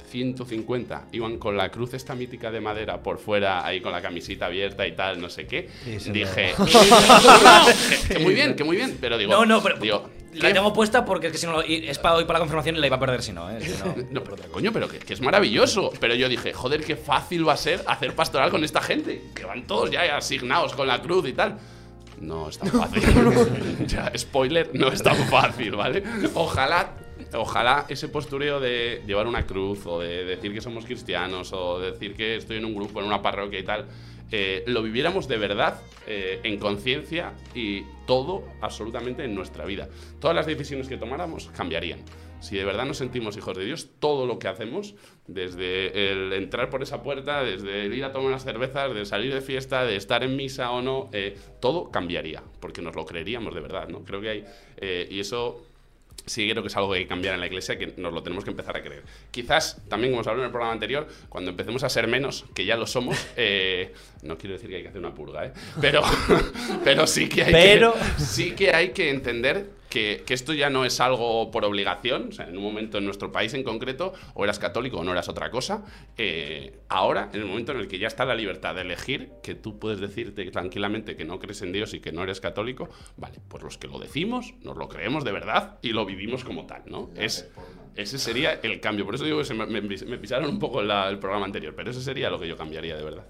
150 0.08 1.06
iban 1.12 1.38
con 1.38 1.56
la 1.56 1.70
cruz 1.70 1.94
esta 1.94 2.14
mítica 2.14 2.50
de 2.50 2.60
madera 2.60 3.02
por 3.02 3.18
fuera, 3.18 3.64
ahí 3.66 3.80
con 3.80 3.92
la 3.92 4.00
camisita 4.02 4.46
abierta 4.46 4.86
y 4.86 4.92
tal, 4.92 5.20
no 5.20 5.28
sé 5.28 5.46
qué. 5.46 5.68
Dije, 5.84 6.54
que, 6.56 8.08
que 8.14 8.18
muy 8.20 8.34
bien, 8.34 8.54
que 8.56 8.64
muy 8.64 8.76
bien, 8.76 8.96
pero 9.00 9.18
digo, 9.18 9.32
No, 9.32 9.44
no, 9.44 9.62
pero 9.62 9.76
digo, 9.78 10.08
la 10.34 10.48
¿qué 10.48 10.54
tengo 10.54 10.72
puesta 10.72 11.04
porque 11.04 11.28
es 11.28 11.32
que 11.32 11.38
si 11.38 11.46
no, 11.46 11.60
es 11.62 11.98
para 11.98 12.16
hoy 12.16 12.24
para 12.24 12.38
la 12.38 12.40
confirmación 12.40 12.76
y 12.76 12.80
la 12.80 12.86
iba 12.86 12.96
a 12.96 13.00
perder 13.00 13.22
si 13.22 13.32
no, 13.32 13.50
¿eh? 13.50 13.58
Si 13.60 13.70
no- 13.82 13.94
no, 14.10 14.24
pero 14.24 14.36
coño, 14.50 14.72
pero 14.72 14.88
que, 14.88 14.98
que 14.98 15.14
es 15.14 15.20
maravilloso. 15.20 15.92
Pero 16.00 16.14
yo 16.14 16.28
dije, 16.28 16.52
joder, 16.52 16.84
qué 16.84 16.96
fácil 16.96 17.46
va 17.46 17.52
a 17.54 17.56
ser 17.56 17.82
hacer 17.86 18.14
pastoral 18.14 18.50
con 18.50 18.64
esta 18.64 18.80
gente. 18.80 19.22
Que 19.34 19.44
van 19.44 19.66
todos 19.66 19.90
ya 19.90 20.16
asignados 20.16 20.74
con 20.74 20.86
la 20.88 21.00
cruz 21.00 21.28
y 21.28 21.32
tal. 21.32 21.58
No 22.20 22.48
es 22.48 22.58
tan 22.58 22.68
fácil. 22.70 23.02
ya, 23.86 24.10
spoiler, 24.16 24.70
no 24.74 24.88
es 24.88 25.02
tan 25.02 25.16
fácil, 25.28 25.72
¿vale? 25.76 26.02
Ojalá, 26.34 26.94
ojalá 27.36 27.86
ese 27.88 28.08
postureo 28.08 28.60
de 28.60 29.02
llevar 29.06 29.26
una 29.26 29.46
cruz 29.46 29.86
o 29.86 30.00
de 30.00 30.24
decir 30.24 30.52
que 30.52 30.60
somos 30.60 30.84
cristianos 30.84 31.52
o 31.52 31.78
de 31.78 31.92
decir 31.92 32.14
que 32.14 32.36
estoy 32.36 32.58
en 32.58 32.64
un 32.64 32.74
grupo, 32.74 33.00
en 33.00 33.06
una 33.06 33.22
parroquia 33.22 33.58
y 33.58 33.64
tal, 33.64 33.86
eh, 34.30 34.64
lo 34.66 34.82
viviéramos 34.82 35.28
de 35.28 35.36
verdad, 35.36 35.80
eh, 36.06 36.40
en 36.42 36.58
conciencia 36.58 37.34
y 37.54 37.82
todo 38.06 38.44
absolutamente 38.60 39.24
en 39.24 39.34
nuestra 39.34 39.64
vida. 39.64 39.88
Todas 40.20 40.34
las 40.34 40.46
decisiones 40.46 40.88
que 40.88 40.96
tomáramos 40.96 41.50
cambiarían. 41.56 42.00
Si 42.40 42.56
de 42.56 42.64
verdad 42.64 42.84
nos 42.84 42.98
sentimos 42.98 43.36
hijos 43.36 43.56
de 43.56 43.64
Dios, 43.64 43.90
todo 44.00 44.26
lo 44.26 44.38
que 44.38 44.48
hacemos, 44.48 44.94
desde 45.26 46.10
el 46.10 46.32
entrar 46.32 46.68
por 46.68 46.82
esa 46.82 47.02
puerta, 47.02 47.42
desde 47.42 47.86
el 47.86 47.94
ir 47.94 48.04
a 48.04 48.12
tomar 48.12 48.28
unas 48.28 48.44
cervezas, 48.44 48.92
de 48.94 49.06
salir 49.06 49.32
de 49.32 49.40
fiesta, 49.40 49.84
de 49.84 49.96
estar 49.96 50.22
en 50.22 50.36
misa 50.36 50.70
o 50.72 50.82
no, 50.82 51.08
eh, 51.12 51.38
todo 51.60 51.90
cambiaría, 51.90 52.42
porque 52.60 52.82
nos 52.82 52.94
lo 52.96 53.06
creeríamos 53.06 53.54
de 53.54 53.60
verdad, 53.60 53.88
¿no? 53.88 54.04
Creo 54.04 54.20
que 54.20 54.28
hay... 54.28 54.44
y 55.08 55.20
eso 55.20 55.62
sí 56.26 56.48
creo 56.50 56.62
que 56.62 56.68
es 56.68 56.76
algo 56.76 56.90
que 56.92 56.98
hay 56.98 57.04
que 57.04 57.08
cambiar 57.08 57.34
en 57.34 57.40
la 57.40 57.46
iglesia, 57.46 57.78
que 57.78 57.94
nos 57.96 58.12
lo 58.12 58.22
tenemos 58.22 58.44
que 58.44 58.50
empezar 58.50 58.76
a 58.76 58.82
creer. 58.82 59.02
Quizás, 59.30 59.80
también 59.88 60.12
como 60.12 60.22
os 60.22 60.26
hablé 60.26 60.40
en 60.42 60.46
el 60.46 60.50
programa 60.52 60.72
anterior, 60.72 61.06
cuando 61.28 61.50
empecemos 61.50 61.82
a 61.84 61.88
ser 61.88 62.06
menos, 62.06 62.44
que 62.54 62.64
ya 62.64 62.76
lo 62.76 62.86
somos, 62.86 63.16
eh, 63.36 63.92
no 64.22 64.38
quiero 64.38 64.54
decir 64.54 64.70
que 64.70 64.76
hay 64.76 64.82
que 64.82 64.88
hacer 64.88 65.00
una 65.00 65.14
purga, 65.14 65.46
¿eh? 65.46 65.52
pero, 65.80 66.02
pero 66.84 67.06
sí, 67.06 67.28
que 67.28 67.44
hay 67.44 67.52
Pero- 67.52 67.94
que, 67.94 68.22
sí 68.22 68.52
que 68.52 68.74
hay 68.74 68.90
que 68.90 69.10
entender 69.10 69.70
que, 69.88 70.24
que 70.26 70.34
esto 70.34 70.52
ya 70.52 70.70
no 70.70 70.84
es 70.84 70.98
algo 71.00 71.50
por 71.52 71.64
obligación, 71.64 72.28
o 72.30 72.32
sea, 72.32 72.46
en 72.48 72.56
un 72.56 72.62
momento 72.64 72.98
en 72.98 73.04
nuestro 73.04 73.30
país 73.30 73.54
en 73.54 73.62
concreto, 73.62 74.12
o 74.34 74.42
eras 74.44 74.58
católico 74.58 74.98
o 74.98 75.04
no 75.04 75.12
eras 75.12 75.28
otra 75.28 75.50
cosa, 75.50 75.84
eh, 76.18 76.80
ahora, 76.88 77.30
en 77.32 77.40
el 77.42 77.46
momento 77.46 77.72
en 77.72 77.78
el 77.78 77.86
que 77.88 77.98
ya 77.98 78.08
está 78.08 78.24
la 78.24 78.34
libertad 78.34 78.74
de 78.74 78.80
elegir, 78.80 79.30
que 79.42 79.54
tú 79.54 79.78
puedes 79.78 80.00
decirte 80.00 80.50
tranquilamente 80.50 81.14
que 81.16 81.24
no 81.24 81.38
crees 81.38 81.62
en 81.62 81.72
Dios 81.72 81.94
y 81.94 82.00
que 82.00 82.10
no 82.12 82.22
eres 82.24 82.40
católico, 82.40 82.88
vale, 83.16 83.38
pues 83.48 83.62
los 83.62 83.78
que 83.78 83.86
lo 83.86 83.98
decimos, 84.00 84.54
nos 84.62 84.76
lo 84.76 84.88
creemos 84.88 85.22
de 85.24 85.32
verdad 85.32 85.78
y 85.82 85.90
lo 85.92 86.04
vivimos 86.04 86.42
como 86.44 86.66
tal, 86.66 86.82
¿no? 86.86 87.10
Es, 87.16 87.48
ese 87.94 88.18
sería 88.18 88.54
el 88.54 88.80
cambio, 88.80 89.04
por 89.04 89.14
eso 89.14 89.22
digo 89.24 89.38
que 89.38 89.44
se 89.44 89.54
me, 89.54 89.66
me- 89.66 89.80
me 89.80 90.18
pisaron 90.18 90.48
un 90.50 90.58
poco 90.58 90.82
la- 90.82 91.08
el 91.08 91.20
programa 91.20 91.46
anterior, 91.46 91.72
pero 91.76 91.92
ese 91.92 92.00
sería 92.02 92.30
lo 92.30 92.40
que 92.40 92.48
yo 92.48 92.56
cambiaría 92.56 92.96
de 92.96 93.04
verdad. 93.04 93.24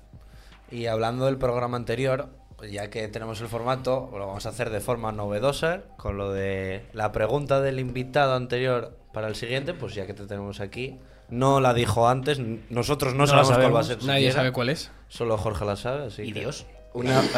Y 0.71 0.87
hablando 0.87 1.27
del 1.27 1.37
programa 1.37 1.77
anterior, 1.77 2.31
ya 2.70 2.90
que 2.90 3.09
tenemos 3.09 3.40
el 3.40 3.48
formato, 3.48 4.09
lo 4.12 4.27
vamos 4.27 4.46
a 4.46 4.50
hacer 4.50 4.70
de 4.70 4.81
forma 4.81 5.12
novedosa, 5.12 5.83
con 5.96 6.16
lo 6.16 6.33
de 6.33 6.85
la 6.92 7.12
pregunta 7.12 7.61
del 7.61 7.79
invitado 7.81 8.35
anterior 8.35 8.96
para 9.12 9.29
el 9.29 9.35
siguiente, 9.37 9.74
pues 9.74 9.94
ya 9.94 10.07
que 10.07 10.14
te 10.14 10.27
tenemos 10.27 10.61
aquí. 10.61 10.98
No 11.29 11.61
la 11.61 11.72
dijo 11.74 12.09
antes, 12.09 12.38
nosotros 12.70 13.14
no, 13.14 13.27
sabemos 13.27 13.53
cuál 13.57 13.74
va 13.77 13.81
a 13.81 13.85
ser. 13.85 13.96
Nadie 14.05 14.20
siquiera. 14.20 14.35
sabe 14.35 14.53
cuál 14.53 14.68
es. 14.68 14.90
Solo 15.09 15.38
Jorge 15.38 15.64
la 15.64 15.77
sabe, 15.77 16.07
así 16.07 16.22
¿Y 16.22 16.33
que- 16.33 16.40
Dios? 16.40 16.66
Una... 16.92 17.22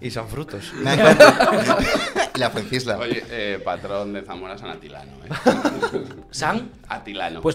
Y 0.00 0.10
San 0.10 0.28
Frutos. 0.28 0.72
La 2.34 2.50
Fuencisla. 2.50 2.98
Oye, 2.98 3.24
eh, 3.30 3.58
patrón 3.64 4.12
de 4.12 4.22
Zamora 4.22 4.58
San 4.58 4.68
Atilano, 4.70 5.12
¿eh? 5.24 5.28
¿San? 6.30 6.68
Atilano. 6.88 7.40
Pues 7.40 7.54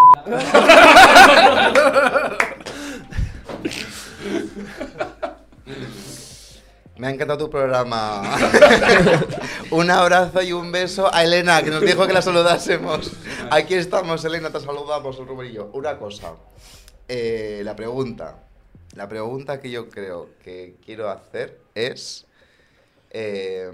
Me 6.98 7.08
ha 7.08 7.10
encantado 7.12 7.46
tu 7.46 7.50
programa. 7.50 8.22
un 9.72 9.90
abrazo 9.90 10.42
y 10.42 10.52
un 10.52 10.72
beso 10.72 11.14
a 11.14 11.24
Elena, 11.24 11.64
que 11.64 11.70
nos 11.70 11.82
dijo 11.82 12.06
que 12.06 12.14
la 12.14 12.22
saludásemos. 12.22 13.12
Aquí 13.52 13.76
estamos, 13.76 14.26
Elena, 14.26 14.50
te 14.52 14.60
saludamos, 14.60 15.18
el 15.18 15.28
Ruberillo. 15.28 15.70
Una 15.74 15.98
cosa. 15.98 16.34
Eh, 17.08 17.62
la 17.64 17.76
pregunta. 17.76 18.44
La 18.96 19.08
pregunta 19.08 19.62
que 19.62 19.72
yo 19.72 19.90
creo 19.90 20.30
que 20.44 20.76
quiero 20.86 21.10
hacer 21.10 21.60
es. 21.74 22.26
eh, 23.12 23.70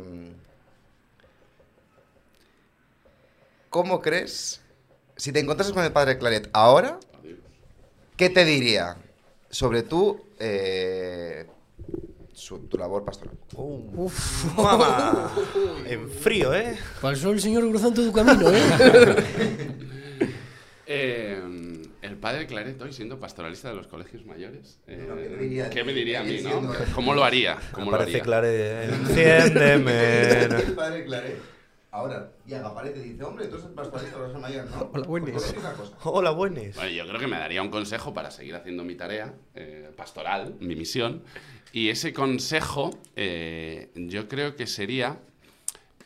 ¿Cómo 3.75 4.01
crees? 4.01 4.61
Si 5.17 5.33
te 5.33 5.39
encontrases 5.39 5.73
con 5.73 5.83
el 5.83 5.91
padre 5.91 6.17
Claret 6.17 6.49
ahora, 6.53 6.97
¿qué 8.15 8.29
te 8.29 8.45
diría 8.45 8.95
sobre 9.49 9.83
tu, 9.83 10.21
eh, 10.39 11.45
su- 12.35 12.67
tu 12.67 12.77
labor 12.77 13.03
pastoral? 13.05 13.37
Mamá. 14.57 15.31
En 15.87 16.09
frío, 16.09 16.53
¿eh? 16.53 16.77
Pasó 17.01 17.31
el 17.31 17.39
señor 17.41 17.67
cruzando 17.69 18.03
tu 18.03 18.11
camino, 18.11 18.49
¿eh? 18.51 19.67
Eh, 20.87 21.41
el 22.03 22.15
padre 22.17 22.45
Claret 22.45 22.79
hoy 22.79 22.93
siendo 22.93 23.19
pastoralista 23.19 23.69
de 23.69 23.75
los 23.75 23.87
colegios 23.87 24.23
mayores. 24.25 24.77
eh, 24.85 25.03
No, 25.09 25.15
¿qué 25.15 25.29
me 25.29 25.37
diría? 25.43 25.69
¿Qué 25.71 25.83
me 25.83 25.93
diría 25.93 26.19
a 26.19 26.23
mí, 26.23 26.41
no? 26.43 26.71
¿Cómo 26.93 27.15
lo 27.15 27.23
haría? 27.23 27.57
¿Cómo 27.71 27.89
lo 27.89 27.95
Aparece 27.97 28.21
haría? 28.21 28.23
Claret. 28.23 28.93
Enciéndeme. 29.09 30.41
el 30.43 30.73
padre 30.75 31.05
Claret 31.05 31.39
ahora 31.89 32.29
y 32.45 32.53
aparece 32.53 32.99
y 32.99 33.09
dice, 33.13 33.23
hombre, 33.23 33.47
tú 33.47 33.55
eres 33.55 33.67
pastoralista 33.69 34.19
de 34.19 34.27
los 34.27 34.39
mayor, 34.39 34.65
¿no? 34.69 34.91
Hola, 34.93 35.07
buenas. 35.07 35.31
Pues. 35.31 35.55
Hola, 36.03 36.29
buenas. 36.31 36.75
Bueno, 36.75 36.91
yo 36.91 37.07
creo 37.07 37.19
que 37.19 37.27
me 37.27 37.39
daría 37.39 37.63
un 37.63 37.69
consejo 37.69 38.13
para 38.13 38.29
seguir 38.29 38.53
haciendo 38.55 38.83
mi 38.83 38.93
tarea 38.93 39.33
eh, 39.55 39.89
pastoral, 39.97 40.55
mi 40.59 40.75
misión. 40.75 41.23
Y 41.75 41.89
ese 41.89 42.13
consejo, 42.13 42.97
eh, 43.17 43.89
yo 43.95 44.29
creo 44.29 44.55
que 44.55 44.65
sería. 44.65 45.19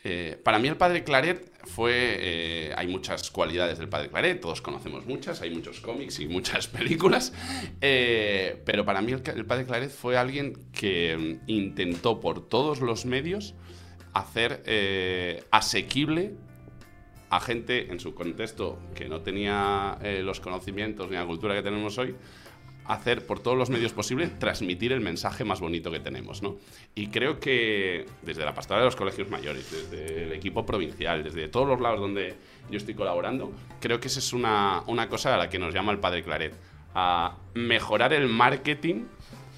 eh, 0.03 0.35
para 0.43 0.57
mí, 0.57 0.67
el 0.67 0.77
padre 0.77 1.03
Claret 1.03 1.47
fue. 1.63 1.93
eh, 1.93 2.73
hay 2.75 2.87
muchas 2.87 3.29
cualidades 3.29 3.77
del 3.77 3.87
padre 3.87 4.09
Claret, 4.09 4.41
todos 4.41 4.63
conocemos 4.63 5.05
muchas, 5.05 5.43
hay 5.43 5.51
muchos 5.51 5.79
cómics 5.79 6.21
y 6.21 6.27
muchas 6.27 6.67
películas. 6.77 7.33
pero 7.79 8.83
para 8.83 9.03
mí, 9.03 9.11
el, 9.11 9.45
padre 9.45 9.65
Claret 9.65 9.91
fue 9.91 10.17
alguien 10.17 10.57
que 10.73 11.37
intentó 11.45 12.19
por 12.19 12.49
todos 12.49 12.81
los 12.81 13.05
medios 13.05 13.53
hacer 14.13 14.63
asequible 15.51 16.33
a 17.29 17.39
gente 17.39 17.91
en 17.91 17.99
su 17.99 18.15
contexto 18.15 18.79
que 18.95 19.07
no 19.07 19.21
tenía 19.21 19.99
los 20.23 20.39
conocimientos 20.39 21.11
ni 21.11 21.15
la 21.15 21.27
cultura 21.27 21.53
que 21.53 21.61
tenemos 21.61 21.95
hoy, 21.99 22.15
hacer 22.89 23.25
por 23.25 23.39
todos 23.39 23.55
los 23.55 23.69
medios 23.69 23.93
posibles, 23.93 24.37
transmitir 24.39 24.91
el 24.91 24.99
mensaje 24.99 25.45
más 25.45 25.59
bonito 25.61 25.91
que 25.91 25.99
tenemos, 25.99 26.41
¿no? 26.41 26.57
Y 26.95 27.07
creo 27.07 27.39
que 27.39 28.07
desde 28.23 28.43
la 28.43 28.55
pastoral 28.55 28.81
de 28.81 28.85
los 28.85 28.95
colegios 28.95 29.29
mayores, 29.29 29.71
desde 29.71 30.23
el 30.23 30.33
equipo 30.33 30.65
provincial, 30.65 31.23
desde 31.23 31.47
todos 31.47 31.67
los 31.67 31.79
lados 31.79 31.99
donde 31.99 32.35
yo 32.71 32.77
estoy 32.77 32.95
colaborando, 32.95 33.53
creo 33.79 33.99
que 33.99 34.07
esa 34.07 34.17
es 34.19 34.33
una, 34.33 34.83
una 34.87 35.07
cosa 35.07 35.35
a 35.35 35.37
la 35.37 35.49
que 35.49 35.59
nos 35.59 35.71
llama 35.71 35.91
el 35.91 35.99
padre 35.99 36.23
Claret, 36.23 36.55
a 36.95 37.37
mejorar 37.53 38.11
el 38.11 38.27
marketing 38.27 39.03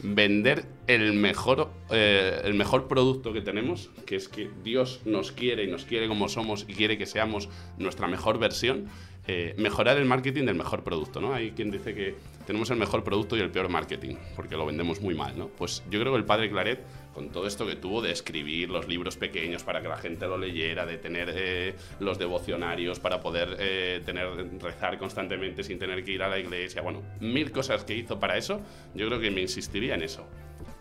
vender 0.03 0.65
el 0.87 1.13
mejor, 1.13 1.69
eh, 1.89 2.41
el 2.43 2.53
mejor 2.53 2.87
producto 2.87 3.33
que 3.33 3.41
tenemos, 3.41 3.91
que 4.05 4.15
es 4.15 4.27
que 4.27 4.49
Dios 4.63 5.01
nos 5.05 5.31
quiere 5.31 5.63
y 5.63 5.67
nos 5.67 5.85
quiere 5.85 6.07
como 6.07 6.27
somos 6.27 6.65
y 6.67 6.73
quiere 6.73 6.97
que 6.97 7.05
seamos 7.05 7.49
nuestra 7.77 8.07
mejor 8.07 8.39
versión, 8.39 8.87
eh, 9.27 9.53
mejorar 9.57 9.97
el 9.97 10.05
marketing 10.05 10.45
del 10.45 10.55
mejor 10.55 10.83
producto, 10.83 11.21
¿no? 11.21 11.33
Hay 11.33 11.51
quien 11.51 11.69
dice 11.69 11.93
que 11.93 12.15
tenemos 12.47 12.71
el 12.71 12.77
mejor 12.77 13.03
producto 13.03 13.37
y 13.37 13.39
el 13.39 13.51
peor 13.51 13.69
marketing, 13.69 14.15
porque 14.35 14.57
lo 14.57 14.65
vendemos 14.65 14.99
muy 14.99 15.13
mal, 15.13 15.37
¿no? 15.37 15.47
Pues 15.47 15.83
yo 15.91 15.99
creo 15.99 16.11
que 16.11 16.17
el 16.17 16.25
padre 16.25 16.49
Claret, 16.49 16.79
con 17.13 17.29
todo 17.29 17.45
esto 17.45 17.67
que 17.67 17.75
tuvo 17.75 18.01
de 18.01 18.11
escribir 18.11 18.69
los 18.71 18.87
libros 18.87 19.17
pequeños 19.17 19.63
para 19.63 19.81
que 19.81 19.87
la 19.87 19.97
gente 19.97 20.25
lo 20.25 20.39
leyera, 20.39 20.87
de 20.87 20.97
tener 20.97 21.31
eh, 21.35 21.75
los 21.99 22.17
devocionarios 22.17 22.99
para 22.99 23.21
poder 23.21 23.57
eh, 23.59 24.01
tener, 24.05 24.27
rezar 24.59 24.97
constantemente 24.97 25.63
sin 25.63 25.77
tener 25.77 26.03
que 26.03 26.13
ir 26.13 26.23
a 26.23 26.27
la 26.27 26.39
iglesia, 26.39 26.81
bueno, 26.81 27.03
mil 27.19 27.51
cosas 27.51 27.83
que 27.83 27.95
hizo 27.95 28.19
para 28.19 28.37
eso, 28.37 28.61
yo 28.95 29.07
creo 29.07 29.19
que 29.19 29.29
me 29.29 29.41
insistiría 29.41 29.93
en 29.93 30.01
eso. 30.01 30.27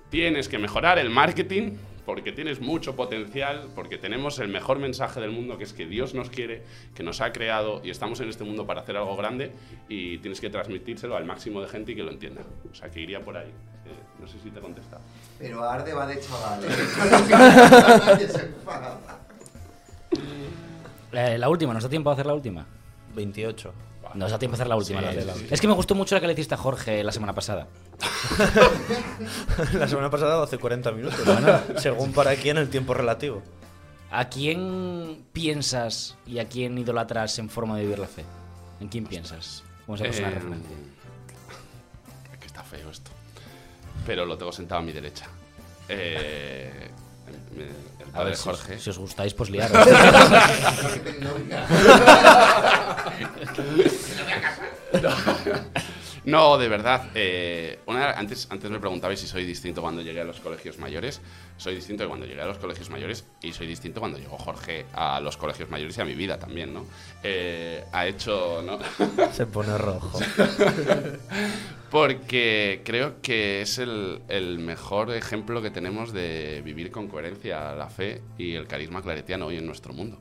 Tienes 0.09 0.49
que 0.49 0.59
mejorar 0.59 0.99
el 0.99 1.11
marketing 1.11 1.73
porque 2.11 2.33
tienes 2.33 2.61
mucho 2.61 2.97
potencial, 2.97 3.69
porque 3.73 3.97
tenemos 3.97 4.41
el 4.41 4.49
mejor 4.49 4.81
mensaje 4.81 5.21
del 5.21 5.31
mundo, 5.31 5.57
que 5.57 5.63
es 5.63 5.73
que 5.73 5.87
Dios 5.87 6.13
nos 6.13 6.29
quiere, 6.29 6.65
que 6.93 7.05
nos 7.05 7.21
ha 7.21 7.31
creado 7.31 7.81
y 7.85 7.91
estamos 7.91 8.19
en 8.19 8.29
este 8.29 8.43
mundo 8.43 8.67
para 8.67 8.81
hacer 8.81 8.97
algo 8.97 9.15
grande 9.15 9.53
y 9.89 10.19
tienes 10.19 10.41
que 10.41 10.51
transmitírselo 10.51 11.17
al 11.17 11.25
máximo 11.25 11.63
de 11.63 11.69
gente 11.69 11.93
y 11.93 11.95
que 11.95 12.03
lo 12.03 12.11
entienda. 12.11 12.43
O 12.69 12.75
sea, 12.75 12.91
que 12.91 12.99
iría 12.99 13.25
por 13.25 13.37
ahí. 13.37 13.47
Eh, 13.47 13.93
no 14.21 14.27
sé 14.27 14.41
si 14.41 14.51
te 14.51 14.59
he 14.59 14.61
contestado. 14.61 15.03
Pero 15.39 15.63
Arde 15.63 15.95
va 15.95 16.05
de 16.09 16.19
chaval, 16.19 16.65
¿eh? 21.13 21.39
La 21.39 21.49
última, 21.49 21.73
¿nos 21.73 21.83
da 21.85 21.89
tiempo 21.89 22.11
a 22.11 22.15
hacer 22.15 22.27
la 22.27 22.35
última? 22.35 22.67
28. 23.15 23.73
Nos 24.15 24.31
da 24.31 24.39
tiempo 24.39 24.55
a 24.55 24.57
hacer 24.57 24.67
la 24.69 24.77
última. 24.77 25.01
Sí, 25.01 25.07
la 25.07 25.13
de 25.13 25.25
la- 25.25 25.35
sí, 25.35 25.41
sí. 25.41 25.47
Es 25.51 25.61
que 25.61 25.69
me 25.69 25.75
gustó 25.75 25.95
mucho 25.95 26.15
la 26.15 26.21
que 26.21 26.27
le 26.27 26.33
hiciste 26.33 26.55
a 26.55 26.59
Jorge 26.59 27.03
la 27.05 27.13
semana 27.13 27.33
pasada. 27.35 27.69
La 29.75 29.87
semana 29.89 30.11
pasada 30.11 30.43
hace 30.43 30.59
40 30.59 30.91
minutos. 30.93 31.19
según 31.77 32.13
para 32.13 32.35
quién 32.37 32.57
el 32.59 32.69
tiempo 32.69 32.95
relativo. 32.95 33.43
¿A 34.11 34.29
quién 34.29 35.25
piensas 35.33 36.17
y 36.27 36.39
a 36.41 36.49
quién 36.49 36.77
idolatras 36.79 37.39
en 37.39 37.49
forma 37.49 37.77
de 37.77 37.83
vivir 37.83 37.99
la 37.99 38.09
fe? 38.09 38.25
¿En 38.81 38.89
quién 38.89 39.05
piensas? 39.07 39.63
Como 39.87 39.97
esa 39.97 40.05
persona 40.05 40.29
Eh, 40.29 40.35
referente. 40.35 40.69
Es 42.33 42.39
que 42.39 42.47
está 42.47 42.63
feo 42.65 42.91
esto. 42.91 43.11
Pero 44.07 44.25
lo 44.27 44.37
tengo 44.37 44.51
sentado 44.53 44.81
a 44.81 44.85
mi 44.85 44.93
derecha. 44.93 45.27
Eh, 45.89 46.91
A 48.15 48.25
ver, 48.25 48.37
si, 48.37 48.45
Jorge. 48.49 48.75
os- 48.77 48.83
si 48.83 48.91
os 48.91 48.99
gustáis, 48.99 49.33
pues 49.35 49.51
liaros. 49.51 49.77
No, 55.03 55.11
de 56.25 56.69
verdad. 56.69 57.11
eh, 57.15 57.79
una- 57.87 58.13
antes, 58.13 58.47
antes 58.51 58.71
me 58.71 58.79
preguntabais 58.79 59.19
si 59.21 59.27
soy 59.27 59.45
distinto 59.47 59.81
cuando 59.81 60.03
llegué 60.03 60.21
a 60.21 60.25
los 60.25 60.41
colegios 60.41 60.79
mayores. 60.79 61.21
Soy 61.57 61.75
distinto 61.75 62.03
de 62.03 62.09
cuando 62.09 62.27
llegué 62.27 62.41
a 62.43 62.47
los 62.47 62.59
colegios 62.59 62.89
mayores 62.91 63.25
y 63.43 63.53
soy 63.53 63.67
distinto 63.67 64.01
cuando 64.01 64.19
llegó 64.19 64.37
Jorge 64.39 64.87
a 64.95 65.21
los 65.21 65.37
colegios 65.37 65.69
mayores 65.71 65.97
y 65.99 66.01
a 66.01 66.05
mi 66.05 66.15
vida 66.15 66.39
también, 66.39 66.73
¿no? 66.73 66.85
Eh, 67.23 67.85
ha 67.93 68.07
hecho, 68.07 68.63
¿no? 68.65 68.79
Se 69.33 69.47
pone 69.47 69.77
rojo. 69.79 70.19
Porque 71.91 72.83
creo 72.85 73.21
que 73.21 73.63
es 73.63 73.79
el, 73.79 74.21
el 74.29 74.59
mejor 74.61 75.13
ejemplo 75.13 75.61
que 75.61 75.71
tenemos 75.71 76.13
de 76.13 76.63
vivir 76.65 76.91
con 76.93 77.09
coherencia 77.09 77.75
la 77.75 77.89
fe 77.89 78.23
y 78.39 78.55
el 78.55 78.67
carisma 78.69 79.03
claretiano 79.03 79.47
hoy 79.47 79.57
en 79.57 79.67
nuestro 79.67 79.93
mundo. 79.93 80.19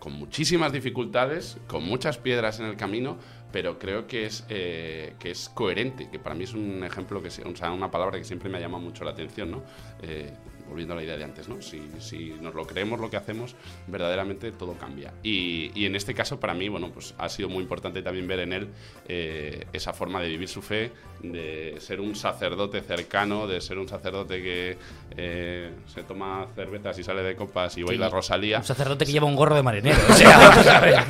Con 0.00 0.14
muchísimas 0.14 0.72
dificultades, 0.72 1.58
con 1.68 1.84
muchas 1.84 2.18
piedras 2.18 2.58
en 2.58 2.66
el 2.66 2.76
camino, 2.76 3.18
pero 3.52 3.78
creo 3.78 4.06
que 4.06 4.26
es, 4.26 4.44
eh, 4.48 5.14
que 5.20 5.30
es 5.30 5.48
coherente, 5.48 6.08
que 6.10 6.18
para 6.18 6.34
mí 6.34 6.44
es 6.44 6.54
un 6.54 6.82
ejemplo, 6.82 7.22
que 7.22 7.28
o 7.28 7.56
sea, 7.56 7.70
una 7.70 7.90
palabra 7.90 8.18
que 8.18 8.24
siempre 8.24 8.48
me 8.48 8.58
ha 8.58 8.60
llamado 8.60 8.82
mucho 8.82 9.04
la 9.04 9.12
atención, 9.12 9.50
¿no? 9.52 9.62
Eh, 10.02 10.32
volviendo 10.70 10.94
a 10.94 10.96
la 10.96 11.02
idea 11.02 11.16
de 11.16 11.24
antes, 11.24 11.48
¿no? 11.48 11.60
Si, 11.60 11.82
si 11.98 12.30
nos 12.40 12.54
lo 12.54 12.66
creemos 12.66 13.00
lo 13.00 13.10
que 13.10 13.16
hacemos, 13.16 13.56
verdaderamente 13.88 14.52
todo 14.52 14.74
cambia. 14.74 15.12
Y, 15.22 15.70
y 15.74 15.84
en 15.84 15.96
este 15.96 16.14
caso, 16.14 16.38
para 16.38 16.54
mí, 16.54 16.68
bueno, 16.68 16.90
pues 16.92 17.14
ha 17.18 17.28
sido 17.28 17.48
muy 17.48 17.62
importante 17.62 18.02
también 18.02 18.26
ver 18.26 18.40
en 18.40 18.52
él 18.52 18.68
eh, 19.08 19.66
esa 19.72 19.92
forma 19.92 20.20
de 20.20 20.28
vivir 20.28 20.48
su 20.48 20.62
fe, 20.62 20.92
de 21.22 21.76
ser 21.80 22.00
un 22.00 22.14
sacerdote 22.14 22.80
cercano, 22.80 23.46
de 23.46 23.60
ser 23.60 23.78
un 23.78 23.88
sacerdote 23.88 24.42
que 24.42 24.78
eh, 25.16 25.70
se 25.92 26.04
toma 26.04 26.46
cervezas 26.54 26.98
y 26.98 27.02
sale 27.02 27.22
de 27.22 27.34
copas 27.36 27.76
y 27.76 27.82
baila 27.82 28.08
Rosalía 28.08 28.58
Un 28.58 28.64
sacerdote 28.64 29.04
que 29.04 29.12
lleva 29.12 29.26
un 29.26 29.36
gorro 29.36 29.56
de 29.56 29.62
marinero. 29.62 29.98
O 30.10 30.62
sea, 30.62 31.06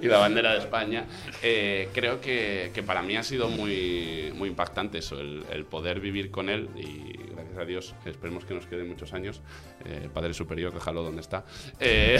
y 0.00 0.06
la 0.06 0.18
bandera 0.18 0.52
de 0.52 0.58
España. 0.58 1.06
Eh, 1.42 1.88
creo 1.92 2.20
que, 2.20 2.70
que 2.72 2.82
para 2.82 3.02
mí 3.02 3.16
ha 3.16 3.22
sido 3.22 3.48
muy, 3.48 4.32
muy 4.34 4.48
impactante 4.48 4.98
eso, 4.98 5.18
el, 5.20 5.44
el 5.50 5.64
poder 5.64 6.00
vivir 6.00 6.30
con 6.30 6.48
él 6.48 6.68
y 6.76 7.27
gracias 7.58 7.62
a 7.62 7.64
Dios, 7.66 7.94
esperemos 8.04 8.44
que 8.44 8.54
nos 8.54 8.66
queden 8.66 8.88
muchos 8.88 9.12
años. 9.12 9.40
Eh, 9.84 10.08
Padre 10.12 10.32
Superior, 10.34 10.72
déjalo 10.72 11.02
donde 11.02 11.20
está. 11.20 11.44
Eh, 11.80 12.18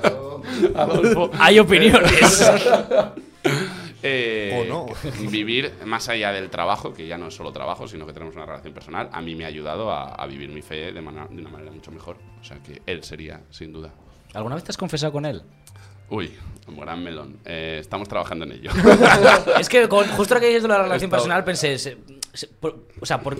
Adolfo. 0.74 1.30
Hay 1.38 1.58
opiniones. 1.58 2.50
Eh, 4.02 4.66
O 4.70 4.86
no. 4.86 4.86
Vivir 5.30 5.72
más 5.84 6.08
allá 6.08 6.30
del 6.30 6.48
trabajo, 6.50 6.92
que 6.92 7.06
ya 7.08 7.16
no 7.18 7.28
es 7.28 7.34
solo 7.34 7.50
trabajo, 7.50 7.88
sino 7.88 8.06
que 8.06 8.12
tenemos 8.12 8.36
una 8.36 8.44
relación 8.46 8.72
personal, 8.72 9.08
a 9.10 9.20
mí 9.20 9.34
me 9.34 9.44
ha 9.44 9.48
ayudado 9.48 9.90
a, 9.90 10.14
a 10.14 10.26
vivir 10.26 10.48
mi 10.50 10.62
fe 10.62 10.92
de, 10.92 11.00
mana- 11.00 11.26
de 11.28 11.40
una 11.40 11.50
manera 11.50 11.72
mucho 11.72 11.90
mejor. 11.90 12.16
O 12.40 12.44
sea 12.44 12.58
que 12.62 12.82
él 12.86 13.02
sería, 13.02 13.40
sin 13.50 13.72
duda. 13.72 13.92
¿Alguna 14.34 14.54
vez 14.56 14.64
te 14.64 14.70
has 14.70 14.76
confesado 14.76 15.12
con 15.12 15.24
él? 15.24 15.42
Uy, 16.10 16.32
un 16.68 16.76
gran 16.78 17.02
melón. 17.02 17.38
Eh, 17.44 17.78
estamos 17.80 18.06
trabajando 18.06 18.44
en 18.44 18.52
ello. 18.52 18.70
Es 19.58 19.68
que 19.68 19.88
con, 19.88 20.06
justo 20.08 20.38
que 20.38 20.46
dices 20.48 20.62
de 20.62 20.68
la 20.68 20.82
relación 20.82 21.08
Esto- 21.08 21.16
personal 21.16 21.42
pensé, 21.42 21.76
se- 21.78 21.96
se- 22.32 22.48
por- 22.48 22.86
o 23.00 23.06
sea, 23.06 23.20
por, 23.20 23.36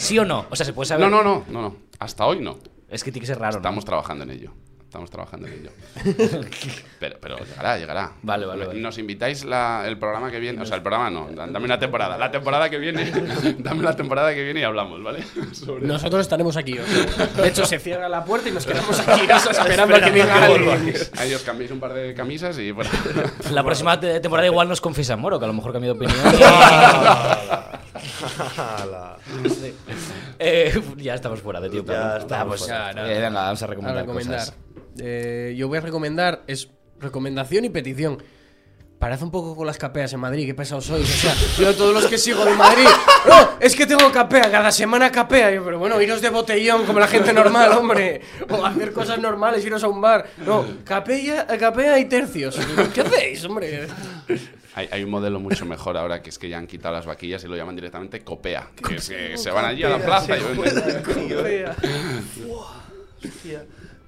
sí 0.00 0.18
o 0.18 0.24
no, 0.24 0.46
o 0.50 0.56
sea, 0.56 0.66
se 0.66 0.72
puede 0.72 0.86
saber. 0.86 1.08
No, 1.08 1.22
no, 1.22 1.22
no, 1.22 1.44
no, 1.48 1.62
no. 1.62 1.76
Hasta 1.98 2.26
hoy 2.26 2.40
no. 2.40 2.58
Es 2.88 3.04
que 3.04 3.12
tiene 3.12 3.20
que 3.22 3.26
ser 3.32 3.38
raro. 3.38 3.52
¿no? 3.52 3.58
Estamos 3.58 3.84
trabajando 3.84 4.24
en 4.24 4.30
ello. 4.30 4.52
Estamos 4.82 5.08
trabajando 5.08 5.46
en 5.46 5.52
ello. 5.52 5.70
Pero, 6.98 7.16
pero 7.20 7.38
llegará, 7.38 7.78
llegará. 7.78 8.12
Vale, 8.22 8.44
vale, 8.44 8.66
vale. 8.66 8.80
Nos 8.80 8.98
invitáis 8.98 9.44
la- 9.44 9.84
el 9.86 9.96
programa 9.98 10.30
que 10.32 10.38
viene. 10.40 10.60
O 10.60 10.66
sea, 10.66 10.76
el 10.76 10.82
programa 10.82 11.08
no. 11.08 11.28
Dame 11.34 11.64
una 11.64 11.78
temporada. 11.78 12.18
La 12.18 12.30
temporada 12.30 12.68
que 12.68 12.76
viene. 12.78 13.10
Dame 13.58 13.82
la 13.84 13.94
temporada 13.96 14.34
que 14.34 14.42
viene 14.42 14.60
y 14.60 14.62
hablamos, 14.64 15.00
¿vale? 15.02 15.22
Sobre- 15.52 15.86
Nosotros 15.86 16.20
estaremos 16.22 16.56
aquí. 16.56 16.76
o 16.78 16.84
sea, 16.84 17.26
de 17.26 17.48
hecho, 17.48 17.64
se 17.64 17.78
cierra 17.78 18.08
la 18.08 18.24
puerta 18.24 18.48
y 18.48 18.52
nos 18.52 18.66
quedamos 18.66 18.98
aquí 19.06 19.22
o 19.30 19.38
sea, 19.38 19.52
esperando 19.62 19.94
a 19.96 20.00
que 20.00 20.10
venga 20.10 20.44
alguien. 20.44 20.94
Ahí 21.18 21.32
os 21.34 21.42
cambiéis 21.42 21.70
un 21.70 21.78
par 21.80 21.94
de 21.94 22.12
camisas 22.12 22.58
y 22.58 22.72
bueno. 22.72 22.90
La 23.52 23.62
próxima 23.62 23.98
te- 24.00 24.18
temporada 24.20 24.48
igual 24.48 24.68
nos 24.68 24.80
confiesa 24.80 25.16
Moro, 25.16 25.38
que 25.38 25.44
a 25.44 25.48
lo 25.48 25.54
mejor 25.54 25.72
cambia 25.72 25.92
de 25.94 25.98
opinión. 25.98 26.18
Eh, 30.38 30.80
ya 30.96 31.14
estamos 31.14 31.40
fuera 31.40 31.60
de 31.60 31.70
tiempo. 31.70 31.92
Ya 31.92 32.04
¿no? 32.10 32.16
estamos 32.16 32.58
fuera. 32.60 32.92
Ya, 32.92 33.00
no. 33.02 33.06
eh, 33.08 33.20
venga, 33.20 33.42
vamos 33.42 33.62
a 33.62 33.64
A 33.64 33.68
recomendar, 33.68 34.00
recomendar. 34.02 34.38
cosas. 34.38 34.54
Eh, 34.98 35.54
yo 35.56 35.68
voy 35.68 35.78
a 35.78 35.80
recomendar, 35.80 36.42
es 36.46 36.68
recomendación 36.98 37.64
y 37.64 37.70
petición. 37.70 38.22
Parece 38.98 39.24
un 39.24 39.30
poco 39.30 39.56
con 39.56 39.66
las 39.66 39.78
capeas 39.78 40.12
en 40.12 40.20
Madrid, 40.20 40.44
qué 40.44 40.54
pesado 40.54 40.82
sois. 40.82 41.08
O 41.08 41.12
sea, 41.12 41.34
yo 41.58 41.74
todos 41.74 41.94
los 41.94 42.04
que 42.06 42.18
sigo 42.18 42.44
de 42.44 42.54
Madrid, 42.54 42.84
no, 43.26 43.48
es 43.58 43.74
que 43.74 43.86
tengo 43.86 44.12
capea, 44.12 44.50
cada 44.50 44.70
semana 44.70 45.10
capea. 45.10 45.50
Yo, 45.52 45.64
pero 45.64 45.78
bueno, 45.78 46.00
iros 46.02 46.20
de 46.20 46.28
botellón 46.28 46.84
como 46.84 47.00
la 47.00 47.06
gente 47.06 47.32
normal, 47.32 47.72
hombre. 47.72 48.20
O 48.50 48.62
hacer 48.64 48.92
cosas 48.92 49.18
normales, 49.18 49.64
iros 49.64 49.82
a 49.84 49.88
un 49.88 50.02
bar. 50.02 50.26
No, 50.44 50.66
capea, 50.84 51.46
capea 51.46 51.98
y 51.98 52.04
tercios. 52.10 52.58
¿Qué 52.94 53.00
hacéis, 53.00 53.42
hombre? 53.46 53.88
Hay, 54.74 54.88
hay 54.92 55.02
un 55.02 55.10
modelo 55.10 55.40
mucho 55.40 55.66
mejor 55.66 55.96
ahora 55.96 56.22
que 56.22 56.30
es 56.30 56.38
que 56.38 56.48
ya 56.48 56.56
han 56.58 56.66
quitado 56.68 56.94
las 56.94 57.04
vaquillas 57.06 57.42
y 57.44 57.48
lo 57.48 57.56
llaman 57.56 57.74
directamente 57.74 58.20
copea. 58.22 58.68
Que 58.86 59.00
se, 59.00 59.36
se 59.36 59.50
van 59.50 59.64
allí 59.64 59.82
a 59.82 59.88
la 59.88 59.98
plaza 59.98 60.36
y. 60.38 60.42
Hostia. 63.24 63.66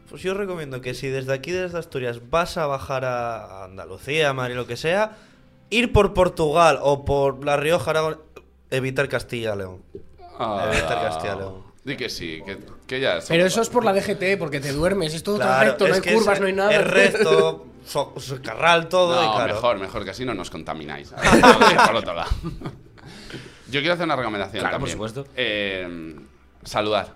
Pues 0.09 0.23
yo 0.23 0.35
recomiendo 0.35 0.81
que 0.81 0.95
si 0.95 1.09
desde 1.09 1.33
aquí, 1.33 1.51
desde 1.53 1.79
Asturias, 1.79 2.21
vas 2.31 2.57
a 2.59 2.67
bajar 2.67 3.05
a 3.05 3.65
Andalucía, 3.65 4.29
a 4.31 4.33
Madrid, 4.35 4.57
lo 4.57 4.67
que 4.67 4.77
sea, 4.77 5.17
ir 5.71 5.93
por 5.93 6.13
Portugal 6.13 6.79
o 6.83 7.05
por 7.05 7.45
La 7.45 7.57
Rioja, 7.57 7.91
Aragón, 7.91 8.19
evitar 8.71 9.09
Castilla-León. 9.09 9.83
Ah, 10.39 10.71
Evitar 10.73 11.01
Castilla-León. 11.03 11.63
Di 11.85 11.97
que 11.97 12.09
sí, 12.11 12.41
que, 12.47 12.59
que 12.87 13.01
ya. 13.01 13.19
Pero 13.27 13.47
eso 13.47 13.61
es 13.63 13.69
por 13.71 13.85
la 13.85 13.93
DGT, 13.93 14.39
porque 14.39 14.61
te 14.61 14.73
duermes, 14.73 15.15
es 15.15 15.23
todo 15.23 15.39
tan 15.39 15.49
Claro, 15.49 15.71
recto, 15.71 15.89
no 15.89 15.95
hay 15.95 16.01
curvas, 16.01 16.35
es- 16.35 16.41
no 16.41 16.47
hay 16.47 16.53
nada. 16.53 16.73
Es 16.73 16.87
recto, 16.87 17.67
so- 17.87 18.15
so- 18.19 18.41
carral 18.43 18.89
todo 18.89 19.23
y 19.23 19.27
No, 19.27 19.35
claro. 19.35 19.55
mejor, 19.55 19.79
mejor, 19.79 20.05
que 20.05 20.11
así 20.11 20.25
no 20.25 20.35
nos 20.35 20.51
contamináis. 20.51 21.13
Por 21.87 21.97
otro 21.97 22.15
lado. 22.15 22.31
Yo 23.69 23.81
quiero 23.81 23.95
hacer 23.95 24.05
una 24.05 24.17
recomendación 24.17 24.61
Claro, 24.61 24.79
por 24.79 24.89
también. 24.89 24.93
supuesto. 24.93 25.27
Eh, 25.35 26.17
saludar. 26.63 27.15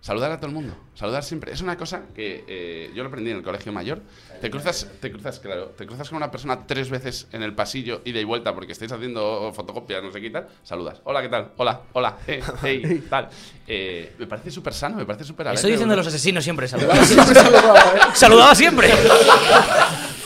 Saludar 0.00 0.32
a 0.32 0.36
todo 0.38 0.46
el 0.46 0.54
mundo, 0.54 0.74
saludar 1.00 1.24
siempre. 1.24 1.50
Es 1.52 1.62
una 1.62 1.76
cosa 1.78 2.02
que 2.14 2.44
eh, 2.46 2.90
yo 2.94 3.02
lo 3.02 3.08
aprendí 3.08 3.30
en 3.30 3.38
el 3.38 3.42
colegio 3.42 3.72
mayor. 3.72 4.00
Te 4.40 4.50
cruzas, 4.50 4.86
te 5.00 5.10
cruzas, 5.10 5.38
claro, 5.40 5.66
te 5.76 5.86
cruzas 5.86 6.08
con 6.08 6.16
una 6.18 6.30
persona 6.30 6.66
tres 6.66 6.88
veces 6.90 7.26
en 7.32 7.42
el 7.42 7.54
pasillo 7.54 8.02
ida 8.04 8.20
y 8.20 8.24
vuelta 8.24 8.54
porque 8.54 8.72
estáis 8.72 8.92
haciendo 8.92 9.50
fotocopias, 9.54 10.02
no 10.02 10.12
sé 10.12 10.20
qué 10.20 10.30
tal. 10.30 10.46
Saludas. 10.62 11.00
Hola, 11.04 11.22
¿qué 11.22 11.28
tal? 11.28 11.48
Hola, 11.56 11.80
hola, 11.94 12.16
hey, 12.26 12.40
hey, 12.62 13.04
tal. 13.08 13.28
Eh, 13.66 14.14
me 14.18 14.26
parece 14.26 14.50
súper 14.50 14.74
sano, 14.74 14.96
me 14.96 15.06
parece 15.06 15.24
súper 15.24 15.46
alegre. 15.48 15.56
Estoy 15.56 15.70
diciendo 15.72 15.96
los 15.96 16.06
asesinos 16.06 16.44
siempre. 16.44 16.68
Saludaba, 16.68 18.14
saludaba 18.14 18.54
siempre. 18.54 18.90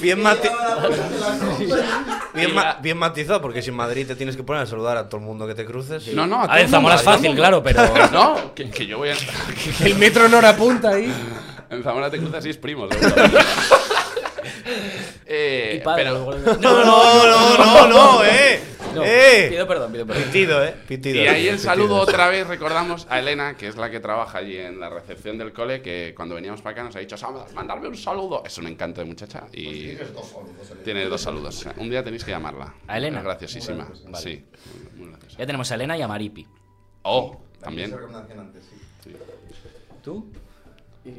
Bien, 0.00 0.20
mati- 0.22 0.50
bien, 2.34 2.54
ma- 2.54 2.74
bien 2.82 2.98
matizado, 2.98 3.40
porque 3.40 3.62
si 3.62 3.70
en 3.70 3.76
Madrid 3.76 4.06
te 4.06 4.16
tienes 4.16 4.36
que 4.36 4.42
poner 4.42 4.62
a 4.62 4.66
saludar 4.66 4.96
a 4.96 5.08
todo 5.08 5.20
el 5.20 5.26
mundo 5.26 5.46
que 5.46 5.54
te 5.54 5.64
cruces. 5.64 6.08
No, 6.14 6.26
no, 6.26 6.36
a, 6.40 6.44
A 6.44 6.46
todo 6.46 6.54
ver, 6.56 6.64
el 6.64 6.70
Zamora 6.70 6.96
mundo, 6.96 7.10
es 7.10 7.16
fácil, 7.16 7.34
claro, 7.36 7.62
pero. 7.62 7.82
No, 8.12 8.54
que, 8.54 8.70
que 8.70 8.86
yo 8.86 8.98
voy 8.98 9.10
a. 9.10 9.14
que 9.14 9.84
El 9.86 9.94
metro 9.96 10.28
no 10.28 10.40
apunta 10.70 10.90
ahí. 10.90 11.12
en 11.70 11.82
Zamora 11.82 12.10
te 12.10 12.18
cruzas 12.18 12.44
y 12.46 12.50
es 12.50 12.56
primo, 12.58 12.88
seguro. 12.90 13.14
eh, 15.26 15.78
Y 15.80 15.84
padre, 15.84 16.04
pero- 16.04 16.56
No, 16.60 16.84
no, 16.84 17.26
no, 17.26 17.58
no, 17.58 17.88
no, 17.88 18.24
eh. 18.24 18.60
No, 18.94 19.02
eh. 19.04 19.48
Pido 19.50 19.66
perdón, 19.66 19.90
pido 19.90 20.06
perdón. 20.06 20.22
Pitido, 20.24 20.64
eh. 20.64 20.74
Pitido. 20.86 21.16
Y 21.16 21.26
ahí 21.26 21.48
el 21.48 21.56
Pitido. 21.56 21.58
saludo 21.72 21.96
otra 21.96 22.28
vez 22.28 22.46
recordamos 22.46 23.08
a 23.10 23.18
Elena, 23.18 23.56
que 23.56 23.66
es 23.66 23.76
la 23.76 23.90
que 23.90 23.98
trabaja 23.98 24.38
allí 24.38 24.56
en 24.56 24.78
la 24.78 24.88
recepción 24.88 25.36
del 25.36 25.52
cole, 25.52 25.82
que 25.82 26.12
cuando 26.16 26.36
veníamos 26.36 26.62
para 26.62 26.74
acá 26.74 26.84
nos 26.84 26.94
ha 26.94 27.00
dicho, 27.00 27.16
"Sam, 27.16 27.34
mandarme 27.54 27.88
un 27.88 27.96
saludo. 27.96 28.44
Es 28.46 28.56
un 28.58 28.68
encanto 28.68 29.00
de 29.00 29.06
muchacha 29.08 29.46
y 29.52 29.96
tiene 30.84 31.06
dos 31.06 31.20
saludos. 31.22 31.56
O 31.56 31.60
sea, 31.62 31.74
un 31.78 31.90
día 31.90 32.04
tenéis 32.04 32.22
que 32.24 32.30
llamarla. 32.30 32.72
¿A 32.86 32.98
Elena? 32.98 33.18
Es 33.18 33.24
graciosísima. 33.24 33.88
Vale. 34.06 34.22
Sí, 34.24 34.44
muy. 34.96 35.10
Ya 35.36 35.44
tenemos 35.46 35.68
a 35.72 35.74
Elena 35.74 35.98
y 35.98 36.02
a 36.02 36.06
Maripi. 36.06 36.46
Oh, 37.02 37.40
también. 37.60 37.90
Sí. 37.90 39.10
¿Tú? 40.04 40.30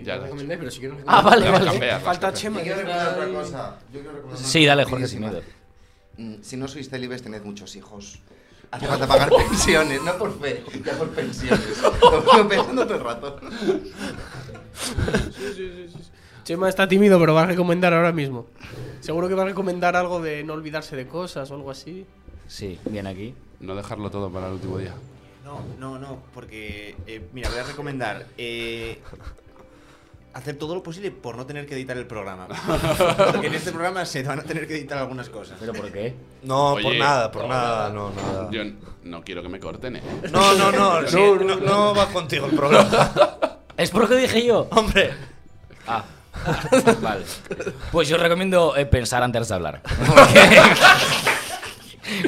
Ya 0.04 0.16
lo 0.18 0.24
recomendé, 0.24 0.58
pero 0.58 0.72
si 0.72 0.80
quiero 0.80 0.98
Ah, 1.06 1.22
vale, 1.22 1.50
vale. 1.52 1.66
las 1.80 2.02
Falta. 2.04 2.34
Chema. 2.34 2.58
Yo 2.60 2.64
que 2.64 2.74
quiero 2.74 2.82
está 2.90 3.10
recomendar 3.10 3.14
otra 3.14 3.26
ahí. 3.26 3.34
cosa. 3.34 3.80
Yo 3.94 4.00
quiero 4.00 4.16
recomendar 4.16 4.46
Sí, 4.46 4.66
dale, 4.66 4.84
Jorge, 4.86 5.08
sin 5.08 5.22
rapidísima. 5.22 5.42
miedo. 6.18 6.36
Mm, 6.38 6.44
Si 6.44 6.58
no 6.58 6.68
sois 6.68 6.90
célibes, 6.90 7.22
tened 7.22 7.44
muchos 7.44 7.76
hijos. 7.76 8.20
Hace 8.72 8.88
falta 8.88 9.06
pagar 9.08 9.30
pensiones, 9.50 10.02
no 10.02 10.18
por 10.18 10.40
fe, 10.40 10.64
ya 10.84 10.94
por 10.98 11.10
pensiones. 11.10 11.62
Lo 12.02 12.48
pensando 12.48 12.84
todo 12.86 12.96
el 12.98 13.04
rato. 13.04 13.40
Chema 16.44 16.70
está 16.70 16.88
tímido, 16.88 17.20
pero 17.20 17.34
va 17.34 17.44
a 17.44 17.46
recomendar 17.48 17.94
ahora 17.94 18.12
mismo. 18.12 18.48
Seguro 19.02 19.28
que 19.28 19.34
va 19.36 19.44
a 19.44 19.46
recomendar 19.46 19.96
algo 19.96 20.22
de 20.22 20.44
no 20.44 20.54
olvidarse 20.54 20.96
de 20.96 21.08
cosas 21.08 21.50
o 21.52 21.56
algo 21.56 21.72
así. 21.72 22.06
Sí, 22.48 22.80
bien 22.86 23.08
aquí. 23.08 23.34
No 23.60 23.76
dejarlo 23.76 24.10
todo 24.12 24.30
para 24.32 24.48
el 24.48 24.54
último 24.54 24.78
día. 24.78 24.94
No, 25.44 25.62
no, 25.80 26.00
no, 26.00 26.20
porque, 26.34 26.96
eh, 27.08 27.22
mira, 27.34 27.50
voy 27.50 27.60
a 27.60 27.64
recomendar 27.64 28.26
eh, 28.38 29.00
hacer 30.36 30.58
todo 30.58 30.76
lo 30.76 30.84
posible 30.84 31.12
por 31.12 31.38
no 31.38 31.46
tener 31.46 31.66
que 31.66 31.76
editar 31.76 31.98
el 31.98 32.06
programa. 32.06 32.48
Porque 33.32 33.48
en 33.48 33.54
este 33.56 33.72
programa 33.72 34.06
se 34.06 34.22
van 34.22 34.40
a 34.40 34.44
tener 34.44 34.68
que 34.68 34.76
editar 34.76 34.98
algunas 34.98 35.30
cosas. 35.30 35.58
¿Pero 35.60 35.74
por 35.74 35.92
qué? 35.92 36.14
No, 36.44 36.76
por 36.82 36.94
nada, 36.96 37.32
por 37.32 37.44
no, 37.44 37.48
nada, 37.48 37.90
no, 37.90 38.12
nada. 38.12 38.50
Yo 38.52 38.62
no 39.04 39.22
quiero 39.24 39.42
que 39.42 39.48
me 39.50 39.60
corten, 39.60 39.96
¿eh? 39.96 40.02
No, 40.32 40.54
no, 40.56 40.72
no, 40.72 41.02
no, 41.40 41.56
no 41.56 41.96
va 41.96 42.08
contigo 42.08 42.48
el 42.48 42.56
programa. 42.56 43.18
¿Es 43.78 43.90
por 43.92 44.04
lo 44.04 44.10
que 44.10 44.16
dije 44.18 44.46
yo? 44.46 44.68
Hombre, 44.72 45.14
Ah. 45.88 46.04
vale. 47.02 47.24
Pues 47.92 48.08
yo 48.10 48.18
recomiendo 48.18 48.76
eh, 48.76 48.86
pensar 48.86 49.24
antes 49.24 49.48
de 49.48 49.56
hablar. 49.56 49.82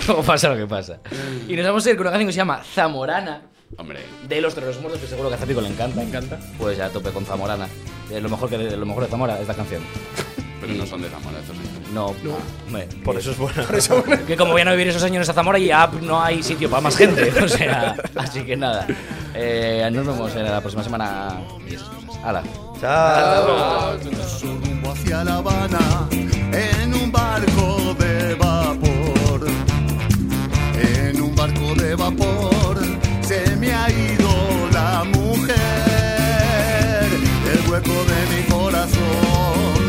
Como 0.05 0.23
pasa 0.23 0.49
lo 0.49 0.55
que 0.55 0.65
pasa. 0.67 0.99
Y 1.47 1.55
nos 1.55 1.65
vamos 1.65 1.85
a 1.85 1.89
ir 1.89 1.97
con 1.97 2.03
una 2.07 2.11
canción 2.11 2.27
que 2.27 2.33
se 2.33 2.37
llama 2.37 2.63
Zamorana. 2.73 3.41
Hombre, 3.75 3.99
De 4.27 4.39
los 4.41 4.55
Tres 4.55 4.79
Muertos, 4.79 5.01
que 5.01 5.07
seguro 5.07 5.29
que 5.29 5.35
a 5.35 5.37
Zapico 5.37 5.61
le 5.61 5.67
encanta. 5.67 5.97
Me 5.97 6.07
encanta. 6.07 6.39
Pues 6.57 6.77
ya 6.77 6.85
a 6.85 6.89
tope 6.89 7.11
con 7.11 7.25
Zamorana. 7.25 7.67
Es 8.09 8.23
lo 8.23 8.29
mejor, 8.29 8.49
que 8.49 8.57
de, 8.57 8.77
lo 8.77 8.85
mejor 8.85 9.03
de 9.03 9.09
Zamora, 9.09 9.39
esta 9.39 9.53
canción. 9.53 9.81
pero 10.61 10.73
no 10.73 10.85
son 10.85 11.01
de 11.01 11.09
Zamora 11.09 11.39
estos 11.39 11.55
niños. 11.57 11.91
No, 11.93 12.15
hombre, 12.65 12.87
por 13.03 13.17
eso 13.17 13.31
es 13.31 13.37
buena. 13.37 13.65
Que 14.27 14.37
como 14.37 14.53
voy 14.53 14.61
a 14.61 14.71
vivir 14.71 14.87
esos 14.87 15.03
años 15.03 15.27
en 15.27 15.35
Zamora 15.35 15.59
y 15.59 15.67
ya 15.67 15.87
no 16.01 16.21
hay 16.21 16.41
sitio 16.41 16.69
para 16.69 16.81
más 16.81 16.95
gente. 16.95 17.31
O 17.43 17.47
sea, 17.47 17.95
así 18.15 18.43
que 18.43 18.55
nada. 18.55 18.87
Eh, 19.33 19.87
nos 19.91 20.05
vemos 20.05 20.35
en 20.35 20.45
la 20.45 20.61
próxima 20.61 20.83
semana. 20.83 21.41
Y 21.69 21.75
esas 21.75 21.89
cosas. 21.89 22.23
Hala. 22.23 22.43
Chao. 22.79 23.97
su 24.39 24.47
rumbo 24.47 24.91
hacia 24.91 25.23
La 25.23 25.35
Habana 25.35 26.07
en 26.11 26.93
un 26.93 27.11
barco 27.11 27.95
de 27.99 28.35
vapor. 28.35 29.47
En 30.79 31.21
un 31.21 31.35
barco 31.35 31.75
de 31.75 31.95
vapor 31.95 32.56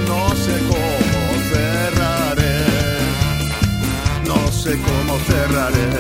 no 0.07 0.28
sé 0.36 0.59
cómo 0.68 1.22
cerraré, 1.53 2.59
no 4.26 4.40
sé 4.53 4.72
cómo 4.78 5.18
cerraré 5.26 5.90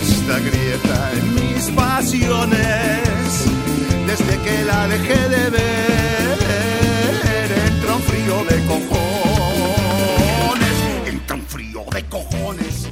esta 0.00 0.38
grieta 0.38 1.12
en 1.12 1.34
mis 1.34 1.64
pasiones, 1.70 3.44
desde 4.06 4.38
que 4.44 4.64
la 4.64 4.88
dejé 4.88 5.28
de 5.28 5.50
ver, 5.50 6.38
entra 7.68 7.94
un 7.96 8.02
frío 8.02 8.44
de 8.44 8.56
cojones, 8.66 8.96
entra 11.06 11.36
un 11.36 11.42
frío 11.42 11.84
de 11.92 12.04
cojones. 12.06 12.88